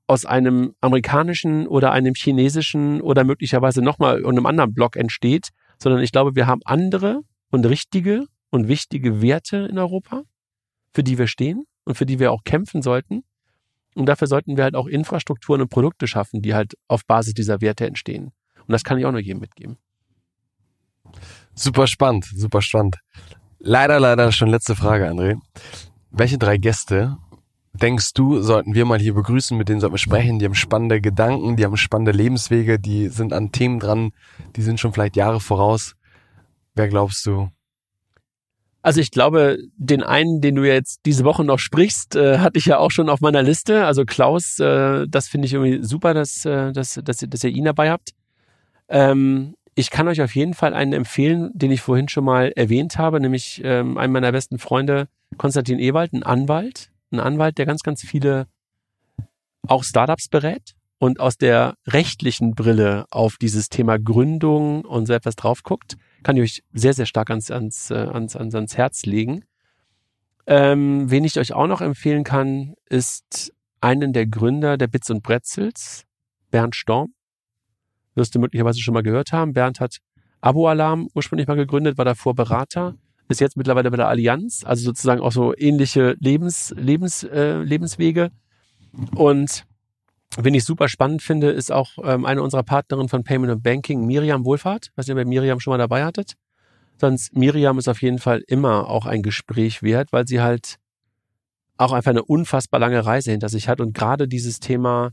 aus 0.07 0.25
einem 0.25 0.73
amerikanischen 0.81 1.67
oder 1.67 1.91
einem 1.91 2.15
chinesischen 2.15 3.01
oder 3.01 3.23
möglicherweise 3.23 3.83
nochmal 3.83 4.25
einem 4.25 4.47
anderen 4.47 4.73
Block 4.73 4.95
entsteht, 4.95 5.49
sondern 5.77 6.01
ich 6.01 6.11
glaube, 6.11 6.35
wir 6.35 6.47
haben 6.47 6.61
andere 6.65 7.21
und 7.51 7.63
richtige 7.67 8.25
und 8.49 8.67
wichtige 8.67 9.21
Werte 9.21 9.67
in 9.69 9.77
Europa, 9.77 10.23
für 10.91 11.03
die 11.03 11.19
wir 11.19 11.27
stehen 11.27 11.65
und 11.83 11.95
für 11.95 12.07
die 12.07 12.17
wir 12.17 12.31
auch 12.31 12.43
kämpfen 12.43 12.81
sollten. 12.81 13.23
Und 13.93 14.07
dafür 14.07 14.27
sollten 14.27 14.57
wir 14.57 14.63
halt 14.63 14.75
auch 14.75 14.87
Infrastrukturen 14.87 15.61
und 15.61 15.69
Produkte 15.69 16.07
schaffen, 16.07 16.41
die 16.41 16.55
halt 16.55 16.73
auf 16.87 17.05
Basis 17.05 17.35
dieser 17.35 17.61
Werte 17.61 17.85
entstehen. 17.85 18.31
Und 18.67 18.73
das 18.73 18.83
kann 18.83 18.97
ich 18.97 19.05
auch 19.05 19.11
nur 19.11 19.21
jedem 19.21 19.39
mitgeben. 19.39 19.77
Super 21.53 21.87
spannend, 21.87 22.25
super 22.25 22.61
spannend. 22.61 22.97
Leider, 23.59 23.99
leider 23.99 24.31
schon 24.31 24.49
letzte 24.49 24.75
Frage, 24.75 25.09
André. 25.09 25.39
Welche 26.11 26.37
drei 26.37 26.57
Gäste 26.57 27.17
denkst 27.73 28.13
du, 28.13 28.41
sollten 28.41 28.73
wir 28.73 28.85
mal 28.85 28.99
hier 28.99 29.13
begrüßen, 29.13 29.57
mit 29.57 29.69
denen 29.69 29.79
sollten 29.79 29.93
wir 29.93 29.99
sprechen? 29.99 30.39
Die 30.39 30.45
haben 30.45 30.55
spannende 30.55 31.01
Gedanken, 31.01 31.55
die 31.55 31.63
haben 31.63 31.77
spannende 31.77 32.11
Lebenswege, 32.11 32.79
die 32.79 33.07
sind 33.07 33.33
an 33.33 33.51
Themen 33.51 33.79
dran, 33.79 34.11
die 34.55 34.61
sind 34.61 34.79
schon 34.79 34.93
vielleicht 34.93 35.15
Jahre 35.15 35.39
voraus. 35.39 35.95
Wer 36.75 36.87
glaubst 36.87 37.25
du, 37.25 37.49
also 38.87 39.01
ich 39.01 39.11
glaube, 39.11 39.57
den 39.75 40.01
einen, 40.01 40.39
den 40.39 40.55
du 40.55 40.63
jetzt 40.63 41.01
diese 41.05 41.25
Woche 41.25 41.43
noch 41.43 41.59
sprichst, 41.59 42.15
äh, 42.15 42.37
hatte 42.39 42.57
ich 42.57 42.67
ja 42.67 42.77
auch 42.77 42.89
schon 42.89 43.09
auf 43.09 43.19
meiner 43.19 43.43
Liste. 43.43 43.85
Also 43.85 44.05
Klaus, 44.05 44.59
äh, 44.59 45.05
das 45.09 45.27
finde 45.27 45.47
ich 45.47 45.53
irgendwie 45.53 45.83
super, 45.83 46.13
dass, 46.13 46.45
äh, 46.45 46.71
dass, 46.71 46.97
dass, 47.03 47.17
dass 47.17 47.43
ihr 47.43 47.49
ihn 47.49 47.65
dabei 47.65 47.91
habt. 47.91 48.11
Ähm, 48.89 49.55
ich 49.75 49.91
kann 49.91 50.07
euch 50.07 50.21
auf 50.21 50.35
jeden 50.35 50.53
Fall 50.53 50.73
einen 50.73 50.93
empfehlen, 50.93 51.51
den 51.53 51.71
ich 51.71 51.81
vorhin 51.81 52.09
schon 52.09 52.25
mal 52.25 52.51
erwähnt 52.55 52.97
habe, 52.97 53.19
nämlich 53.19 53.61
ähm, 53.63 53.97
einen 53.97 54.13
meiner 54.13 54.31
besten 54.31 54.57
Freunde, 54.57 55.07
Konstantin 55.37 55.79
Ewald, 55.79 56.13
ein 56.13 56.23
Anwalt. 56.23 56.91
Ein 57.11 57.19
Anwalt, 57.19 57.57
der 57.57 57.65
ganz, 57.65 57.83
ganz 57.83 58.01
viele 58.01 58.47
auch 59.67 59.83
Startups 59.83 60.27
berät 60.27 60.73
und 60.99 61.19
aus 61.19 61.37
der 61.37 61.75
rechtlichen 61.87 62.53
Brille 62.53 63.05
auf 63.11 63.37
dieses 63.37 63.69
Thema 63.69 63.97
Gründung 63.97 64.83
und 64.83 65.05
so 65.05 65.13
etwas 65.13 65.35
drauf 65.35 65.63
guckt 65.63 65.95
kann 66.27 66.35
ich 66.35 66.43
euch 66.43 66.63
sehr, 66.73 66.93
sehr 66.93 67.05
stark 67.05 67.29
ans, 67.29 67.51
ans, 67.51 67.89
äh, 67.89 67.95
ans, 67.95 68.35
ans, 68.35 68.53
ans 68.53 68.77
Herz 68.77 69.05
legen. 69.05 69.45
Ähm, 70.45 71.09
wen 71.09 71.23
ich 71.23 71.39
euch 71.39 71.53
auch 71.53 71.67
noch 71.67 71.79
empfehlen 71.79 72.25
kann, 72.25 72.75
ist 72.89 73.53
einen 73.79 74.11
der 74.11 74.27
Gründer 74.27 74.77
der 74.77 74.87
Bits 74.87 75.09
und 75.09 75.23
Bretzels, 75.23 76.05
Bernd 76.51 76.75
Storm. 76.75 77.13
Wirst 78.17 78.35
du 78.35 78.39
möglicherweise 78.39 78.81
schon 78.81 78.93
mal 78.93 79.03
gehört 79.03 79.31
haben. 79.31 79.53
Bernd 79.53 79.79
hat 79.79 79.97
Abo-Alarm 80.41 81.07
ursprünglich 81.13 81.47
mal 81.47 81.55
gegründet, 81.55 81.97
war 81.97 82.05
davor 82.05 82.35
Berater, 82.35 82.95
ist 83.29 83.41
jetzt 83.41 83.57
mittlerweile 83.57 83.91
bei 83.91 83.97
der 83.97 84.07
Allianz, 84.07 84.63
also 84.65 84.83
sozusagen 84.83 85.21
auch 85.21 85.31
so 85.31 85.55
ähnliche 85.55 86.15
Lebens, 86.19 86.73
Lebens, 86.77 87.23
äh, 87.23 87.61
Lebenswege. 87.61 88.31
Und 89.15 89.65
Wen 90.39 90.53
ich 90.53 90.65
super 90.65 90.87
spannend 90.87 91.23
finde, 91.23 91.49
ist 91.49 91.71
auch 91.71 91.97
ähm, 92.03 92.25
eine 92.25 92.43
unserer 92.43 92.61
Partnerinnen 92.61 93.09
von 93.09 93.23
Payment 93.23 93.51
and 93.51 93.63
Banking, 93.63 94.05
Miriam 94.05 94.45
Wohlfahrt. 94.45 94.91
Was 94.95 95.07
ihr 95.07 95.15
bei 95.15 95.25
Miriam 95.25 95.59
schon 95.59 95.71
mal 95.71 95.77
dabei 95.77 96.03
hattet. 96.03 96.33
Sonst 96.99 97.35
Miriam 97.35 97.79
ist 97.79 97.87
auf 97.87 98.01
jeden 98.01 98.19
Fall 98.19 98.43
immer 98.47 98.87
auch 98.87 99.05
ein 99.05 99.23
Gespräch 99.23 99.81
wert, 99.81 100.11
weil 100.11 100.27
sie 100.27 100.41
halt 100.41 100.77
auch 101.77 101.91
einfach 101.91 102.11
eine 102.11 102.23
unfassbar 102.23 102.79
lange 102.79 103.05
Reise 103.05 103.31
hinter 103.31 103.49
sich 103.49 103.67
hat 103.67 103.79
und 103.81 103.93
gerade 103.93 104.27
dieses 104.27 104.59
Thema 104.59 105.11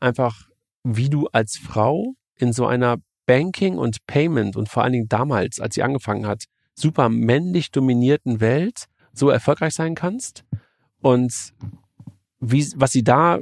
einfach, 0.00 0.48
wie 0.84 1.10
du 1.10 1.26
als 1.28 1.56
Frau 1.56 2.14
in 2.38 2.52
so 2.52 2.66
einer 2.66 2.96
Banking 3.26 3.76
und 3.78 4.06
Payment 4.06 4.56
und 4.56 4.68
vor 4.68 4.82
allen 4.82 4.92
Dingen 4.92 5.08
damals, 5.08 5.60
als 5.60 5.74
sie 5.74 5.82
angefangen 5.82 6.26
hat, 6.26 6.44
super 6.74 7.08
männlich 7.08 7.70
dominierten 7.70 8.40
Welt 8.40 8.86
so 9.12 9.28
erfolgreich 9.30 9.74
sein 9.74 9.94
kannst 9.94 10.44
und 11.00 11.52
wie, 12.40 12.66
was 12.76 12.92
sie 12.92 13.02
da 13.02 13.38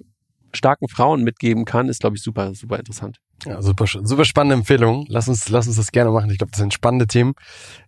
starken 0.53 0.89
Frauen 0.89 1.23
mitgeben 1.23 1.65
kann, 1.65 1.89
ist, 1.89 2.01
glaube 2.01 2.17
ich, 2.17 2.23
super, 2.23 2.55
super 2.55 2.79
interessant. 2.79 3.19
Ja, 3.45 3.61
super, 3.61 3.87
super 3.87 4.25
spannende 4.25 4.55
Empfehlung. 4.55 5.05
Lass 5.09 5.29
uns, 5.29 5.49
lass 5.51 5.67
uns 5.67 5.77
das 5.77 5.93
gerne 5.93 6.11
machen. 6.11 6.31
Ich 6.31 6.39
glaube, 6.39 6.53
das 6.53 6.59
sind 6.59 6.73
spannende 6.73 7.07
Themen. 7.07 7.35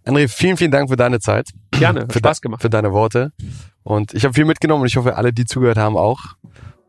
André, 0.06 0.28
vielen, 0.28 0.58
vielen 0.58 0.70
Dank 0.70 0.90
für 0.90 0.96
deine 0.96 1.20
Zeit. 1.20 1.48
Gerne, 1.70 2.06
für 2.10 2.18
Spaß 2.18 2.42
gemacht. 2.42 2.60
Für 2.60 2.70
deine 2.70 2.92
Worte. 2.92 3.32
Und 3.82 4.12
ich 4.12 4.24
habe 4.24 4.34
viel 4.34 4.44
mitgenommen 4.44 4.82
und 4.82 4.88
ich 4.88 4.96
hoffe, 4.96 5.16
alle, 5.16 5.32
die 5.32 5.46
zugehört 5.46 5.78
haben, 5.78 5.96
auch. 5.96 6.20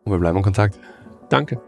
Und 0.03 0.11
wir 0.11 0.20
bleiben 0.20 0.38
in 0.38 0.43
Kontakt. 0.43 0.78
Danke. 1.30 1.61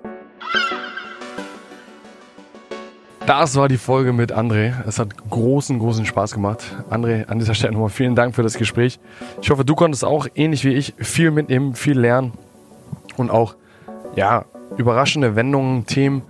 Das 3.32 3.55
war 3.55 3.69
die 3.69 3.77
Folge 3.77 4.11
mit 4.11 4.34
André. 4.34 4.73
Es 4.86 4.99
hat 4.99 5.15
großen, 5.29 5.79
großen 5.79 6.05
Spaß 6.05 6.34
gemacht. 6.34 6.65
André, 6.89 7.29
an 7.29 7.39
dieser 7.39 7.53
Stelle 7.53 7.71
nochmal 7.71 7.88
vielen 7.88 8.13
Dank 8.13 8.36
für 8.36 8.43
das 8.43 8.55
Gespräch. 8.57 8.99
Ich 9.41 9.49
hoffe, 9.49 9.63
du 9.63 9.73
konntest 9.73 10.03
auch 10.03 10.27
ähnlich 10.36 10.65
wie 10.65 10.73
ich 10.73 10.93
viel 10.97 11.32
mitnehmen, 11.32 11.73
viel 11.73 11.97
lernen 11.97 12.34
und 13.15 13.32
auch, 13.32 13.55
ja, 14.17 14.43
überraschende 14.75 15.38
Wendungen, 15.38 15.86
Themen, 15.86 16.23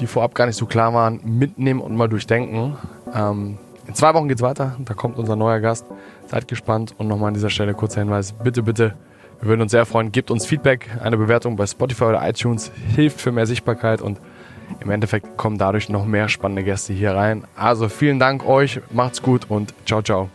die 0.00 0.08
vorab 0.08 0.34
gar 0.34 0.46
nicht 0.46 0.56
so 0.56 0.66
klar 0.66 0.92
waren, 0.92 1.20
mitnehmen 1.22 1.80
und 1.80 1.94
mal 1.94 2.08
durchdenken. 2.08 2.76
Ähm, 3.14 3.58
in 3.86 3.94
zwei 3.94 4.12
Wochen 4.14 4.26
geht's 4.26 4.42
weiter. 4.42 4.74
Da 4.80 4.94
kommt 4.94 5.18
unser 5.18 5.36
neuer 5.36 5.60
Gast. 5.60 5.86
Seid 6.26 6.48
gespannt 6.48 6.96
und 6.98 7.06
nochmal 7.06 7.28
an 7.28 7.34
dieser 7.34 7.50
Stelle 7.50 7.74
kurzer 7.74 8.00
Hinweis. 8.00 8.32
Bitte, 8.32 8.64
bitte, 8.64 8.96
wir 9.38 9.50
würden 9.50 9.60
uns 9.60 9.70
sehr 9.70 9.86
freuen. 9.86 10.10
Gebt 10.10 10.32
uns 10.32 10.46
Feedback. 10.46 10.88
Eine 11.00 11.16
Bewertung 11.16 11.54
bei 11.54 11.68
Spotify 11.68 12.06
oder 12.06 12.28
iTunes 12.28 12.72
hilft 12.96 13.20
für 13.20 13.30
mehr 13.30 13.46
Sichtbarkeit 13.46 14.02
und 14.02 14.18
im 14.80 14.90
Endeffekt 14.90 15.36
kommen 15.36 15.58
dadurch 15.58 15.88
noch 15.88 16.04
mehr 16.04 16.28
spannende 16.28 16.64
Gäste 16.64 16.92
hier 16.92 17.14
rein. 17.14 17.44
Also 17.56 17.88
vielen 17.88 18.18
Dank 18.18 18.46
euch, 18.46 18.80
macht's 18.90 19.22
gut 19.22 19.46
und 19.48 19.74
ciao, 19.86 20.02
ciao. 20.02 20.28